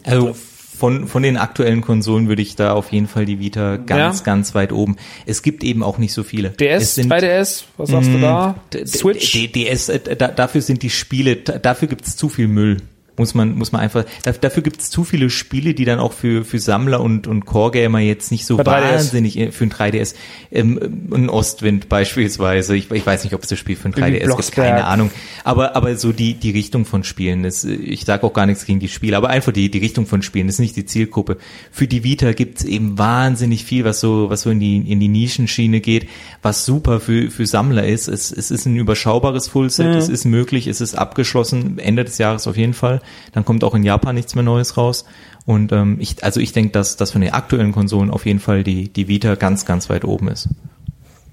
[0.03, 0.35] Also
[0.81, 4.23] von, von den aktuellen Konsolen würde ich da auf jeden Fall die Vita ganz, Ja.
[4.25, 4.95] ganz weit oben.
[5.27, 6.49] Es gibt eben auch nicht so viele.
[6.49, 8.55] DS, sind, 3DS, was sagst du da?
[8.73, 9.31] D- D- Switch?
[9.31, 12.77] D- DS, äh, da, dafür sind die Spiele, da- dafür gibt's zu viel Müll.
[13.17, 16.45] Muss man, muss man einfach, da- dafür gibt's zu viele Spiele, die dann auch für,
[16.45, 18.93] für Sammler und, und Core-Gamer jetzt nicht so Bei 3DS.
[18.93, 20.15] wahnsinnig äh, für ein 3DS.
[20.51, 22.75] Ähm, ein Ostwind beispielsweise.
[22.75, 25.11] Ich, ich weiß nicht, ob es das Spiel für ein Irgendwie 3DS gibt, keine Ahnung.
[25.43, 28.65] Aber, aber so die, die Richtung von Spielen, das, äh, ich sage auch gar nichts
[28.65, 31.38] gegen die Spiele, aber einfach die, die Richtung von Spielen, das ist nicht die Zielgruppe.
[31.71, 35.09] Für die Vita gibt's eben wahnsinnig viel, was so, was so in die, in die
[35.09, 36.07] Nischenschiene geht,
[36.41, 38.07] was super für, für Sammler ist.
[38.07, 39.97] Es, es ist ein überschaubares Fullset, Mhm.
[39.97, 43.01] es ist möglich, es ist abgeschlossen, Ende des Jahres auf jeden Fall.
[43.34, 45.06] Dann kommt auch in Japan nichts mehr Neues raus.
[45.45, 48.64] Und ähm, ich, also ich denke, dass, dass von den aktuellen Konsolen auf jeden Fall
[48.64, 50.49] die, die Vita ganz, ganz weit oben ist.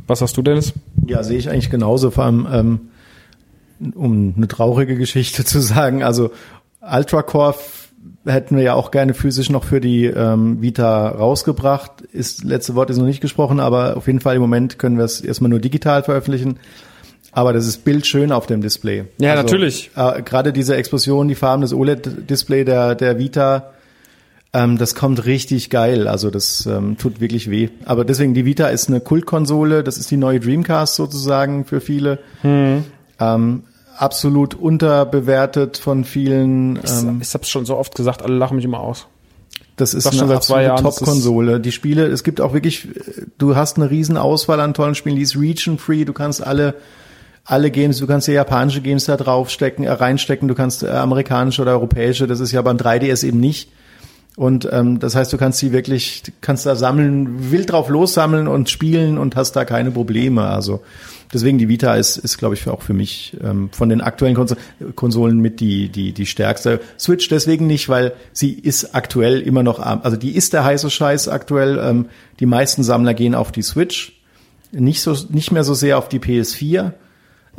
[0.07, 0.73] Was hast du, Dennis?
[1.07, 2.11] Ja, sehe ich eigentlich genauso.
[2.11, 2.81] Vor allem, ähm,
[3.95, 6.31] um eine traurige Geschichte zu sagen, also
[6.81, 7.93] Ultracore f-
[8.24, 12.01] hätten wir ja auch gerne physisch noch für die ähm, Vita rausgebracht.
[12.12, 15.05] Ist letzte Wort ist noch nicht gesprochen, aber auf jeden Fall im Moment können wir
[15.05, 16.59] es erstmal nur digital veröffentlichen.
[17.32, 19.05] Aber das ist bildschön auf dem Display.
[19.18, 19.90] Ja, natürlich.
[19.96, 23.70] Äh, Gerade diese Explosion, die Farben des OLED-Display der, der Vita,
[24.55, 26.09] ähm, das kommt richtig geil.
[26.09, 27.68] Also das ähm, tut wirklich weh.
[27.84, 29.84] Aber deswegen, die Vita ist eine Kultkonsole.
[29.84, 32.18] Das ist die neue Dreamcast sozusagen für viele.
[32.42, 33.62] Ähm,
[33.96, 36.76] absolut unterbewertet von vielen.
[36.76, 39.06] Ähm, ich hab's schon so oft gesagt, alle lachen mich immer aus.
[39.76, 41.60] das ist eine absolute das ist- Top-Konsole.
[41.60, 45.16] Die Spiele, es gibt auch wirklich, äh, du hast eine riesen Auswahl an tollen Spielen.
[45.16, 46.05] Die ist region-free.
[46.05, 46.74] Du kannst alle
[47.48, 51.62] alle Games, du kannst ja japanische Games da draufstecken, äh, reinstecken, du kannst äh, amerikanische
[51.62, 53.70] oder europäische, das ist ja beim 3DS eben nicht.
[54.36, 58.70] Und ähm, das heißt, du kannst sie wirklich, kannst da sammeln, wild drauf lossammeln und
[58.70, 60.44] spielen und hast da keine Probleme.
[60.44, 60.82] Also
[61.32, 64.54] deswegen die Vita ist, ist glaube ich, auch für mich ähm, von den aktuellen Konso
[64.94, 66.80] Konsolen mit die, die, die stärkste.
[66.98, 71.28] Switch deswegen nicht, weil sie ist aktuell immer noch, also die ist der heiße Scheiß
[71.28, 71.80] aktuell.
[71.82, 72.06] Ähm,
[72.38, 74.20] die meisten Sammler gehen auf die Switch,
[74.70, 76.92] nicht so, nicht mehr so sehr auf die PS4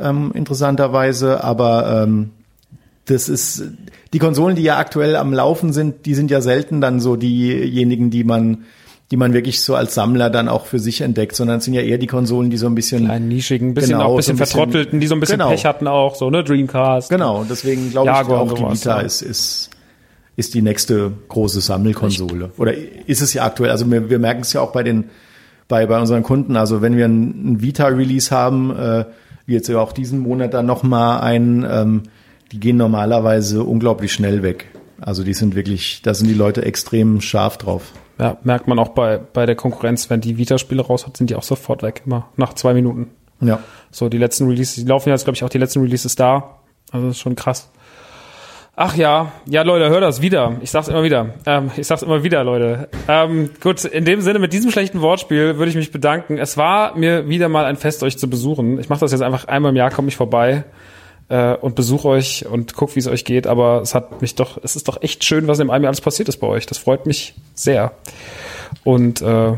[0.00, 2.30] ähm, interessanterweise, aber ähm,
[3.06, 3.64] das ist
[4.12, 8.10] die Konsolen, die ja aktuell am Laufen sind, die sind ja selten dann so diejenigen,
[8.10, 8.64] die man,
[9.10, 11.80] die man wirklich so als Sammler dann auch für sich entdeckt, sondern es sind ja
[11.82, 14.42] eher die Konsolen, die so ein bisschen Einen nischigen, bisschen Genau, auch ein bisschen so
[14.42, 15.50] ein bisschen- vertrottelten, die so ein bisschen Genau.
[15.50, 17.10] Pech hatten auch, so, ne, Dreamcast.
[17.10, 19.06] Genau, deswegen glaube ich auch, die Vita ja.
[19.06, 19.70] ist, ist,
[20.36, 22.50] ist die nächste große Sammelkonsole.
[22.56, 22.74] Oder
[23.06, 23.70] ist es ja aktuell.
[23.70, 25.04] Also wir, wir merken es ja auch bei den,
[25.68, 26.56] bei, bei unseren Kunden.
[26.56, 29.04] Also wenn wir ein, ein Vita-Release haben, äh,
[29.50, 32.04] wie jetzt ja auch diesen Monat dann nochmal ein, ähm,
[32.52, 34.66] die gehen normalerweise unglaublich schnell weg.
[35.00, 37.92] Also die sind wirklich, da sind die Leute extrem scharf drauf.
[38.18, 41.34] Ja, merkt man auch bei, bei der Konkurrenz, wenn die Vita-Spiele raus hat, sind die
[41.34, 43.08] auch sofort weg, immer nach zwei Minuten.
[43.40, 43.58] Ja.
[43.90, 46.60] So, die letzten Releases, die laufen jetzt, glaube ich, auch die letzten Releases da.
[46.92, 47.70] Also das ist schon krass.
[48.82, 50.56] Ach ja, ja Leute, hör das wieder.
[50.62, 51.34] Ich sag's immer wieder.
[51.44, 52.88] Ähm, ich sag's immer wieder, Leute.
[53.08, 56.38] Ähm, gut, in dem Sinne, mit diesem schlechten Wortspiel würde ich mich bedanken.
[56.38, 58.80] Es war mir wieder mal ein Fest, euch zu besuchen.
[58.80, 60.64] Ich mache das jetzt einfach einmal im Jahr, komme ich vorbei
[61.28, 63.46] äh, und besuche euch und guck, wie es euch geht.
[63.46, 66.00] Aber es hat mich doch, es ist doch echt schön, was in einem Jahr alles
[66.00, 66.64] passiert ist bei euch.
[66.64, 67.92] Das freut mich sehr.
[68.82, 69.52] Und äh,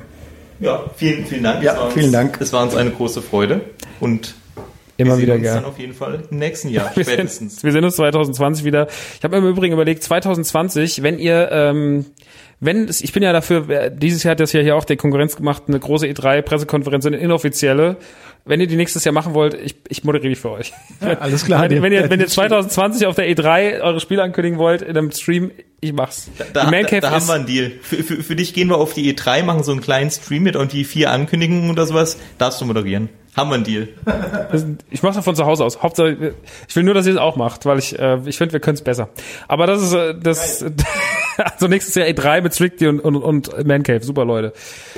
[0.58, 1.62] Ja, vielen, vielen Dank.
[1.62, 2.40] Ja, Es war uns, vielen Dank.
[2.40, 3.60] Es war uns eine große Freude
[4.00, 4.34] und
[5.02, 5.60] immer wir sehen wieder uns gerne.
[5.60, 7.56] dann auf jeden Fall im nächsten Jahr Wir spätestens.
[7.56, 8.86] sehen, wir sehen uns 2020 wieder.
[9.18, 12.06] Ich habe mir im Übrigen überlegt, 2020, wenn ihr, ähm,
[12.60, 14.96] wenn es, ich bin ja dafür, äh, dieses Jahr hat das ja hier auch die
[14.96, 17.96] Konkurrenz gemacht, eine große E3-Pressekonferenz, eine inoffizielle.
[18.44, 20.72] Wenn ihr die nächstes Jahr machen wollt, ich, ich moderiere die für euch.
[21.20, 21.70] alles klar.
[21.70, 25.12] Wenn, wenn, ihr, wenn ihr 2020 auf der E3 eure Spiele ankündigen wollt, in einem
[25.12, 26.28] Stream, ich mach's.
[26.52, 27.70] Da, Man da, Cave da haben wir einen Deal.
[27.82, 30.56] Für, für, für dich gehen wir auf die E3, machen so einen kleinen Stream mit
[30.56, 33.08] und die vier Ankündigungen oder sowas, darfst du moderieren.
[33.34, 33.88] Haben wir einen Deal.
[34.90, 35.82] Ich mache das von zu Hause aus.
[35.82, 36.34] Hauptsache,
[36.68, 38.74] ich will nur, dass ihr es auch macht, weil ich, äh, ich finde, wir können
[38.74, 39.08] es besser.
[39.48, 40.64] Aber das ist äh, das.
[41.38, 44.02] also nächstes Jahr E3 mit Strictly und, und, und Man Cave.
[44.02, 44.52] Super Leute.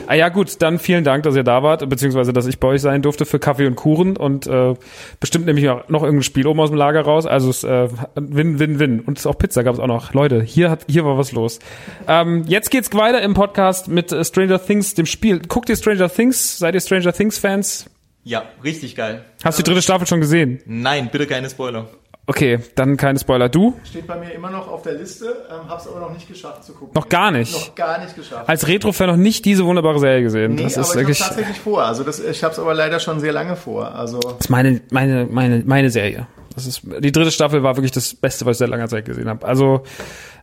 [0.09, 2.81] Ah ja gut, dann vielen Dank, dass ihr da wart, beziehungsweise dass ich bei euch
[2.81, 4.74] sein durfte für Kaffee und Kuchen und äh,
[5.20, 7.27] bestimmt nehme ich auch noch irgendein Spiel oben aus dem Lager raus.
[7.27, 9.01] Also es äh, Win, Win, Win.
[9.01, 10.12] Und auch Pizza gab es auch noch.
[10.12, 11.61] Leute, hier hat hier war was los.
[12.09, 15.40] Ähm, jetzt geht's weiter im Podcast mit äh, Stranger Things, dem Spiel.
[15.40, 16.59] Guckt ihr Stranger Things?
[16.59, 17.86] Seid ihr Stranger Things Fans?
[18.25, 19.25] Ja, richtig geil.
[19.45, 20.61] Hast du die dritte Staffel schon gesehen?
[20.67, 21.87] Nein, bitte keine Spoiler.
[22.27, 23.51] Okay, dann keine Spoiler.
[23.51, 23.79] Du?
[23.85, 26.73] Steht bei mir immer noch auf der Liste, ähm, hab's aber noch nicht geschafft zu
[26.73, 26.93] gucken.
[26.95, 27.53] Noch gar nicht.
[27.53, 28.49] Noch gar nicht geschafft.
[28.49, 30.55] Als Retro-Fan noch nicht diese wunderbare Serie gesehen.
[30.55, 31.85] nee, das aber ist ich wirklich hab's tatsächlich vor.
[31.85, 33.95] Also das, ich hab's aber leider schon sehr lange vor.
[33.95, 36.27] Also das ist meine, meine, meine, meine Serie.
[36.55, 39.29] Das ist, die dritte Staffel war wirklich das Beste, was ich seit langer Zeit gesehen
[39.29, 39.47] habe.
[39.47, 39.83] Also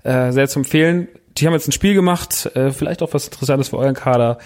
[0.03, 1.07] äh, sehr zu empfehlen.
[1.37, 4.37] Die haben jetzt ein Spiel gemacht, äh, vielleicht auch was Interessantes für euren Kader.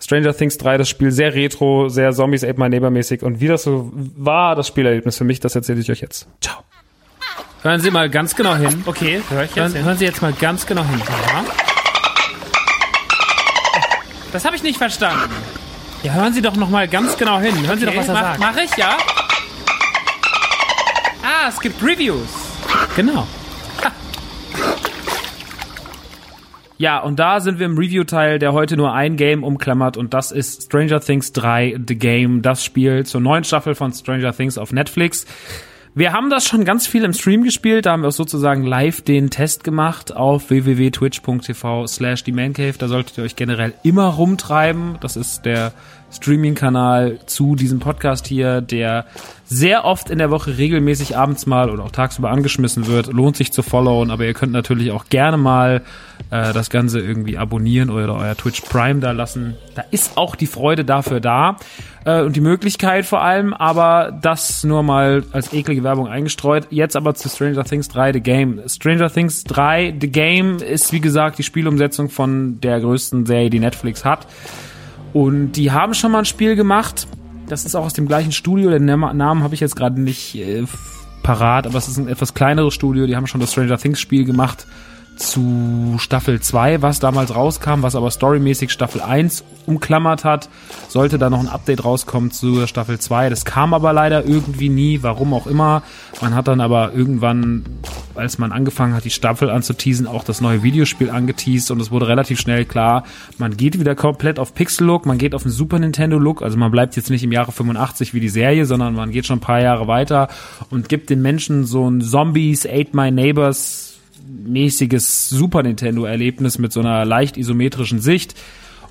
[0.00, 3.22] Stranger Things 3, das Spiel sehr retro, sehr Zombies Ate My Neighbor mäßig.
[3.22, 6.26] Und wie das so war, das Spielerlebnis für mich, das erzähle ich euch jetzt.
[6.40, 6.56] Ciao.
[7.62, 8.82] Hören Sie mal ganz genau hin.
[8.84, 9.76] Okay, höre ich Hören, jetzt.
[9.76, 9.84] hin.
[9.86, 11.00] hören Sie jetzt mal ganz genau hin.
[11.08, 11.44] Ja.
[14.32, 15.32] Das habe ich nicht verstanden.
[16.02, 17.66] Ja, hören Sie doch noch mal ganz genau hin.
[17.66, 18.40] Hören Sie doch, was er mach, sagt.
[18.40, 18.98] Mach ich, ja?
[21.22, 22.28] Ah, es gibt Reviews.
[22.96, 23.26] Genau.
[26.76, 30.32] Ja, und da sind wir im Review-Teil, der heute nur ein Game umklammert und das
[30.32, 34.72] ist Stranger Things 3 The Game, das Spiel zur neuen Staffel von Stranger Things auf
[34.72, 35.24] Netflix.
[35.96, 39.30] Wir haben das schon ganz viel im Stream gespielt, da haben wir sozusagen live den
[39.30, 42.74] Test gemacht auf www.twitch.tv slash themancave.
[42.76, 44.96] Da solltet ihr euch generell immer rumtreiben.
[45.00, 45.72] Das ist der
[46.10, 49.06] Streaming-Kanal zu diesem Podcast hier, der
[49.44, 53.12] sehr oft in der Woche regelmäßig abends mal oder auch tagsüber angeschmissen wird.
[53.12, 55.82] Lohnt sich zu followen, aber ihr könnt natürlich auch gerne mal
[56.30, 59.54] äh, das Ganze irgendwie abonnieren oder euer Twitch Prime da lassen.
[59.74, 61.56] Da ist auch die Freude dafür da
[62.04, 66.66] äh, und die Möglichkeit vor allem, aber das nur mal als eklige Werbung eingestreut.
[66.70, 68.60] Jetzt aber zu Stranger Things 3 The Game.
[68.66, 73.60] Stranger Things 3 The Game ist wie gesagt die Spielumsetzung von der größten Serie, die
[73.60, 74.26] Netflix hat.
[75.12, 77.06] Und die haben schon mal ein Spiel gemacht.
[77.48, 78.70] Das ist auch aus dem gleichen Studio.
[78.70, 80.64] Den Nam- Namen habe ich jetzt gerade nicht äh,
[81.22, 83.06] parat, aber es ist ein etwas kleineres Studio.
[83.06, 84.66] Die haben schon das Stranger Things Spiel gemacht
[85.16, 90.48] zu Staffel 2, was damals rauskam, was aber storymäßig Staffel 1 umklammert hat.
[90.88, 93.30] Sollte da noch ein Update rauskommen zu Staffel 2.
[93.30, 95.82] Das kam aber leider irgendwie nie, warum auch immer.
[96.20, 97.64] Man hat dann aber irgendwann,
[98.14, 102.08] als man angefangen hat, die Staffel anzuteasen, auch das neue Videospiel angeteased und es wurde
[102.08, 103.04] relativ schnell klar,
[103.38, 106.96] man geht wieder komplett auf Pixel-Look, man geht auf den Super Nintendo-Look, also man bleibt
[106.96, 109.88] jetzt nicht im Jahre 85 wie die Serie, sondern man geht schon ein paar Jahre
[109.88, 110.28] weiter
[110.70, 113.93] und gibt den Menschen so ein Zombies, Ate My Neighbors
[114.46, 118.34] mäßiges Super Nintendo Erlebnis mit so einer leicht isometrischen Sicht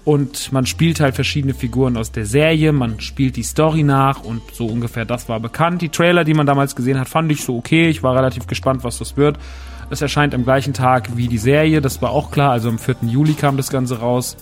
[0.06, 4.41] und man spielt halt verschiedene Figuren aus der Serie, man spielt die Story nach und
[4.52, 5.82] so ungefähr das war bekannt.
[5.82, 7.90] Die Trailer, die man damals gesehen hat, fand ich so okay.
[7.90, 9.38] Ich war relativ gespannt, was das wird.
[9.90, 12.95] Es erscheint am gleichen Tag wie die Serie, das war auch klar, also am 4.
[13.03, 14.36] Juli kam das Ganze raus.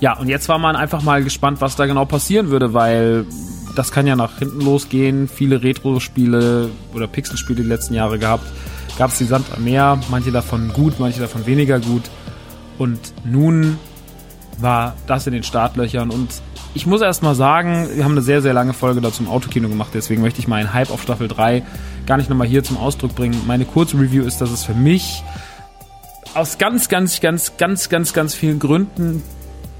[0.00, 3.26] Ja, und jetzt war man einfach mal gespannt, was da genau passieren würde, weil
[3.74, 5.28] das kann ja nach hinten losgehen.
[5.28, 8.46] Viele Retro-Spiele oder Pixel-Spiele die letzten Jahre gehabt.
[8.98, 12.02] Gab es die Sand am Meer, manche davon gut, manche davon weniger gut.
[12.78, 13.78] Und nun
[14.58, 16.30] war das in den Startlöchern und
[16.74, 19.68] ich muss erst mal sagen, wir haben eine sehr, sehr lange Folge dazu im Autokino
[19.68, 21.62] gemacht, deswegen möchte ich meinen Hype auf Staffel 3
[22.06, 23.40] gar nicht nochmal hier zum Ausdruck bringen.
[23.46, 25.22] Meine kurze Review ist, dass es für mich
[26.34, 29.22] aus ganz, ganz, ganz, ganz, ganz, ganz vielen Gründen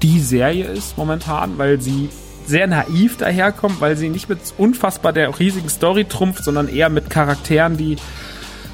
[0.01, 2.09] die Serie ist momentan, weil sie
[2.47, 7.09] sehr naiv daherkommt, weil sie nicht mit unfassbar der riesigen Story trumpft, sondern eher mit
[7.09, 7.97] Charakteren, die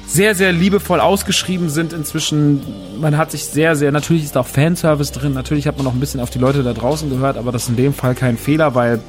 [0.06, 2.60] sehr, sehr liebevoll ausgeschrieben sind inzwischen.
[3.00, 5.94] Man hat sich sehr, sehr, natürlich ist da auch Fanservice drin, natürlich hat man noch
[5.94, 8.36] ein bisschen auf die Leute da draußen gehört, aber das ist in dem Fall kein
[8.36, 9.00] Fehler, weil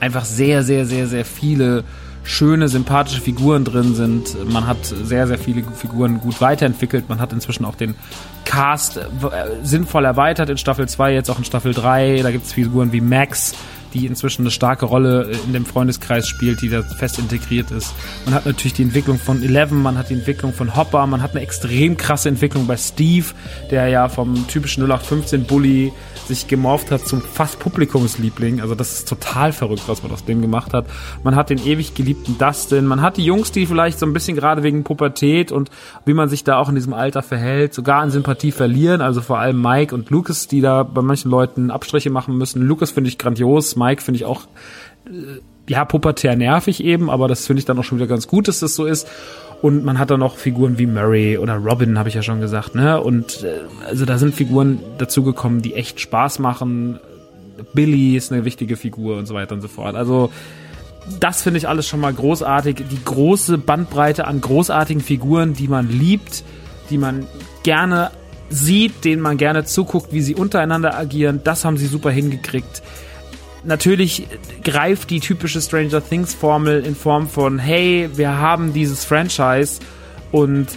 [0.00, 1.84] einfach sehr, sehr, sehr, sehr viele
[2.24, 4.50] schöne, sympathische Figuren drin sind.
[4.50, 7.08] Man hat sehr, sehr viele Figuren gut weiterentwickelt.
[7.08, 7.94] Man hat inzwischen auch den
[8.44, 9.02] Cast äh,
[9.62, 12.20] sinnvoll erweitert in Staffel 2, jetzt auch in Staffel 3.
[12.22, 13.54] Da gibt es Figuren wie Max,
[13.94, 17.94] die inzwischen eine starke Rolle in dem Freundeskreis spielt, die da fest integriert ist.
[18.24, 21.30] Man hat natürlich die Entwicklung von Eleven, man hat die Entwicklung von Hopper, man hat
[21.30, 23.26] eine extrem krasse Entwicklung bei Steve,
[23.70, 25.92] der ja vom typischen 0815-Bully
[26.26, 28.60] sich gemorpht hat zum fast Publikumsliebling.
[28.60, 30.86] Also das ist total verrückt, was man aus dem gemacht hat.
[31.22, 34.36] Man hat den ewig geliebten Dustin, man hat die Jungs, die vielleicht so ein bisschen
[34.36, 35.70] gerade wegen Pubertät und
[36.04, 39.00] wie man sich da auch in diesem Alter verhält, sogar an Sympathie verlieren.
[39.00, 42.62] Also vor allem Mike und Lucas, die da bei manchen Leuten Abstriche machen müssen.
[42.62, 44.42] Lucas finde ich grandios, Mike finde ich auch
[45.06, 48.48] äh, ja pubertär nervig eben, aber das finde ich dann auch schon wieder ganz gut,
[48.48, 49.08] dass das so ist.
[49.62, 52.74] Und man hat dann noch Figuren wie Murray oder Robin, habe ich ja schon gesagt,
[52.74, 53.00] ne?
[53.00, 56.98] Und äh, also da sind Figuren dazugekommen, die echt Spaß machen.
[57.72, 59.94] Billy ist eine wichtige Figur und so weiter und so fort.
[59.94, 60.30] Also
[61.20, 62.84] das finde ich alles schon mal großartig.
[62.90, 66.44] Die große Bandbreite an großartigen Figuren, die man liebt,
[66.90, 67.26] die man
[67.62, 68.10] gerne
[68.50, 72.82] sieht, denen man gerne zuguckt, wie sie untereinander agieren, das haben sie super hingekriegt.
[73.64, 74.26] Natürlich
[74.62, 79.80] greift die typische Stranger Things Formel in Form von, hey, wir haben dieses Franchise
[80.32, 80.68] und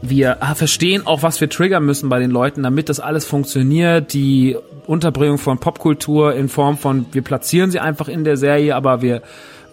[0.00, 4.12] wir verstehen auch, was wir triggern müssen bei den Leuten, damit das alles funktioniert.
[4.12, 4.56] Die
[4.86, 9.22] Unterbringung von Popkultur in Form von, wir platzieren sie einfach in der Serie, aber wir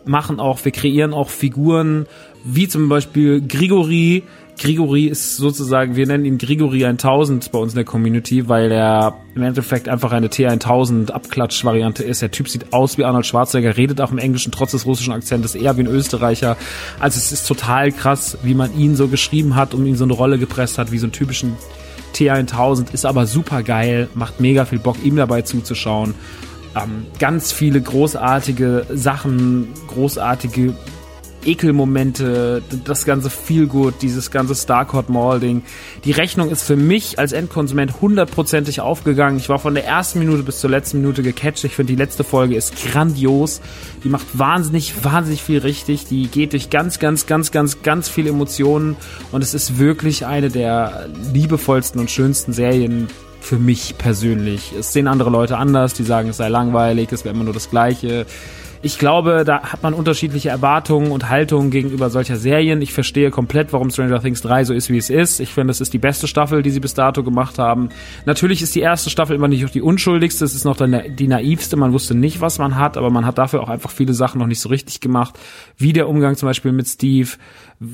[0.06, 2.08] machen auch, wir kreieren auch Figuren,
[2.44, 4.24] wie zum Beispiel Grigori.
[4.61, 9.15] Grigori ist sozusagen, wir nennen ihn Grigori 1000 bei uns in der Community, weil er
[9.33, 12.21] im Endeffekt einfach eine T1000 Abklatsch-Variante ist.
[12.21, 15.55] Der Typ sieht aus wie Arnold Schwarzenegger, redet auch im Englischen trotz des russischen Akzentes
[15.55, 16.57] eher wie ein Österreicher.
[16.99, 20.13] Also es ist total krass, wie man ihn so geschrieben hat und ihn so eine
[20.13, 21.55] Rolle gepresst hat, wie so einen typischen
[22.13, 22.93] T1000.
[22.93, 26.13] Ist aber super geil, macht mega viel Bock, ihm dabei zuzuschauen.
[26.75, 30.75] Ähm, ganz viele großartige Sachen, großartige
[31.45, 35.63] Ekelmomente, das ganze Feelgood, dieses ganze Starcourt Mall Ding.
[36.05, 39.38] Die Rechnung ist für mich als Endkonsument hundertprozentig aufgegangen.
[39.38, 41.63] Ich war von der ersten Minute bis zur letzten Minute gecatcht.
[41.63, 43.61] Ich finde, die letzte Folge ist grandios.
[44.03, 46.05] Die macht wahnsinnig, wahnsinnig viel richtig.
[46.05, 48.95] Die geht durch ganz, ganz, ganz, ganz, ganz viele Emotionen
[49.31, 53.07] und es ist wirklich eine der liebevollsten und schönsten Serien
[53.41, 54.72] für mich persönlich.
[54.77, 57.69] Es sehen andere Leute anders, die sagen, es sei langweilig, es wäre immer nur das
[57.69, 58.26] Gleiche
[58.84, 62.82] ich glaube, da hat man unterschiedliche Erwartungen und Haltungen gegenüber solcher Serien.
[62.82, 65.40] Ich verstehe komplett, warum Stranger Things 3 so ist, wie es ist.
[65.40, 67.90] Ich finde, es ist die beste Staffel, die sie bis dato gemacht haben.
[68.26, 71.78] Natürlich ist die erste Staffel immer nicht die unschuldigste, es ist noch die naivste.
[71.78, 74.48] Man wusste nicht, was man hat, aber man hat dafür auch einfach viele Sachen noch
[74.48, 75.38] nicht so richtig gemacht.
[75.78, 77.30] Wie der Umgang zum Beispiel mit Steve,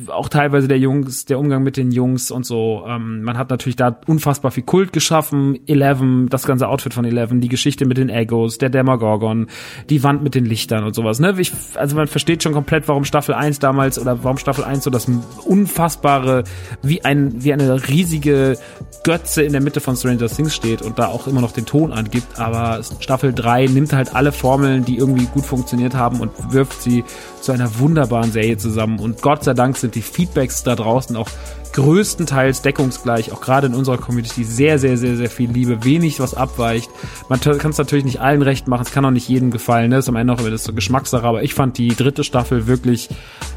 [0.07, 2.83] auch teilweise der Jungs, der Umgang mit den Jungs und so.
[2.87, 5.59] Ähm, man hat natürlich da unfassbar viel Kult geschaffen.
[5.65, 9.47] Eleven, das ganze Outfit von Eleven, die Geschichte mit den Egos, der Demogorgon,
[9.89, 11.19] die Wand mit den Lichtern und sowas.
[11.19, 11.33] Ne?
[11.37, 14.89] Ich, also man versteht schon komplett, warum Staffel 1 damals oder warum Staffel 1 so
[14.89, 15.07] das
[15.45, 16.43] unfassbare,
[16.81, 18.57] wie ein, wie eine riesige
[19.03, 21.93] Götze in der Mitte von Stranger Things steht und da auch immer noch den Ton
[21.93, 22.39] angibt.
[22.39, 27.03] Aber Staffel 3 nimmt halt alle Formeln, die irgendwie gut funktioniert haben und wirft sie
[27.41, 28.99] zu einer wunderbaren Serie zusammen.
[28.99, 31.29] Und Gott sei Dank sind die Feedbacks da draußen auch
[31.77, 36.33] größtenteils deckungsgleich, auch gerade in unserer Community, sehr, sehr, sehr, sehr viel Liebe, wenig, was
[36.33, 36.89] abweicht.
[37.29, 39.99] Man kann es natürlich nicht allen recht machen, es kann auch nicht jedem gefallen, ne?
[39.99, 43.09] ist am Ende auch immer das so Geschmackssache, aber ich fand die dritte Staffel wirklich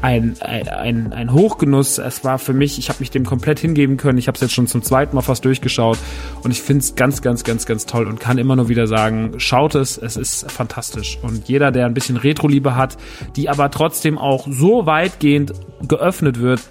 [0.03, 1.97] ein, ein, ein, ein Hochgenuss.
[1.97, 4.53] Es war für mich, ich habe mich dem komplett hingeben können, ich habe es jetzt
[4.53, 5.97] schon zum zweiten Mal fast durchgeschaut
[6.43, 9.33] und ich finde es ganz, ganz, ganz, ganz toll und kann immer nur wieder sagen,
[9.37, 11.17] schaut es, es ist fantastisch.
[11.23, 12.97] Und jeder, der ein bisschen Retro-Liebe hat,
[13.35, 15.53] die aber trotzdem auch so weitgehend
[15.87, 16.61] geöffnet wird,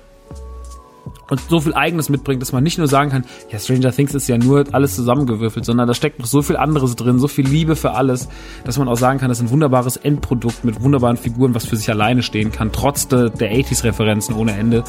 [1.31, 4.29] und so viel Eigenes mitbringt, dass man nicht nur sagen kann, ja, Stranger Things ist
[4.29, 7.77] ja nur alles zusammengewürfelt, sondern da steckt noch so viel anderes drin, so viel Liebe
[7.77, 8.29] für alles,
[8.65, 11.77] dass man auch sagen kann, das ist ein wunderbares Endprodukt mit wunderbaren Figuren, was für
[11.77, 14.85] sich alleine stehen kann, trotz de, der 80s-Referenzen ohne Ende.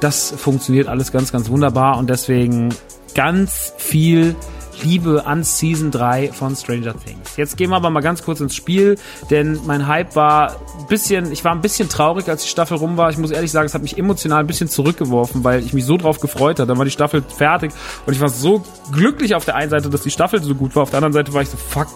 [0.00, 2.70] Das funktioniert alles ganz, ganz wunderbar und deswegen
[3.14, 4.36] ganz viel
[4.82, 7.36] Liebe an Season 3 von Stranger Things.
[7.36, 8.98] Jetzt gehen wir aber mal ganz kurz ins Spiel,
[9.30, 12.96] denn mein Hype war ein bisschen, ich war ein bisschen traurig, als die Staffel rum
[12.96, 13.10] war.
[13.10, 15.96] Ich muss ehrlich sagen, es hat mich emotional ein bisschen zurückgeworfen, weil ich mich so
[15.96, 16.66] drauf gefreut hatte.
[16.66, 17.72] Dann war die Staffel fertig
[18.06, 20.82] und ich war so glücklich auf der einen Seite, dass die Staffel so gut war.
[20.82, 21.88] Auf der anderen Seite war ich so, fuck,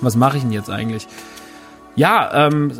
[0.00, 1.06] was mache ich denn jetzt eigentlich?
[1.94, 2.72] Ja, ähm,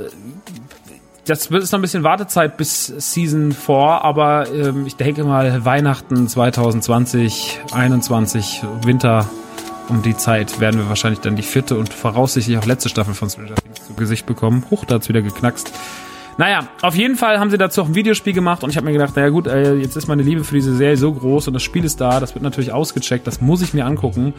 [1.26, 6.28] das ist noch ein bisschen Wartezeit bis Season 4, aber ähm, ich denke mal Weihnachten
[6.28, 9.28] 2020, 21, Winter
[9.88, 13.30] um die Zeit werden wir wahrscheinlich dann die vierte und voraussichtlich auch letzte Staffel von
[13.30, 14.64] Stranger Things zu Gesicht bekommen.
[14.70, 15.72] Huch, da hat's wieder geknackst.
[16.38, 18.92] Naja, auf jeden Fall haben sie dazu auch ein Videospiel gemacht und ich habe mir
[18.92, 21.62] gedacht, naja gut, äh, jetzt ist meine Liebe für diese Serie so groß und das
[21.62, 24.34] Spiel ist da, das wird natürlich ausgecheckt, das muss ich mir angucken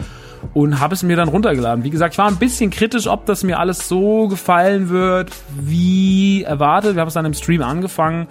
[0.54, 1.84] und habe es mir dann runtergeladen.
[1.84, 6.44] Wie gesagt, ich war ein bisschen kritisch, ob das mir alles so gefallen wird, wie
[6.44, 6.96] erwartet.
[6.96, 8.28] Wir haben es dann im Stream angefangen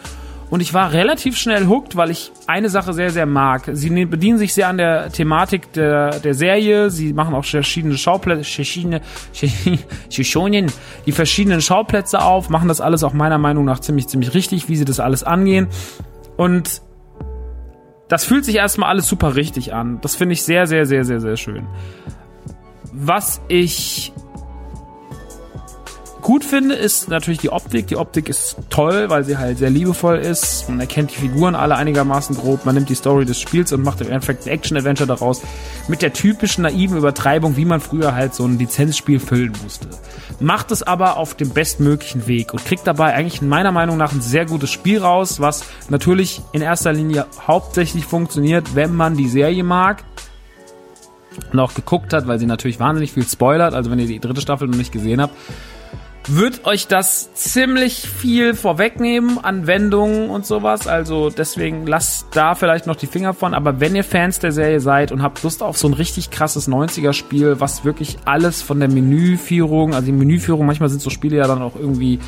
[0.49, 3.69] und ich war relativ schnell hooked, weil ich eine Sache sehr, sehr mag.
[3.73, 6.91] Sie ne-, bedienen sich sehr an der Thematik der, der Serie.
[6.91, 9.01] Sie machen auch verschiedene Schauplätze, verschiedene,
[11.07, 14.77] die verschiedenen Schauplätze auf, machen das alles auch meiner Meinung nach ziemlich, ziemlich richtig, wie
[14.77, 15.67] sie das alles angehen.
[16.37, 16.83] Und
[18.09, 19.99] das fühlt sich erstmal alles super richtig an.
[20.01, 21.67] Das finde ich sehr, sehr, sehr, sehr, sehr schön.
[22.93, 24.13] Was ich
[26.27, 27.87] gut finde, ist natürlich die Optik.
[27.87, 30.69] Die Optik ist toll, weil sie halt sehr liebevoll ist.
[30.69, 32.65] Man erkennt die Figuren alle einigermaßen grob.
[32.65, 35.43] Man nimmt die Story des Spiels und macht im Endeffekt ein Action-Adventure daraus.
[35.87, 39.87] Mit der typischen naiven Übertreibung, wie man früher halt so ein Lizenzspiel füllen musste.
[40.41, 44.21] Macht es aber auf dem bestmöglichen Weg und kriegt dabei eigentlich meiner Meinung nach ein
[44.21, 49.63] sehr gutes Spiel raus, was natürlich in erster Linie hauptsächlich funktioniert, wenn man die Serie
[49.63, 50.03] mag
[51.53, 53.75] und auch geguckt hat, weil sie natürlich wahnsinnig viel spoilert.
[53.75, 55.33] Also wenn ihr die dritte Staffel noch nicht gesehen habt,
[56.29, 60.87] wird euch das ziemlich viel vorwegnehmen an Wendungen und sowas.
[60.87, 63.55] Also deswegen lasst da vielleicht noch die Finger von.
[63.55, 66.69] Aber wenn ihr Fans der Serie seid und habt Lust auf so ein richtig krasses
[66.69, 71.47] 90er-Spiel, was wirklich alles von der Menüführung, also die Menüführung, manchmal sind so Spiele ja
[71.47, 72.19] dann auch irgendwie,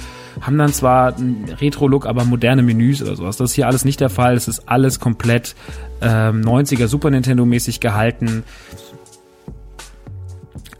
[0.40, 3.36] haben dann zwar einen Retro-Look, aber moderne Menüs oder sowas.
[3.36, 4.34] Das ist hier alles nicht der Fall.
[4.34, 5.56] Es ist alles komplett
[6.00, 8.44] ähm, 90er Super Nintendo-mäßig gehalten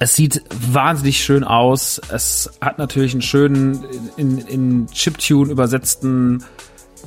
[0.01, 0.43] Es sieht
[0.73, 2.01] wahnsinnig schön aus.
[2.13, 3.85] Es hat natürlich einen schönen,
[4.17, 6.45] in, in Chiptune übersetzten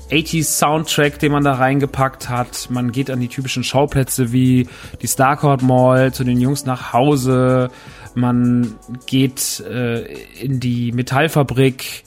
[0.09, 2.69] 80s Soundtrack, den man da reingepackt hat.
[2.69, 4.67] Man geht an die typischen Schauplätze wie
[5.01, 7.69] die Starcourt Mall, zu den Jungs nach Hause.
[8.13, 10.03] Man geht äh,
[10.41, 12.03] in die Metallfabrik.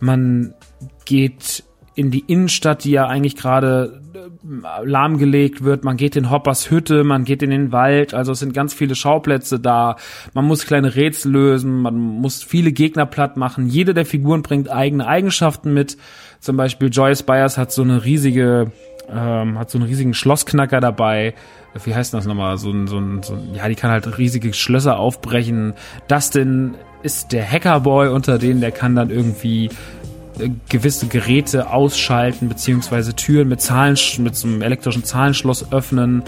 [0.00, 0.54] Man
[1.04, 1.62] geht
[1.94, 4.00] in die Innenstadt, die ja eigentlich gerade
[4.82, 5.84] lahmgelegt wird.
[5.84, 8.14] Man geht in Hoppers Hütte, man geht in den Wald.
[8.14, 9.96] Also es sind ganz viele Schauplätze da.
[10.32, 13.68] Man muss kleine Rätsel lösen, man muss viele Gegner platt machen.
[13.68, 15.96] Jede der Figuren bringt eigene Eigenschaften mit.
[16.40, 18.70] Zum Beispiel Joyce Byers hat so eine riesige,
[19.08, 21.34] ähm, hat so einen riesigen Schlossknacker dabei.
[21.84, 22.58] Wie heißt das nochmal?
[22.58, 25.74] So ein, so ein, so ein, ja, die kann halt riesige Schlösser aufbrechen.
[26.06, 29.70] Dustin ist der Hackerboy unter denen, der kann dann irgendwie äh,
[30.68, 36.22] gewisse Geräte ausschalten, beziehungsweise Türen mit Zahlen, mit so einem elektrischen Zahlenschloss öffnen.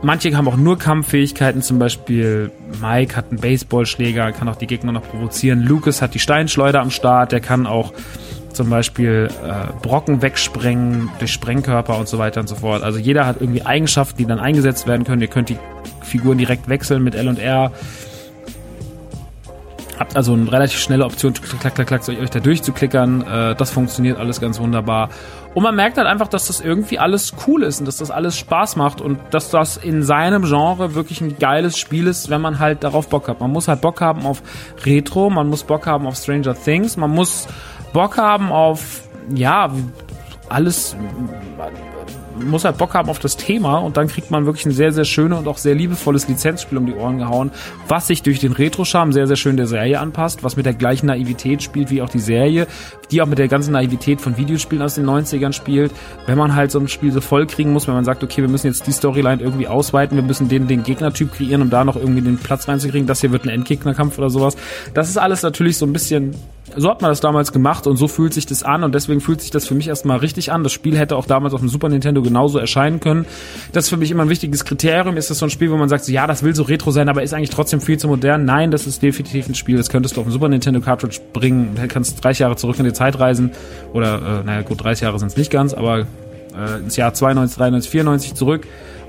[0.00, 4.92] Manche haben auch nur Kampffähigkeiten, zum Beispiel Mike hat einen Baseballschläger, kann auch die Gegner
[4.92, 5.60] noch provozieren.
[5.60, 7.92] Lucas hat die Steinschleuder am Start, der kann auch
[8.52, 12.82] zum Beispiel äh, Brocken wegsprengen durch Sprengkörper und so weiter und so fort.
[12.82, 15.20] Also jeder hat irgendwie Eigenschaften, die dann eingesetzt werden können.
[15.20, 15.58] Ihr könnt die
[16.02, 17.72] Figuren direkt wechseln mit L und R.
[19.98, 23.22] Habt also eine relativ schnelle Option, klack, klack, klack, euch da durchzuklickern.
[23.22, 25.08] Äh, das funktioniert alles ganz wunderbar.
[25.54, 28.36] Und man merkt halt einfach, dass das irgendwie alles cool ist und dass das alles
[28.36, 32.60] Spaß macht und dass das in seinem Genre wirklich ein geiles Spiel ist, wenn man
[32.60, 33.40] halt darauf Bock hat.
[33.40, 34.42] Man muss halt Bock haben auf
[34.84, 37.48] Retro, man muss Bock haben auf Stranger Things, man muss
[37.92, 39.02] Bock haben auf,
[39.34, 39.72] ja,
[40.48, 40.96] alles,
[42.44, 45.04] muss halt Bock haben auf das Thema und dann kriegt man wirklich ein sehr, sehr
[45.04, 47.50] schönes und auch sehr liebevolles Lizenzspiel um die Ohren gehauen,
[47.88, 51.06] was sich durch den Retro-Charme sehr, sehr schön der Serie anpasst, was mit der gleichen
[51.06, 52.66] Naivität spielt wie auch die Serie,
[53.10, 55.92] die auch mit der ganzen Naivität von Videospielen aus den 90ern spielt.
[56.26, 58.48] Wenn man halt so ein Spiel so voll kriegen muss, wenn man sagt, okay, wir
[58.48, 61.96] müssen jetzt die Storyline irgendwie ausweiten, wir müssen den, den Gegnertyp kreieren, um da noch
[61.96, 64.56] irgendwie den Platz reinzukriegen, das hier wird ein Endgegnerkampf oder sowas.
[64.94, 66.34] Das ist alles natürlich so ein bisschen
[66.76, 69.40] so hat man das damals gemacht und so fühlt sich das an und deswegen fühlt
[69.40, 70.62] sich das für mich erstmal richtig an.
[70.62, 73.26] Das Spiel hätte auch damals auf dem Super Nintendo genauso erscheinen können.
[73.72, 75.16] Das ist für mich immer ein wichtiges Kriterium.
[75.16, 77.08] Ist das so ein Spiel, wo man sagt, so, ja, das will so retro sein,
[77.08, 78.44] aber ist eigentlich trotzdem viel zu modern?
[78.44, 81.74] Nein, das ist definitiv ein Spiel, das könntest du auf dem Super Nintendo Cartridge bringen.
[81.74, 83.52] Du kannst 30 Jahre zurück in die Zeit reisen
[83.92, 87.56] oder, äh, naja gut, 30 Jahre sind es nicht ganz, aber äh, ins Jahr 92,
[87.56, 88.66] 93, 94 zurück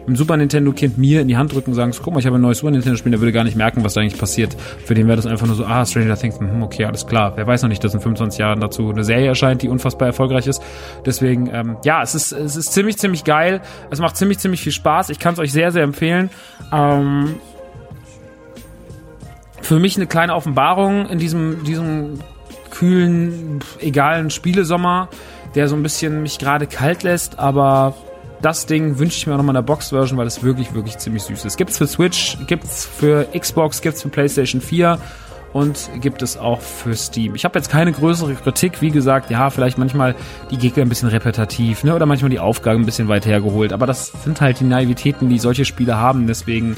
[0.10, 2.38] ein Super Nintendo Kind mir in die Hand drücken und sagen, guck mal, ich habe
[2.38, 4.56] ein neues Super Nintendo Spiel, der würde gar nicht merken, was da eigentlich passiert.
[4.86, 7.34] Für den wäre das einfach nur so, ah, Stranger Things, hm, okay, alles klar.
[7.36, 10.48] Wer weiß noch nicht, dass in 25 Jahren dazu eine Serie erscheint, die unfassbar erfolgreich
[10.48, 10.62] ist.
[11.06, 13.62] Deswegen, ähm, ja, es ist, es ist ziemlich, ziemlich geil.
[13.90, 15.10] Es macht ziemlich, ziemlich viel Spaß.
[15.10, 16.30] Ich kann es euch sehr, sehr empfehlen.
[16.72, 17.36] Ähm,
[19.62, 22.20] für mich eine kleine Offenbarung in diesem, diesem
[22.72, 25.10] kühlen, egalen Spielesommer,
[25.56, 27.96] der so ein bisschen mich gerade kalt lässt, aber
[28.42, 31.24] das Ding wünsche ich mir auch nochmal in der Box-Version, weil es wirklich, wirklich ziemlich
[31.24, 31.58] süß ist.
[31.58, 35.00] Gibt's für Switch, gibt's für Xbox, gibt's für PlayStation 4
[35.54, 37.36] und gibt es auch für Steam.
[37.36, 40.16] Ich habe jetzt keine größere Kritik, wie gesagt, ja, vielleicht manchmal
[40.52, 43.86] die Gegner ein bisschen repetitiv, ne, oder manchmal die Aufgaben ein bisschen weit hergeholt, aber
[43.86, 46.76] das sind halt die Naivitäten, die solche Spiele haben, deswegen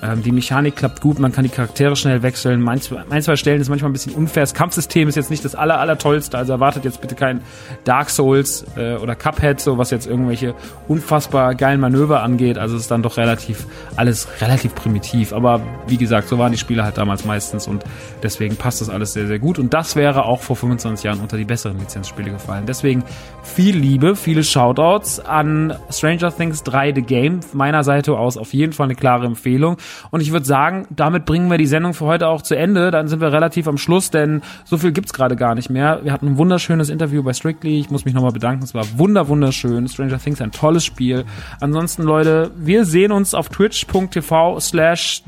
[0.00, 2.66] ähm, die Mechanik klappt gut, man kann die Charaktere schnell wechseln.
[2.68, 4.42] Ein, zwei Stellen ist manchmal ein bisschen unfair.
[4.42, 7.42] Das Kampfsystem ist jetzt nicht das aller, aller tollste, also erwartet jetzt bitte kein
[7.84, 10.54] Dark Souls äh, oder Cuphead, so was jetzt irgendwelche
[10.88, 12.58] unfassbar geilen Manöver angeht.
[12.58, 13.66] Also ist dann doch relativ,
[13.96, 15.32] alles relativ primitiv.
[15.32, 17.84] Aber wie gesagt, so waren die Spiele halt damals meistens und
[18.22, 19.58] deswegen passt das alles sehr, sehr gut.
[19.58, 22.64] Und das wäre auch vor 25 Jahren unter die besseren Lizenzspiele gefallen.
[22.66, 23.04] Deswegen
[23.42, 27.40] viel Liebe, viele Shoutouts an Stranger Things 3 The Game.
[27.52, 29.76] Meiner Seite aus auf jeden Fall eine klare Empfehlung.
[30.10, 32.90] Und ich würde sagen, damit bringen wir die Sendung für heute auch zu Ende.
[32.90, 36.00] Dann sind wir relativ am Schluss, denn so viel gibt's gerade gar nicht mehr.
[36.02, 37.80] Wir hatten ein wunderschönes Interview bei Strictly.
[37.80, 38.64] Ich muss mich nochmal bedanken.
[38.64, 39.88] Es war wunder wunderschön.
[39.88, 41.24] Stranger Things ein tolles Spiel.
[41.60, 45.22] Ansonsten, Leute, wir sehen uns auf twitch.tv slash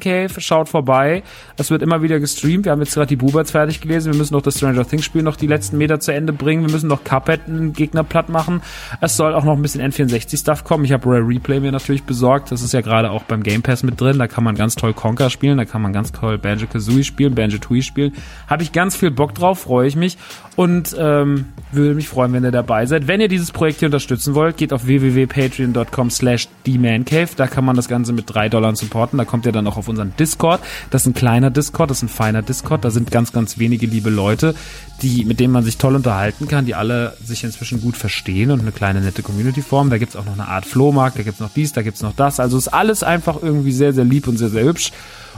[0.00, 0.40] Cave.
[0.40, 1.22] Schaut vorbei.
[1.56, 2.35] Es wird immer wieder gestreamt.
[2.44, 4.12] Wir haben jetzt gerade die Buberts fertig gelesen.
[4.12, 6.64] Wir müssen noch das Stranger Things Spiel noch die letzten Meter zu Ende bringen.
[6.66, 8.62] Wir müssen noch Cuphead einen Gegner platt machen.
[9.00, 10.84] Es soll auch noch ein bisschen N64 Stuff kommen.
[10.84, 12.52] Ich habe Rare Replay mir natürlich besorgt.
[12.52, 14.18] Das ist ja gerade auch beim Game Pass mit drin.
[14.18, 17.82] Da kann man ganz toll Conker spielen, da kann man ganz toll Banjo-Kazooie spielen, Banjo-Tooie
[17.82, 18.12] spielen.
[18.48, 20.18] Habe ich ganz viel Bock drauf, freue ich mich
[20.56, 23.06] und ähm, würde mich freuen, wenn ihr dabei seid.
[23.06, 27.28] Wenn ihr dieses Projekt hier unterstützen wollt, geht auf www.patreon.com slash themancave.
[27.36, 29.18] Da kann man das Ganze mit drei Dollar supporten.
[29.18, 30.60] Da kommt ihr dann auch auf unseren Discord.
[30.90, 32.84] Das ist ein kleiner Discord, das ist ein feiner Discord.
[32.84, 34.56] Da sind ganz, ganz wenige liebe Leute,
[35.00, 38.60] die, mit denen man sich toll unterhalten kann, die alle sich inzwischen gut verstehen und
[38.60, 39.90] eine kleine nette Community formen.
[39.90, 42.40] Da gibt's auch noch eine Art Flohmarkt, da gibt's noch dies, da gibt's noch das.
[42.40, 44.90] Also ist alles einfach irgendwie sehr, sehr lieb und sehr, sehr hübsch.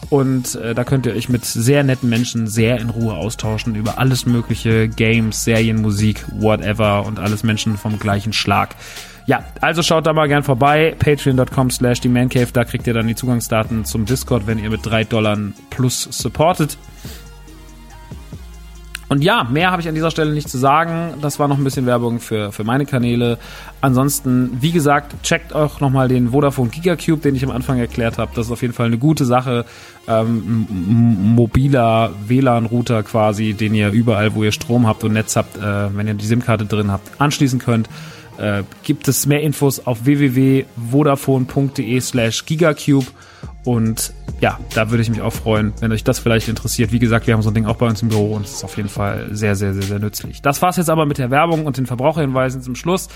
[0.09, 3.99] Und äh, da könnt ihr euch mit sehr netten Menschen sehr in Ruhe austauschen über
[3.99, 8.77] alles mögliche, Games, Serien, Musik, whatever und alles Menschen vom gleichen Schlag.
[9.29, 10.97] Ja, also schaut da mal gern vorbei.
[10.99, 12.49] Patreon.com slash die Mancave.
[12.51, 15.37] Da kriegt ihr dann die Zugangsdaten zum Discord, wenn ihr mit drei Dollar
[15.69, 16.79] plus supportet.
[19.11, 21.13] Und ja, mehr habe ich an dieser Stelle nicht zu sagen.
[21.21, 23.37] Das war noch ein bisschen Werbung für, für meine Kanäle.
[23.83, 28.31] Ansonsten, wie gesagt, checkt auch nochmal den Vodafone Gigacube, den ich am Anfang erklärt habe.
[28.35, 29.67] Das ist auf jeden Fall eine gute Sache.
[30.07, 35.95] Ähm, mobiler WLAN-Router quasi, den ihr überall, wo ihr Strom habt und Netz habt, äh,
[35.95, 37.91] wenn ihr die SIM-Karte drin habt, anschließen könnt.
[38.39, 43.07] Äh, gibt es mehr Infos auf www.vodafone.de slash gigacube.
[43.65, 46.93] Und ja, da würde ich mich auch freuen, wenn euch das vielleicht interessiert.
[46.93, 48.65] Wie gesagt, wir haben so ein Ding auch bei uns im Büro und es ist
[48.65, 50.41] auf jeden Fall sehr, sehr, sehr, sehr nützlich.
[50.41, 53.09] Das war's jetzt aber mit der Werbung und den Verbraucherhinweisen zum Schluss.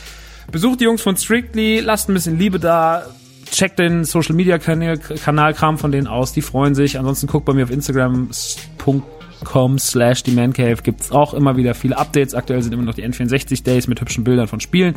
[0.51, 3.07] Besucht die Jungs von Strictly, lasst ein bisschen Liebe da,
[3.51, 6.99] checkt den Social Media Kanalkram von denen aus, die freuen sich.
[6.99, 7.71] Ansonsten guckt bei mir auf
[9.43, 12.35] Instagram.com slash die Mancave gibt's auch immer wieder viele Updates.
[12.35, 14.95] Aktuell sind immer noch die N64 Days mit hübschen Bildern von Spielen.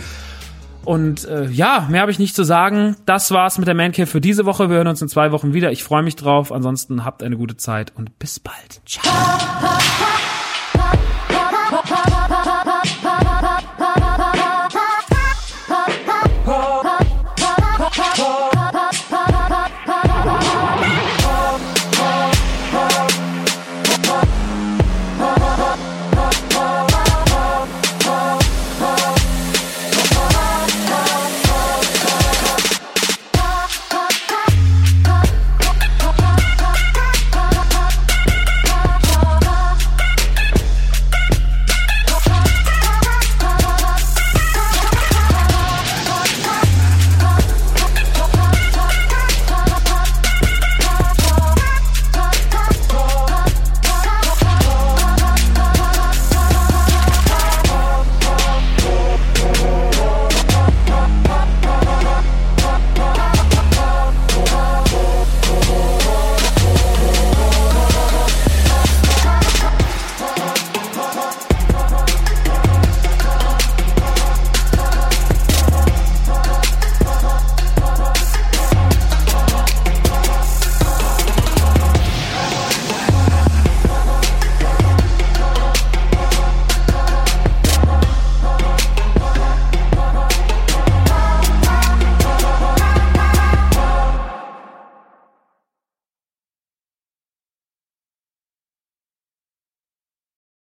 [0.83, 2.95] Und äh, ja, mehr habe ich nicht zu sagen.
[3.07, 4.69] Das war's mit der Mancave für diese Woche.
[4.69, 5.71] Wir hören uns in zwei Wochen wieder.
[5.71, 6.51] Ich freue mich drauf.
[6.51, 8.81] Ansonsten habt eine gute Zeit und bis bald.
[8.85, 9.11] Ciao.